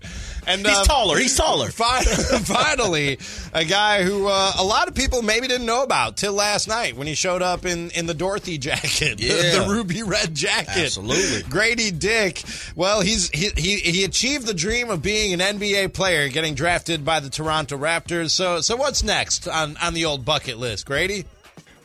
And 0.47 0.65
He's 0.65 0.77
uh, 0.77 0.83
taller. 0.83 1.17
He's 1.17 1.35
taller. 1.35 1.69
Fi- 1.71 2.03
Finally, 2.03 3.17
a 3.53 3.65
guy 3.65 4.03
who 4.03 4.27
uh, 4.27 4.51
a 4.59 4.63
lot 4.63 4.87
of 4.87 4.95
people 4.95 5.21
maybe 5.21 5.47
didn't 5.47 5.65
know 5.65 5.83
about 5.83 6.17
till 6.17 6.33
last 6.33 6.67
night 6.67 6.95
when 6.95 7.07
he 7.07 7.15
showed 7.15 7.41
up 7.41 7.65
in, 7.65 7.89
in 7.91 8.05
the 8.05 8.13
Dorothy 8.13 8.57
jacket, 8.57 9.17
the- 9.17 9.59
the, 9.59 9.65
ruby 9.67 10.03
red 10.03 10.35
jacket. 10.35 10.77
Absolutely. 10.77 11.49
Grady 11.49 11.91
Dick. 11.91 12.43
Well, 12.75 13.01
he's 13.01 13.29
he, 13.29 13.49
he 13.55 13.77
he 13.77 14.03
achieved 14.03 14.45
the 14.45 14.53
dream 14.53 14.89
of 14.89 15.01
being 15.01 15.33
an 15.33 15.39
NBA 15.39 15.93
player, 15.93 16.29
getting 16.29 16.53
drafted 16.53 17.03
by 17.03 17.19
the 17.19 17.29
Toronto 17.29 17.77
Raptors. 17.77 18.31
So 18.31 18.61
so 18.61 18.75
what's 18.75 19.03
next 19.03 19.47
on 19.47 19.77
on 19.77 19.93
the 19.93 20.05
old 20.05 20.25
bucket 20.25 20.57
list, 20.57 20.85
Grady? 20.85 21.25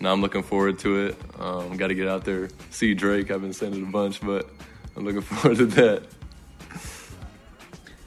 No, 0.01 0.13
I'm 0.13 0.23
looking 0.23 0.43
forward 0.43 0.79
to 0.81 1.07
it. 1.07 1.17
Um, 1.39 1.77
Got 1.77 1.89
to 1.89 1.95
get 1.95 2.09
out 2.09 2.25
there, 2.25 2.49
see 2.71 2.95
Drake. 2.95 3.31
I've 3.31 3.43
been 3.43 3.53
saying 3.53 3.75
it 3.75 3.83
a 3.83 3.87
bunch, 3.87 4.21
but 4.23 4.49
I'm 4.97 5.05
looking 5.05 5.21
forward 5.23 5.59
to 5.59 5.67
that. 5.67 6.03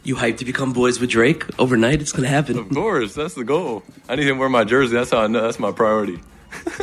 You 0.03 0.15
hyped 0.15 0.37
to 0.39 0.45
become 0.45 0.73
boys 0.73 0.99
with 0.99 1.09
Drake 1.11 1.45
overnight? 1.59 2.01
It's 2.01 2.11
gonna 2.11 2.27
happen. 2.27 2.57
Of 2.57 2.69
course, 2.69 3.13
that's 3.13 3.35
the 3.35 3.45
goal. 3.45 3.83
I 4.09 4.15
need 4.15 4.23
him 4.27 4.35
to 4.35 4.39
wear 4.39 4.49
my 4.49 4.65
jersey. 4.65 4.95
That's 4.95 5.11
how 5.11 5.19
I 5.21 5.27
know. 5.27 5.43
That's 5.43 5.59
my 5.59 5.71
priority. 5.71 6.19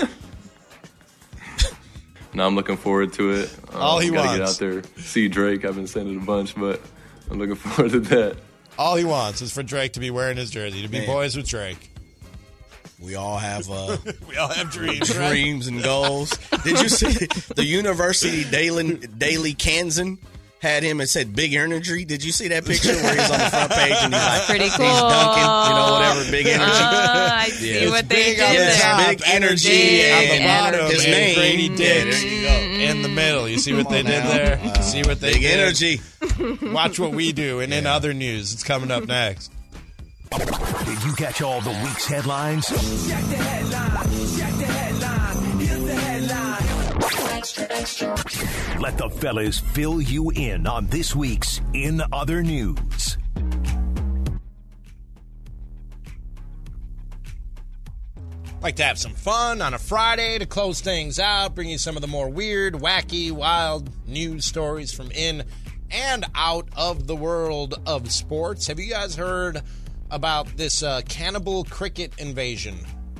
now 2.32 2.46
I'm 2.46 2.54
looking 2.54 2.76
forward 2.78 3.12
to 3.14 3.30
it. 3.32 3.54
Um, 3.74 3.76
All 3.82 3.98
he 3.98 4.08
gotta 4.10 4.38
wants. 4.40 4.58
get 4.58 4.68
out 4.70 4.72
there, 4.72 4.82
see 5.02 5.28
Drake. 5.28 5.64
I've 5.66 5.74
been 5.74 5.86
saying 5.86 6.08
it 6.14 6.16
a 6.16 6.24
bunch, 6.24 6.54
but 6.54 6.80
I'm 7.30 7.38
looking 7.38 7.54
forward 7.56 7.90
to 7.92 8.00
that. 8.00 8.36
All 8.78 8.96
he 8.96 9.04
wants 9.04 9.42
is 9.42 9.52
for 9.52 9.62
Drake 9.62 9.92
to 9.94 10.00
be 10.00 10.10
wearing 10.10 10.38
his 10.38 10.50
jersey, 10.50 10.80
to 10.82 10.88
be 10.88 10.98
Man. 11.00 11.06
boys 11.06 11.36
with 11.36 11.46
Drake. 11.46 11.89
We 13.00 13.14
all 13.16 13.38
have 13.38 13.70
uh, 13.70 13.96
We 14.28 14.36
all 14.36 14.48
have 14.48 14.70
dreams. 14.70 15.16
right? 15.16 15.30
dreams 15.30 15.66
and 15.68 15.82
goals. 15.82 16.30
Did 16.64 16.80
you 16.80 16.88
see 16.88 17.26
the 17.54 17.64
University 17.64 18.44
Daily 18.44 18.96
Daily 18.98 19.54
Kansan 19.54 20.18
had 20.60 20.82
him 20.82 21.00
and 21.00 21.08
said 21.08 21.34
big 21.34 21.54
energy? 21.54 22.04
Did 22.04 22.22
you 22.22 22.30
see 22.32 22.48
that 22.48 22.66
picture 22.66 22.92
where 22.92 23.14
he's 23.18 23.30
on 23.30 23.38
the 23.38 23.46
front 23.50 23.70
page 23.72 23.96
and 24.02 24.12
he's 24.12 24.22
like 24.22 24.42
Pretty 24.42 24.68
cool. 24.76 24.84
he's 24.86 25.00
dunking, 25.00 25.42
you 25.42 25.74
know, 25.74 25.92
whatever, 25.94 26.30
big 26.30 26.46
energy. 26.46 26.70
Ah, 26.70 27.38
I 27.40 27.48
see 27.48 27.84
Yeah. 27.84 27.90
what 27.90 28.08
they 28.10 28.34
did 28.34 28.40
on 28.40 28.52
the 28.52 28.56
there. 28.58 29.08
Big 29.08 29.22
energy 29.26 29.68
Big 29.68 30.12
on 30.12 30.20
the 30.20 30.34
and 30.34 30.74
bottom, 30.74 30.90
his 30.90 31.04
name. 31.06 31.36
Gradey 31.36 31.70
Yeah, 31.70 31.76
Dick 31.76 32.12
there 32.12 32.26
you 32.26 32.42
go. 32.42 32.84
in 32.92 33.02
the 33.02 33.08
middle. 33.08 33.48
You 33.48 33.58
see 33.58 33.72
what 33.72 33.88
they 33.88 34.02
did 34.02 34.22
now. 34.24 34.28
there? 34.28 34.82
see 34.82 35.02
what 35.02 35.20
they 35.20 35.32
did. 35.32 35.40
Big 35.40 35.42
did? 35.42 35.58
energy. 35.60 36.00
Watch 36.70 37.00
what 37.00 37.12
we 37.12 37.32
do. 37.32 37.60
And 37.60 37.72
in 37.72 37.86
other 37.86 38.12
news, 38.12 38.52
it's 38.52 38.62
coming 38.62 38.90
up 38.90 39.06
next. 39.06 39.50
Did 40.30 41.02
you 41.04 41.12
catch 41.14 41.42
all 41.42 41.60
the 41.60 41.70
week's 41.70 42.06
headlines? 42.06 42.70
Let 48.80 48.96
the 48.96 49.10
fellas 49.10 49.58
fill 49.58 50.00
you 50.00 50.30
in 50.30 50.68
on 50.68 50.86
this 50.86 51.16
week's 51.16 51.60
In 51.72 52.00
Other 52.12 52.44
News. 52.44 53.18
Like 58.62 58.76
to 58.76 58.84
have 58.84 58.98
some 58.98 59.14
fun 59.14 59.60
on 59.62 59.74
a 59.74 59.78
Friday 59.78 60.38
to 60.38 60.46
close 60.46 60.80
things 60.80 61.18
out, 61.18 61.56
bring 61.56 61.70
you 61.70 61.78
some 61.78 61.96
of 61.96 62.02
the 62.02 62.08
more 62.08 62.28
weird, 62.28 62.74
wacky, 62.74 63.32
wild 63.32 63.90
news 64.06 64.44
stories 64.44 64.92
from 64.92 65.10
in 65.10 65.42
and 65.90 66.24
out 66.36 66.68
of 66.76 67.08
the 67.08 67.16
world 67.16 67.80
of 67.84 68.12
sports. 68.12 68.68
Have 68.68 68.78
you 68.78 68.90
guys 68.90 69.16
heard 69.16 69.62
about 70.10 70.46
this 70.56 70.82
uh, 70.82 71.00
cannibal 71.08 71.64
cricket 71.64 72.12
invasion 72.18 72.76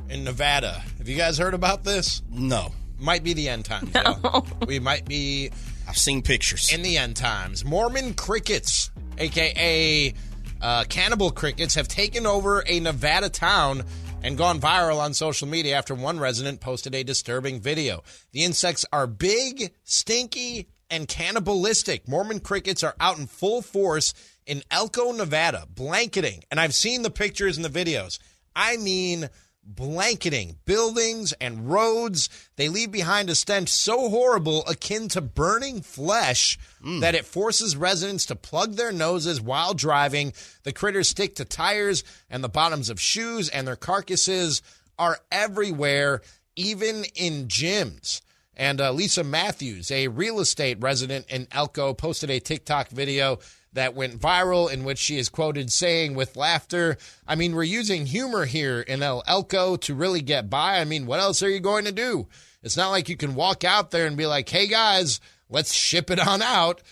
in 0.09 0.24
Nevada? 0.24 0.83
Have 0.98 1.09
you 1.09 1.16
guys 1.16 1.38
heard 1.38 1.55
about 1.55 1.85
this? 1.85 2.22
No, 2.31 2.72
Might 2.98 3.22
be 3.24 3.33
the 3.33 3.48
end 3.48 3.64
times. 3.64 3.90
though. 3.92 4.44
We 4.66 4.79
might 4.79 5.07
be 5.07 5.50
I've 5.88 5.96
seen 5.98 6.22
pictures. 6.22 6.72
in 6.72 6.83
the 6.83 6.96
end 6.98 7.16
times. 7.16 7.64
Mormon 7.64 8.14
crickets, 8.14 8.90
aka 9.18 10.14
uh, 10.61 10.85
cannibal 10.88 11.31
crickets, 11.31 11.74
have 11.76 11.88
taken 11.88 12.26
over 12.26 12.62
a 12.66 12.81
Nevada 12.81 13.29
town 13.31 13.85
and 14.22 14.37
gone 14.37 14.61
viral 14.61 14.98
on 14.98 15.14
social 15.14 15.48
media 15.48 15.74
after 15.76 15.94
one 15.94 16.18
resident 16.20 16.61
posted 16.61 16.94
a 16.94 17.03
disturbing 17.03 17.59
video. 17.61 18.03
The 18.33 18.44
insects 18.44 18.85
are 18.92 19.07
big, 19.07 19.72
stinky, 19.85 20.68
and 20.90 21.09
cannibalistic. 21.09 22.07
Mormon 22.07 22.40
crickets 22.40 22.83
are 22.83 22.94
out 23.00 23.16
in 23.18 23.26
full 23.26 23.62
force 23.62 24.12
in 24.46 24.62
Elko, 24.70 25.12
Nevada, 25.12 25.66
blanketing. 25.68 26.44
And 26.50 26.59
I've 26.59 26.74
seen 26.74 27.03
the 27.03 27.11
pictures 27.11 27.57
and 27.57 27.64
the 27.64 27.85
videos. 27.85 28.18
I 28.55 28.76
mean, 28.76 29.29
blanketing 29.62 30.57
buildings 30.64 31.33
and 31.35 31.70
roads. 31.70 32.29
They 32.57 32.68
leave 32.68 32.90
behind 32.90 33.31
a 33.31 33.35
stench 33.35 33.68
so 33.68 34.09
horrible, 34.09 34.64
akin 34.66 35.09
to 35.09 35.20
burning 35.20 35.83
flesh, 35.83 36.59
that 37.00 37.14
it 37.14 37.26
forces 37.26 37.76
residents 37.76 38.26
to 38.26 38.37
plug 38.37 38.74
their 38.74 38.92
noses 38.92 39.40
while 39.40 39.74
driving. 39.74 40.33
The 40.64 40.72
critters 40.72 41.09
stick 41.09 41.37
to 41.37 41.44
tires 41.44 42.03
and 42.29 42.42
the 42.42 42.48
bottoms 42.48 42.90
of 42.90 43.00
shoes, 43.00 43.48
and 43.48 43.66
their 43.66 43.76
carcasses 43.76 44.62
are 44.98 45.18
everywhere, 45.31 46.22
even 46.57 47.05
in 47.14 47.46
gyms. 47.46 48.22
And 48.57 48.81
uh, 48.81 48.92
Lisa 48.92 49.24
Matthews, 49.24 49.90
a 49.90 50.09
real 50.09 50.40
estate 50.40 50.79
resident 50.81 51.26
in 51.31 51.46
Elko, 51.50 51.94
posted 51.94 52.29
a 52.31 52.40
TikTok 52.40 52.90
video 52.90 53.38
that 53.72 53.94
went 53.94 54.20
viral 54.20 54.70
in 54.72 54.83
which 54.85 54.98
she 54.98 55.16
is 55.18 55.28
quoted 55.28 55.72
saying 55.72 56.14
with 56.14 56.37
laughter, 56.37 56.96
I 57.26 57.35
mean, 57.37 57.54
we're 57.54 57.62
using 57.62 58.06
humor 58.06 58.44
here 58.44 58.80
in 58.80 59.02
El 59.02 59.22
Elko 59.26 59.76
to 59.76 59.94
really 59.94 60.22
get 60.22 60.50
by. 60.50 60.78
I 60.80 60.85
mean, 60.85 61.06
what 61.06 61.20
else 61.20 61.42
are 61.42 61.48
you 61.50 61.61
going 61.61 61.85
to 61.85 61.92
do? 61.92 62.26
It's 62.62 62.76
not 62.76 62.90
like 62.90 63.09
you 63.09 63.16
can 63.16 63.35
walk 63.35 63.62
out 63.64 63.90
there 63.90 64.06
and 64.06 64.16
be 64.16 64.26
like, 64.26 64.48
hey 64.48 64.66
guys, 64.66 65.20
let's 65.48 65.72
ship 65.72 66.11
it 66.11 66.18
on 66.18 66.42
out. 66.42 66.83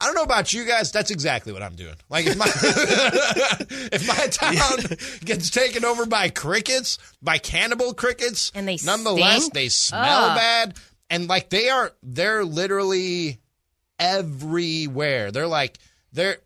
I 0.00 0.06
don't 0.06 0.14
know 0.14 0.22
about 0.22 0.52
you 0.52 0.64
guys. 0.64 0.92
That's 0.92 1.10
exactly 1.10 1.52
what 1.52 1.62
I'm 1.62 1.74
doing. 1.74 1.94
Like 2.08 2.26
if 2.26 2.36
my 2.36 2.46
if 3.90 4.06
my 4.06 4.26
town 4.28 4.96
gets 5.24 5.50
taken 5.50 5.84
over 5.84 6.06
by 6.06 6.28
crickets, 6.28 6.98
by 7.22 7.38
cannibal 7.38 7.94
crickets, 7.94 8.52
And 8.54 8.68
they 8.68 8.78
nonetheless 8.84 9.38
stink? 9.46 9.54
they 9.54 9.68
smell 9.68 10.26
Ugh. 10.26 10.36
bad, 10.36 10.76
and 11.10 11.28
like 11.28 11.48
they 11.50 11.68
are 11.68 11.92
they're 12.04 12.44
literally 12.44 13.38
everywhere. 13.98 15.30
They're 15.32 15.46
like 15.46 15.78
they're 16.12 16.38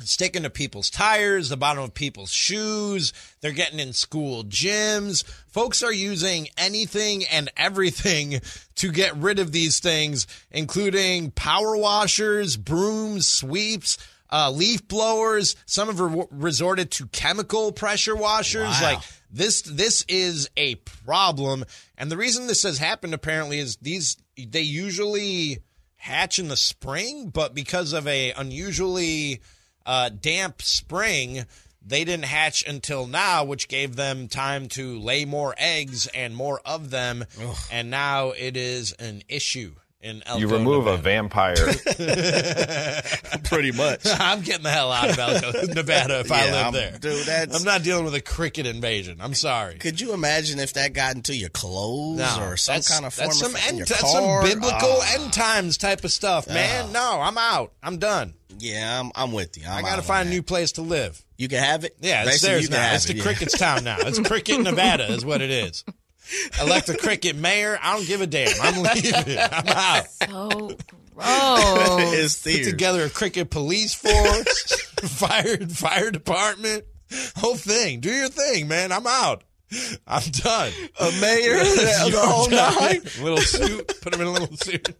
sticking 0.00 0.42
to 0.42 0.50
people's 0.50 0.90
tires, 0.90 1.48
the 1.48 1.56
bottom 1.56 1.84
of 1.84 1.94
people's 1.94 2.32
shoes. 2.32 3.12
They're 3.40 3.52
getting 3.52 3.78
in 3.78 3.92
school 3.92 4.44
gyms. 4.44 5.24
Folks 5.46 5.82
are 5.82 5.92
using 5.92 6.48
anything 6.58 7.24
and 7.26 7.50
everything 7.56 8.40
to 8.76 8.92
get 8.92 9.16
rid 9.16 9.38
of 9.38 9.52
these 9.52 9.80
things, 9.80 10.26
including 10.50 11.30
power 11.30 11.76
washers, 11.76 12.56
brooms, 12.56 13.28
sweeps. 13.28 13.98
Uh, 14.32 14.50
leaf 14.50 14.88
blowers. 14.88 15.54
Some 15.64 15.86
have 15.86 16.00
re- 16.00 16.26
resorted 16.32 16.90
to 16.92 17.06
chemical 17.08 17.70
pressure 17.70 18.16
washers. 18.16 18.80
Wow. 18.80 18.94
Like 18.94 18.98
this, 19.30 19.62
this 19.62 20.04
is 20.08 20.50
a 20.56 20.74
problem. 20.76 21.64
And 21.96 22.10
the 22.10 22.16
reason 22.16 22.48
this 22.48 22.64
has 22.64 22.78
happened 22.78 23.14
apparently 23.14 23.60
is 23.60 23.76
these 23.76 24.16
they 24.36 24.62
usually 24.62 25.58
hatch 26.04 26.38
in 26.38 26.48
the 26.48 26.56
spring, 26.56 27.30
but 27.30 27.54
because 27.54 27.94
of 27.94 28.06
a 28.06 28.30
unusually 28.32 29.40
uh, 29.86 30.10
damp 30.10 30.60
spring, 30.60 31.46
they 31.80 32.04
didn't 32.04 32.26
hatch 32.26 32.62
until 32.68 33.06
now, 33.06 33.42
which 33.42 33.68
gave 33.68 33.96
them 33.96 34.28
time 34.28 34.68
to 34.68 34.98
lay 35.00 35.24
more 35.24 35.54
eggs 35.56 36.06
and 36.08 36.36
more 36.36 36.60
of 36.66 36.90
them. 36.90 37.24
And 37.72 37.88
now 37.88 38.32
it 38.32 38.54
is 38.54 38.92
an 38.92 39.22
issue 39.28 39.76
in 40.04 40.22
Elko. 40.26 40.38
You 40.40 40.48
remove 40.48 40.86
a 40.86 40.96
vampire. 40.96 41.56
Pretty 43.44 43.72
much. 43.72 44.00
I'm 44.06 44.42
getting 44.42 44.62
the 44.62 44.70
hell 44.70 44.92
out 44.92 45.10
of 45.10 45.18
Elko, 45.18 45.66
Nevada, 45.74 46.20
if 46.20 46.30
I 46.30 46.44
live 46.46 46.54
I'm- 46.54 46.72
there. 46.72 46.98
dude, 46.98 47.26
that's- 47.26 47.56
I'm 47.58 47.64
not 47.64 47.82
dealing 47.82 48.04
with 48.04 48.14
a 48.14 48.20
cricket 48.20 48.66
invasion. 48.66 49.18
I'm 49.20 49.34
sorry. 49.34 49.76
Could 49.76 50.00
you 50.00 50.12
imagine 50.12 50.58
if 50.60 50.74
that 50.74 50.92
got 50.92 51.14
into 51.16 51.34
your 51.34 51.48
clothes 51.50 52.18
No, 52.18 52.38
or 52.42 52.56
some 52.56 52.74
that's- 52.74 52.88
kind 52.92 53.06
of 53.06 53.14
form 53.14 53.28
that's 53.28 53.38
some 53.40 53.54
of 53.54 53.60
in 53.62 53.68
end, 53.68 53.78
your 53.78 53.86
that's 53.86 54.00
car? 54.02 54.42
some 54.46 54.50
biblical 54.50 54.98
Ah. 55.00 55.14
end 55.14 55.32
times 55.32 55.78
type 55.78 56.04
of 56.04 56.12
stuff, 56.12 56.46
man. 56.48 56.92
No, 56.92 57.20
I'm 57.20 57.38
out. 57.38 57.72
I'm 57.82 57.98
done. 57.98 58.34
Yeah, 58.58 59.00
I'm, 59.00 59.10
I'm 59.16 59.32
with 59.32 59.58
you. 59.58 59.64
I'm 59.66 59.78
I 59.78 59.82
got 59.82 59.94
to 59.96 59.98
out 60.02 60.04
find 60.04 60.26
on 60.28 60.32
a 60.32 60.36
new 60.36 60.42
place 60.42 60.72
to 60.72 60.82
live. 60.82 61.20
You 61.36 61.48
can 61.48 61.58
have 61.58 61.82
it. 61.84 61.96
Yeah, 62.00 62.22
it's 62.22 62.30
Basically, 62.42 62.48
theirs 62.50 62.62
you 62.62 62.68
can 62.68 62.76
now. 62.76 62.82
have 62.84 62.94
It's 62.96 63.04
it, 63.06 63.08
the 63.08 63.16
yeah. 63.18 63.22
Cricket's 63.24 63.58
town 63.58 63.82
now. 63.84 63.96
It's 64.00 64.20
Cricket, 64.20 64.60
Nevada, 64.60 65.10
is 65.12 65.24
what 65.24 65.40
it 65.42 65.50
is. 65.50 65.84
Elect 66.60 66.88
a 66.88 66.96
Cricket 66.96 67.36
mayor. 67.36 67.78
I 67.82 67.96
don't 67.96 68.06
give 68.06 68.20
a 68.20 68.26
damn. 68.26 68.48
I'm 68.62 68.82
leaving. 68.82 69.38
I'm 69.52 69.68
out. 69.68 70.06
So 70.10 70.76
gross. 71.14 72.12
It's 72.14 72.42
Put 72.42 72.64
together 72.64 73.04
a 73.04 73.10
Cricket 73.10 73.50
police 73.50 73.94
force, 73.94 74.72
fire 75.02 75.58
fire 75.68 76.10
department, 76.10 76.84
whole 77.36 77.56
thing. 77.56 78.00
Do 78.00 78.10
your 78.10 78.28
thing, 78.28 78.68
man. 78.68 78.92
I'm 78.92 79.06
out. 79.06 79.44
I'm 80.06 80.22
done. 80.30 80.72
A 81.00 81.10
mayor 81.20 81.54
the 81.64 82.08
You're 82.10 82.26
whole 82.26 82.48
done. 82.48 82.74
nine. 82.80 83.00
Little 83.20 83.38
suit. 83.38 83.92
Put 84.02 84.14
him 84.14 84.20
in 84.20 84.26
a 84.28 84.30
little 84.30 84.56
suit. 84.56 84.94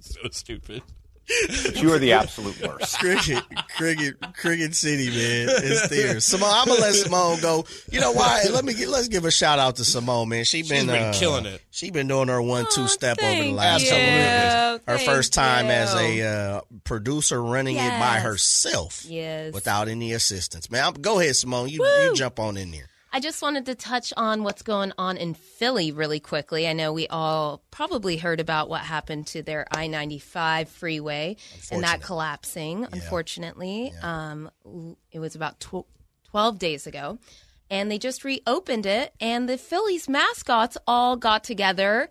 so 0.00 0.20
stupid. 0.30 0.82
you 1.76 1.92
are 1.92 1.98
the 1.98 2.12
absolute 2.12 2.60
worst. 2.66 2.98
Cricket, 2.98 3.42
cricket, 3.76 4.16
cricket 4.34 4.74
city, 4.74 5.08
man. 5.08 5.48
It's 5.62 5.88
there. 5.88 6.20
Simone, 6.20 6.50
I'm 6.52 6.66
gonna 6.66 6.80
let 6.80 6.94
Simone 6.94 7.40
go. 7.40 7.64
You 7.90 8.00
know 8.00 8.12
why? 8.12 8.42
Let 8.52 8.64
me 8.64 8.74
get, 8.74 8.88
let's 8.88 9.08
give 9.08 9.24
a 9.24 9.30
shout 9.30 9.58
out 9.58 9.76
to 9.76 9.84
Simone, 9.84 10.28
man. 10.28 10.44
She 10.44 10.62
been, 10.62 10.86
been 10.86 11.02
uh, 11.02 11.12
killing 11.14 11.46
it. 11.46 11.62
She 11.70 11.90
been 11.90 12.08
doing 12.08 12.28
her 12.28 12.42
one 12.42 12.66
two 12.70 12.88
step 12.88 13.18
over 13.22 13.42
the 13.42 13.52
last 13.52 13.82
you. 13.84 13.88
couple 13.90 14.02
of 14.04 14.10
years. 14.12 14.80
Her 14.86 14.98
first 14.98 15.32
time 15.32 15.66
as 15.66 15.94
a 15.94 16.22
uh, 16.22 16.60
producer 16.84 17.42
running 17.42 17.76
it 17.76 17.90
by 18.00 18.18
herself 18.20 19.04
Yes. 19.08 19.54
without 19.54 19.88
any 19.88 20.12
assistance. 20.12 20.70
Man, 20.70 20.84
I'm, 20.84 20.94
go 20.94 21.20
ahead, 21.20 21.36
Simone. 21.36 21.68
You, 21.68 21.84
you 21.84 22.14
jump 22.14 22.40
on 22.40 22.56
in 22.56 22.70
there. 22.72 22.88
I 23.12 23.20
just 23.20 23.42
wanted 23.42 23.66
to 23.66 23.74
touch 23.74 24.12
on 24.16 24.42
what's 24.42 24.62
going 24.62 24.92
on 24.96 25.16
in 25.18 25.34
Philly 25.34 25.92
really 25.92 26.18
quickly. 26.20 26.66
I 26.66 26.72
know 26.72 26.92
we 26.92 27.06
all 27.08 27.62
probably 27.70 28.16
heard 28.16 28.40
about 28.40 28.70
what 28.70 28.80
happened 28.80 29.26
to 29.28 29.42
their 29.42 29.66
I 29.70 29.86
95 29.86 30.68
freeway 30.70 31.36
and 31.70 31.82
that 31.84 32.00
collapsing, 32.02 32.86
unfortunately. 32.90 33.92
Um, 34.02 34.50
it 35.10 35.18
was 35.18 35.34
about 35.34 35.60
tw- 35.60 35.86
12 36.30 36.58
days 36.58 36.86
ago. 36.86 37.18
And 37.68 37.90
they 37.90 37.98
just 37.98 38.22
reopened 38.24 38.84
it, 38.84 39.14
and 39.18 39.48
the 39.48 39.56
Phillies 39.56 40.06
mascots 40.06 40.76
all 40.86 41.16
got 41.16 41.42
together 41.42 42.10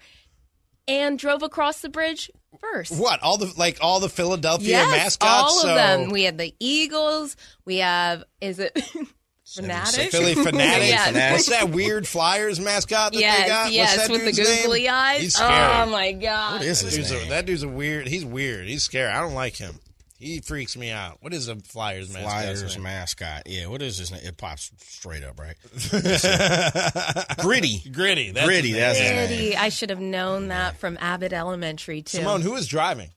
and 0.88 1.20
drove 1.20 1.43
across 1.43 1.82
the 1.82 1.89
bridge 1.89 2.32
first. 2.60 2.99
What 2.99 3.22
all 3.22 3.38
the 3.38 3.54
like 3.58 3.78
all 3.80 3.99
the 3.99 4.10
Philadelphia 4.10 4.70
Yes, 4.70 4.89
mascots? 4.91 5.52
all 5.52 5.56
of 5.58 5.62
so 5.62 5.76
them. 5.76 6.10
We 6.10 6.24
had 6.24 6.39
the 6.39 6.56
Eagles. 6.60 7.36
We 7.64 7.78
have 7.78 8.24
is 8.41 8.58
it 8.58 8.76
Phanatic? 9.56 10.12
Phillie 10.12 10.36
Phanatic. 10.45 10.88
yes. 10.88 11.32
What's 11.32 11.49
that 11.49 11.70
weird 11.70 12.08
Flyers 12.08 12.60
mascot 12.60 13.14
that 13.14 13.20
yes, 13.20 13.41
they 13.41 13.47
got? 13.47 13.72
yes, 13.72 13.97
What's 13.97 14.08
that 14.08 14.14
with 14.14 14.26
the 14.26 14.32
dude's 14.32 14.49
name? 14.49 14.62
googly 14.64 14.89
eyes. 14.89 15.22
He's 15.22 15.36
oh 15.36 15.43
scary. 15.45 15.82
Oh 15.82 15.86
my 15.91 16.12
god! 16.14 16.54
What 16.54 16.62
is 16.64 16.82
that 16.82 16.91
dude's 16.91 17.12
A, 17.12 17.30
that 17.30 17.45
dude's 17.45 17.64
a 17.64 17.68
weird. 17.70 18.08
He's 18.08 18.26
weird. 18.26 18.68
He's 18.68 18.84
scary. 18.84 19.12
I 19.12 19.20
don't 19.22 19.34
like 19.34 19.56
him. 19.56 19.76
He 20.20 20.39
freaks 20.39 20.78
me 20.78 20.91
out. 20.91 21.18
What 21.22 21.34
is 21.34 21.47
a 21.47 21.56
Flyers 21.56 22.14
mascot? 22.14 22.32
Flyers 22.32 22.78
mascot. 22.78 23.41
Yeah, 23.47 23.66
what 23.68 23.82
is 23.82 23.97
his 23.97 24.12
name? 24.12 24.22
It 24.24 24.38
pops 24.38 24.72
straight 24.78 25.24
up, 25.24 25.39
right? 25.39 25.56
Gritty. 27.39 27.89
Gritty. 27.91 28.30
That's 28.32 28.45
Gritty. 28.45 28.74
That's 28.74 28.99
his. 28.99 29.12
Gritty. 29.12 29.56
I 29.56 29.70
should 29.70 29.89
have 29.89 29.99
known 29.99 30.49
that 30.49 30.78
from 30.78 30.97
Abbott 31.02 31.34
Elementary 31.34 32.04
too. 32.04 32.18
Simone, 32.20 32.41
who 32.41 32.52
was 32.52 32.68
driving? 32.68 33.10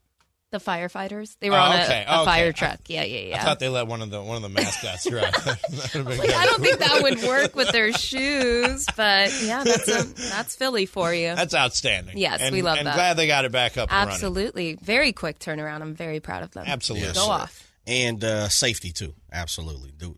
The 0.55 0.61
firefighters. 0.61 1.37
They 1.41 1.51
were 1.51 1.57
Oh, 1.57 1.61
on 1.61 1.79
a, 1.79 1.83
okay, 1.83 2.05
a 2.07 2.15
okay. 2.21 2.25
fire 2.25 2.53
truck. 2.53 2.79
Yeah, 2.87 3.03
yeah, 3.05 3.21
yeah. 3.29 3.41
I 3.41 3.45
thought 3.45 3.59
they 3.59 3.69
let 3.69 3.87
one 3.87 4.01
of 4.01 4.11
the 4.11 4.23
one 4.23 4.37
of 4.37 4.43
the 4.43 4.49
mascots 4.49 5.09
drive. 5.09 5.35
That 5.35 6.05
Like. 6.19 6.31
I 6.31 6.47
don't 6.47 6.63
think 6.63 6.79
that 6.79 7.03
would 7.03 7.23
work 7.25 7.55
with 7.57 7.71
their 7.73 7.93
shoes, 7.93 8.87
but 8.97 9.33
yeah, 9.43 9.65
that's 9.65 9.89
a, 9.89 10.03
that's 10.31 10.57
Philly 10.57 10.87
for 10.87 11.13
you. 11.13 11.35
That's 11.35 11.55
outstanding. 11.55 12.17
Yes, 12.19 12.41
and, 12.41 12.55
we 12.55 12.63
love 12.63 12.79
and 12.79 12.87
that. 12.87 12.95
glad 12.95 13.17
they 13.17 13.27
got 13.27 13.45
it 13.45 13.53
back 13.53 13.77
up 13.77 13.93
and. 13.93 14.11
Absolutely, 14.11 14.75
very 14.81 15.13
quick 15.13 15.39
turnaround. 15.39 15.83
I'm 15.83 15.95
very 15.95 16.21
proud 16.21 16.43
of 16.45 16.53
them. 16.53 16.65
Absolutely. 16.67 17.13
go 17.13 17.27
off. 17.29 17.71
And 17.87 18.23
uh, 18.25 18.49
safety 18.49 18.93
too. 18.93 19.15
Absolutely. 19.33 19.91
Do- 19.97 20.17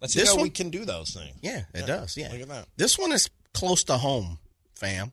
Let's 0.00 0.12
see 0.12 0.20
This 0.20 0.28
how 0.30 0.36
one- 0.36 0.42
we 0.44 0.50
can 0.50 0.68
do 0.70 0.84
those 0.84 1.10
things. 1.14 1.36
Yeah, 1.40 1.62
it 1.72 1.86
does. 1.86 2.16
Yeah. 2.16 2.30
Look 2.30 2.42
at 2.42 2.48
that. 2.48 2.66
This 2.76 2.98
one 2.98 3.12
is 3.12 3.30
close 3.54 3.84
to 3.84 3.96
home, 3.96 4.38
fam. 4.74 5.10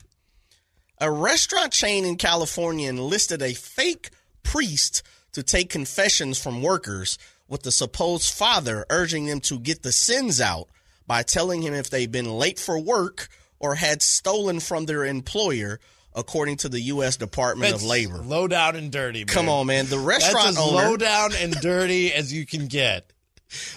A 1.00 1.12
restaurant 1.12 1.74
chain 1.74 2.06
in 2.06 2.18
California 2.18 2.90
enlisted 2.90 3.42
a 3.42 3.54
fake 3.54 4.12
priest 4.44 5.04
to 5.34 5.44
take 5.44 5.70
confessions 5.70 6.42
from 6.42 6.62
workers 6.62 7.18
with 7.48 7.64
the 7.64 7.72
supposed 7.72 8.34
father 8.34 8.86
urging 8.90 9.26
them 9.26 9.40
to 9.42 9.60
get 9.60 9.84
the 9.84 9.92
sins 9.92 10.40
out 10.40 10.68
by 11.08 11.24
telling 11.24 11.62
him 11.62 11.74
if 11.74 11.90
they've 11.90 12.12
been 12.12 12.30
late 12.38 12.60
for 12.60 12.80
work 12.80 13.28
or 13.60 13.76
had 13.76 14.02
stolen 14.02 14.60
from 14.60 14.86
their 14.86 15.06
employer, 15.06 15.80
according 16.14 16.58
to 16.58 16.70
the 16.70 16.82
U.S. 16.82 17.18
Department 17.18 17.72
That's 17.72 17.84
of 17.84 17.90
Labor. 17.90 18.18
Low 18.18 18.48
down 18.48 18.76
and 18.76 18.92
dirty. 18.92 19.26
Come 19.26 19.50
on, 19.50 19.68
man. 19.68 19.86
The 19.88 20.00
restaurant 20.00 20.56
That's 20.56 20.58
as 20.58 20.64
owner. 20.64 20.90
low 20.90 20.98
down 20.98 21.32
and 21.36 21.54
dirty 21.62 22.14
as 22.14 22.34
you 22.34 22.46
can 22.46 22.68
get. 22.68 23.13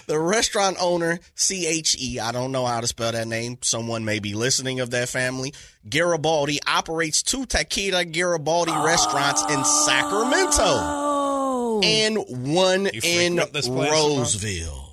The 0.05 0.19
restaurant 0.19 0.77
owner, 0.79 1.19
C 1.35 1.65
H 1.67 1.95
E, 1.99 2.19
I 2.19 2.31
don't 2.31 2.51
know 2.51 2.65
how 2.65 2.81
to 2.81 2.87
spell 2.87 3.11
that 3.11 3.27
name. 3.27 3.57
Someone 3.61 4.05
may 4.05 4.19
be 4.19 4.33
listening 4.33 4.79
of 4.79 4.91
that 4.91 5.09
family. 5.09 5.53
Garibaldi 5.89 6.59
operates 6.67 7.23
two 7.23 7.45
Taqueria 7.45 8.11
Garibaldi 8.11 8.71
restaurants 8.71 9.41
in 9.43 9.63
Sacramento 9.63 10.63
oh. 10.63 11.81
and 11.83 12.17
one 12.55 12.87
in 12.87 13.01
frequent 13.37 13.53
this 13.53 13.67
place, 13.67 13.91
Roseville. 13.91 14.83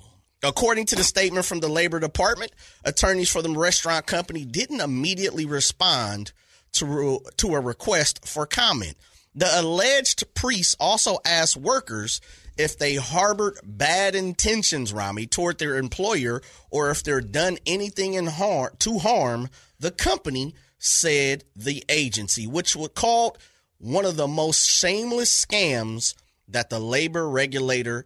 According 0.43 0.85
to 0.87 0.95
the 0.95 1.03
statement 1.03 1.45
from 1.45 1.59
the 1.59 1.67
Labor 1.67 1.99
Department, 1.99 2.51
attorneys 2.83 3.31
for 3.31 3.41
the 3.41 3.49
restaurant 3.49 4.05
company 4.05 4.45
didn't 4.45 4.79
immediately 4.79 5.45
respond 5.45 6.33
to, 6.73 7.19
to 7.37 7.55
a 7.55 7.59
request 7.59 8.27
for 8.27 8.45
comment. 8.45 8.95
The 9.33 9.49
alleged 9.59 10.23
priest 10.35 10.77
also 10.79 11.17
asked 11.25 11.57
workers 11.57 12.21
if 12.57 12.77
they 12.77 12.95
harbored 12.95 13.59
bad 13.63 14.15
intentions, 14.15 14.93
Ramie, 14.93 15.27
toward 15.27 15.59
their 15.59 15.77
employer 15.77 16.41
or 16.69 16.89
if 16.89 17.03
they're 17.03 17.21
done 17.21 17.57
anything 17.65 18.13
in 18.13 18.27
harm 18.27 18.71
to 18.79 18.99
harm 18.99 19.49
the 19.79 19.91
company, 19.91 20.55
said 20.77 21.43
the 21.55 21.83
agency, 21.89 22.47
which 22.47 22.75
was 22.75 22.89
called 22.95 23.37
one 23.77 24.05
of 24.05 24.15
the 24.15 24.27
most 24.27 24.67
shameless 24.69 25.45
scams 25.45 26.15
that 26.47 26.69
the 26.69 26.79
labor 26.79 27.27
regulator 27.27 28.05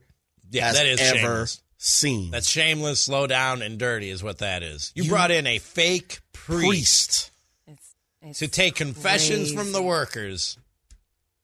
Yeah, 0.49 0.67
has 0.67 0.75
that 0.77 0.85
is 0.87 0.99
ever 1.01 1.17
shameless. 1.17 1.61
seen. 1.77 2.31
That's 2.31 2.49
shameless, 2.49 3.03
slow 3.03 3.27
down, 3.27 3.61
and 3.61 3.77
dirty 3.77 4.09
is 4.09 4.23
what 4.23 4.39
that 4.39 4.63
is. 4.63 4.91
You, 4.95 5.07
brought 5.09 5.29
in 5.31 5.45
a 5.45 5.59
fake 5.59 6.19
priest, 6.33 7.31
to 8.35 8.47
take 8.47 8.75
confessions 8.75 9.53
from 9.53 9.71
the 9.71 9.81
workers 9.81 10.57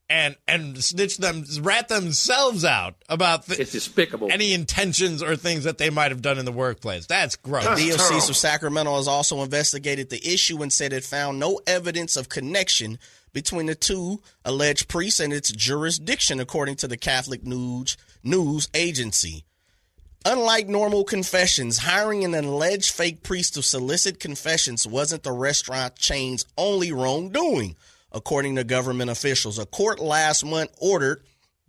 and 0.10 0.36
and 0.47 0.84
snitch 0.84 1.18
them, 1.18 1.43
rat 1.62 1.88
themselves 1.88 2.64
out 2.64 2.95
about 3.10 3.45
th- 3.47 3.60
It's 3.60 3.72
despicable. 3.72 4.32
any 4.32 4.53
intentions 4.53 5.24
or 5.24 5.36
things 5.36 5.64
that 5.64 5.78
they 5.78 5.89
might 5.89 6.12
have 6.12 6.22
done 6.22 6.38
in 6.38 6.45
the 6.45 6.51
workplace. 6.51 7.06
That's 7.08 7.36
gross. 7.36 7.64
The 7.64 7.91
DOC 7.91 8.30
of 8.30 8.36
Sacramento 8.36 8.95
has 8.97 9.08
also 9.08 9.41
investigated 9.41 10.10
the 10.10 10.26
issue 10.26 10.62
and 10.62 10.72
said 10.72 10.93
it 10.93 11.03
found 11.03 11.39
no 11.39 11.60
evidence 11.66 12.16
of 12.18 12.30
connection 12.30 12.99
between 13.34 13.66
the 13.66 13.76
two 13.76 14.22
alleged 14.45 14.88
priests 14.88 15.20
and 15.20 15.34
its 15.34 15.51
jurisdiction, 15.51 16.39
according 16.39 16.76
to 16.78 16.88
the 16.88 16.97
Catholic 16.97 17.43
News 17.43 17.97
News 18.24 18.70
Agency. 18.74 19.43
Unlike 20.28 20.68
normal 20.70 21.03
confessions, 21.03 21.78
hiring 21.80 22.24
an 22.24 22.34
alleged 22.34 22.91
fake 22.91 23.22
priest 23.22 23.53
to 23.53 23.62
solicit 23.62 24.20
confessions 24.20 24.88
wasn't 24.88 25.22
the 25.22 25.32
restaurant 25.32 25.95
chain's 25.97 26.45
only 26.58 26.91
wrongdoing, 26.91 27.76
according 28.16 28.55
to 28.55 28.63
government 28.63 29.11
officials. 29.11 29.59
A 29.59 29.68
court 29.68 29.99
last 29.99 30.43
month 30.43 30.72
ordered 30.80 31.22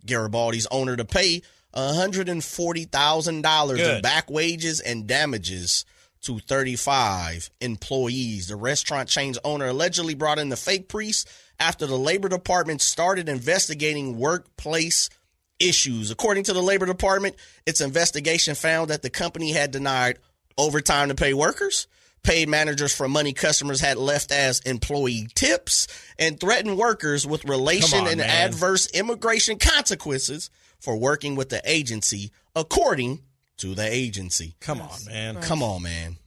Garibaldi's 0.05 0.65
owner 0.71 0.95
to 0.95 1.05
pay 1.05 1.43
$140,000 1.75 3.95
in 3.95 4.01
back 4.01 4.31
wages 4.31 4.79
and 4.79 5.05
damages 5.05 5.85
to 6.21 6.39
35 6.39 7.51
employees. 7.61 8.47
The 8.47 8.55
restaurant 8.55 9.07
chain's 9.09 9.37
owner 9.43 9.67
allegedly 9.67 10.15
brought 10.15 10.39
in 10.39 10.49
the 10.49 10.57
fake 10.57 10.89
priest 10.89 11.29
after 11.59 11.85
the 11.85 11.97
Labor 11.97 12.29
Department 12.29 12.81
started 12.81 13.29
investigating 13.29 14.17
workplace 14.17 15.11
issues. 15.59 16.11
According 16.11 16.45
to 16.45 16.53
the 16.53 16.63
Labor 16.63 16.85
Department, 16.85 17.35
its 17.65 17.81
investigation 17.81 18.55
found 18.55 18.89
that 18.89 19.01
the 19.01 19.09
company 19.09 19.51
had 19.51 19.71
denied 19.71 20.19
overtime 20.57 21.09
to 21.09 21.15
pay 21.15 21.33
workers, 21.33 21.87
paid 22.23 22.49
managers 22.49 22.93
for 22.93 23.07
money 23.07 23.31
customers 23.33 23.79
had 23.79 23.97
left 23.97 24.31
as 24.31 24.59
employee 24.61 25.27
tips, 25.35 25.87
and 26.19 26.39
threatened 26.39 26.77
workers 26.77 27.25
with 27.25 27.45
relation 27.45 28.01
on, 28.01 28.07
and 28.07 28.17
man. 28.17 28.29
adverse 28.29 28.87
immigration 28.91 29.57
consequences 29.57 30.49
for 30.79 30.97
working 30.97 31.35
with 31.35 31.49
the 31.49 31.61
agency, 31.63 32.31
according 32.55 33.21
to 33.57 33.73
the 33.73 33.87
agency. 33.91 34.55
Come 34.59 34.81
on, 34.81 35.05
man. 35.05 35.41
Come 35.41 35.63
on, 35.63 35.81
man. 35.83 36.17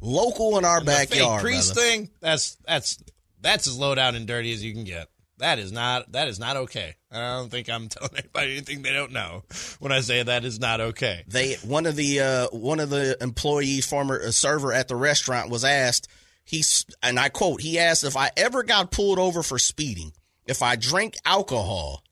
Local 0.00 0.58
in 0.58 0.64
our 0.64 0.78
And 0.78 0.86
the 0.88 0.92
fake 0.92 1.10
backyard. 1.10 1.42
priest 1.42 1.74
brother. 1.74 1.88
thing. 1.88 2.10
That's 2.20 2.56
that's 2.66 2.98
that's 3.40 3.66
as 3.68 3.78
low 3.78 3.94
down 3.94 4.14
and 4.16 4.26
dirty 4.26 4.52
as 4.52 4.64
you 4.64 4.72
can 4.72 4.84
get. 4.84 5.08
That 5.38 5.58
is 5.58 5.72
not 5.72 6.12
that 6.12 6.28
is 6.28 6.38
not 6.38 6.56
okay. 6.56 6.94
I 7.10 7.36
don't 7.36 7.50
think 7.50 7.68
I'm 7.68 7.88
telling 7.88 8.16
anybody 8.16 8.52
anything 8.52 8.82
they 8.82 8.92
don't 8.92 9.12
know 9.12 9.42
when 9.78 9.92
I 9.92 10.00
say 10.00 10.22
that 10.22 10.44
is 10.44 10.60
not 10.60 10.80
okay. 10.80 11.24
They 11.26 11.54
one 11.64 11.86
of 11.86 11.96
the 11.96 12.20
uh, 12.20 12.46
one 12.52 12.80
of 12.80 12.90
the 12.90 13.16
employees, 13.20 13.86
former 13.86 14.20
uh, 14.20 14.30
server 14.30 14.72
at 14.72 14.88
the 14.88 14.96
restaurant, 14.96 15.50
was 15.50 15.64
asked. 15.64 16.08
He's 16.44 16.86
and 17.02 17.18
I 17.18 17.28
quote: 17.28 17.60
He 17.60 17.78
asked 17.78 18.04
if 18.04 18.16
I 18.16 18.30
ever 18.36 18.62
got 18.62 18.90
pulled 18.90 19.18
over 19.18 19.42
for 19.42 19.58
speeding, 19.58 20.12
if 20.46 20.62
I 20.62 20.76
drank 20.76 21.14
alcohol, 21.24 22.04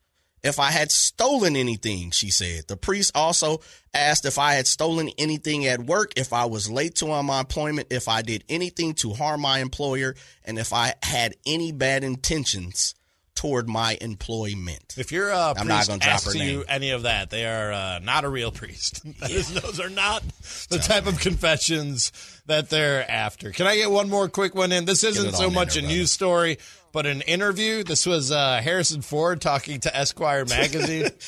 if 0.42 0.58
I 0.58 0.70
had 0.70 0.90
stolen 0.90 1.56
anything. 1.56 2.10
She 2.10 2.30
said. 2.30 2.68
The 2.68 2.76
priest 2.76 3.12
also 3.14 3.60
asked 3.92 4.24
if 4.24 4.38
I 4.38 4.54
had 4.54 4.66
stolen 4.66 5.10
anything 5.18 5.66
at 5.66 5.80
work, 5.80 6.12
if 6.16 6.32
I 6.32 6.46
was 6.46 6.70
late 6.70 6.96
to 6.96 7.22
my 7.22 7.40
employment, 7.40 7.88
if 7.90 8.08
I 8.08 8.22
did 8.22 8.44
anything 8.48 8.94
to 8.94 9.12
harm 9.12 9.42
my 9.42 9.58
employer, 9.58 10.14
and 10.44 10.58
if 10.58 10.72
I 10.72 10.94
had 11.02 11.34
any 11.44 11.72
bad 11.72 12.02
intentions 12.04 12.94
toward 13.40 13.66
my 13.66 13.96
employment. 14.02 14.96
If 14.98 15.12
you're 15.12 15.30
a 15.30 15.54
I'm 15.56 15.66
priest 15.66 15.88
not 15.88 16.00
drop 16.00 16.06
asks 16.14 16.34
her 16.34 16.38
you 16.38 16.58
name. 16.58 16.64
any 16.68 16.90
of 16.90 17.04
that, 17.04 17.30
they 17.30 17.46
are 17.46 17.72
uh, 17.72 17.98
not 18.00 18.24
a 18.24 18.28
real 18.28 18.52
priest. 18.52 19.00
Is- 19.30 19.54
those 19.54 19.80
are 19.80 19.88
not 19.88 20.22
the 20.68 20.76
type 20.76 21.06
of 21.06 21.18
confessions 21.20 22.12
that 22.44 22.68
they're 22.68 23.10
after. 23.10 23.50
Can 23.52 23.66
I 23.66 23.76
get 23.76 23.90
one 23.90 24.10
more 24.10 24.28
quick 24.28 24.54
one 24.54 24.72
in? 24.72 24.84
This 24.84 25.04
isn't 25.04 25.32
so 25.32 25.48
much 25.48 25.72
there, 25.72 25.82
a 25.82 25.86
news 25.86 26.12
story, 26.12 26.58
but 26.92 27.06
an 27.06 27.22
interview. 27.22 27.82
This 27.82 28.04
was 28.04 28.30
uh, 28.30 28.60
Harrison 28.62 29.00
Ford 29.00 29.40
talking 29.40 29.80
to 29.80 29.96
Esquire 29.96 30.44
magazine. 30.44 31.08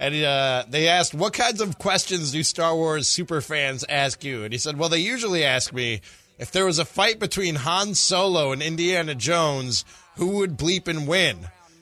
And 0.00 0.14
uh, 0.22 0.64
they 0.68 0.86
asked, 0.86 1.12
What 1.12 1.32
kinds 1.32 1.60
of 1.60 1.76
questions 1.76 2.30
do 2.30 2.44
Star 2.44 2.72
Wars 2.72 3.08
super 3.08 3.40
fans 3.40 3.84
ask 3.88 4.22
you? 4.22 4.44
And 4.44 4.52
he 4.52 4.58
said, 4.60 4.78
Well, 4.78 4.88
they 4.88 5.00
usually 5.00 5.44
ask 5.44 5.72
me 5.72 6.02
if 6.38 6.52
there 6.52 6.64
was 6.64 6.78
a 6.78 6.84
fight 6.84 7.18
between 7.18 7.56
Han 7.56 7.96
Solo 7.96 8.52
and 8.52 8.62
Indiana 8.62 9.16
Jones, 9.16 9.84
who 10.18 10.38
would 10.38 10.58
bleep 10.58 10.88
and 10.88 11.08
win? 11.08 11.38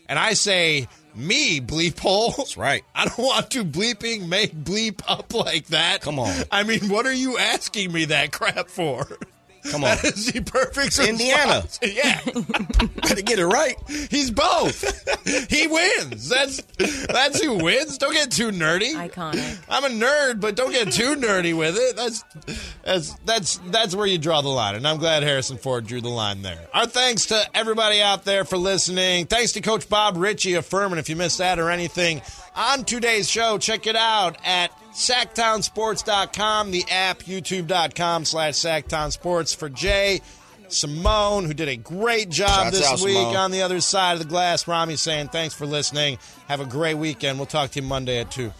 And 0.08 0.18
I 0.18 0.34
say, 0.34 0.88
Me, 1.14 1.60
bleep 1.60 1.98
hole. 1.98 2.32
That's 2.36 2.56
right. 2.56 2.84
I 2.94 3.06
don't 3.06 3.18
want 3.18 3.50
to 3.52 3.64
bleeping 3.64 4.28
make 4.28 4.54
bleep 4.54 5.00
up 5.08 5.34
like 5.34 5.66
that. 5.68 6.02
Come 6.02 6.18
on. 6.18 6.34
I 6.52 6.62
mean, 6.62 6.88
what 6.88 7.06
are 7.06 7.12
you 7.12 7.38
asking 7.38 7.92
me 7.92 8.04
that 8.06 8.32
crap 8.32 8.68
for? 8.68 9.06
Come 9.70 9.84
on. 9.84 9.96
That 9.96 10.04
is 10.04 10.32
the 10.32 10.40
perfect 10.40 10.98
Indiana. 10.98 11.62
response. 11.62 11.80
Yeah. 11.82 12.20
Better 13.02 13.22
get 13.22 13.38
it 13.38 13.46
right. 13.46 13.76
He's 14.10 14.30
both. 14.30 14.82
he 15.50 15.66
wins. 15.66 16.28
That's 16.28 16.60
that's 17.06 17.40
who 17.42 17.62
wins. 17.62 17.98
Don't 17.98 18.12
get 18.12 18.30
too 18.30 18.50
nerdy. 18.50 18.92
Iconic. 18.94 19.58
I'm 19.68 19.84
a 19.84 19.88
nerd, 19.88 20.40
but 20.40 20.56
don't 20.56 20.72
get 20.72 20.92
too 20.92 21.16
nerdy 21.16 21.56
with 21.56 21.76
it. 21.78 21.96
That's 21.96 22.24
that's 22.82 23.14
that's 23.24 23.56
that's 23.70 23.94
where 23.94 24.06
you 24.06 24.18
draw 24.18 24.40
the 24.42 24.48
line, 24.48 24.74
and 24.74 24.86
I'm 24.86 24.98
glad 24.98 25.22
Harrison 25.22 25.56
Ford 25.56 25.86
drew 25.86 26.00
the 26.00 26.08
line 26.08 26.42
there. 26.42 26.60
Our 26.74 26.86
thanks 26.86 27.26
to 27.26 27.44
everybody 27.54 28.02
out 28.02 28.24
there 28.24 28.44
for 28.44 28.56
listening. 28.58 29.26
Thanks 29.26 29.52
to 29.52 29.60
Coach 29.60 29.88
Bob 29.88 30.16
Richey 30.16 30.54
of 30.54 30.66
Furman. 30.66 30.98
If 30.98 31.08
you 31.08 31.16
missed 31.16 31.38
that 31.38 31.58
or 31.58 31.70
anything 31.70 32.22
on 32.54 32.84
today's 32.84 33.28
show, 33.30 33.58
check 33.58 33.86
it 33.86 33.96
out 33.96 34.36
at 34.44 34.70
SactownSports.com, 34.96 36.70
the 36.70 36.84
app, 36.90 37.20
youtube.com 37.20 38.24
slash 38.24 38.54
sacktownsports 38.54 39.54
for 39.54 39.68
Jay. 39.68 40.20
Simone, 40.68 41.44
who 41.44 41.54
did 41.54 41.68
a 41.68 41.76
great 41.76 42.28
job 42.28 42.48
Shouts 42.64 42.78
this 42.78 42.86
out, 42.86 43.00
week 43.00 43.14
Simone. 43.16 43.36
on 43.36 43.50
the 43.52 43.62
other 43.62 43.80
side 43.80 44.14
of 44.14 44.18
the 44.18 44.24
glass. 44.24 44.66
Ramie 44.66 44.96
saying 44.96 45.28
thanks 45.28 45.54
for 45.54 45.64
listening. 45.64 46.18
Have 46.48 46.60
a 46.60 46.64
great 46.64 46.94
weekend. 46.94 47.38
We'll 47.38 47.46
talk 47.46 47.70
to 47.72 47.80
you 47.80 47.86
Monday 47.86 48.18
at 48.18 48.30
2. 48.32 48.52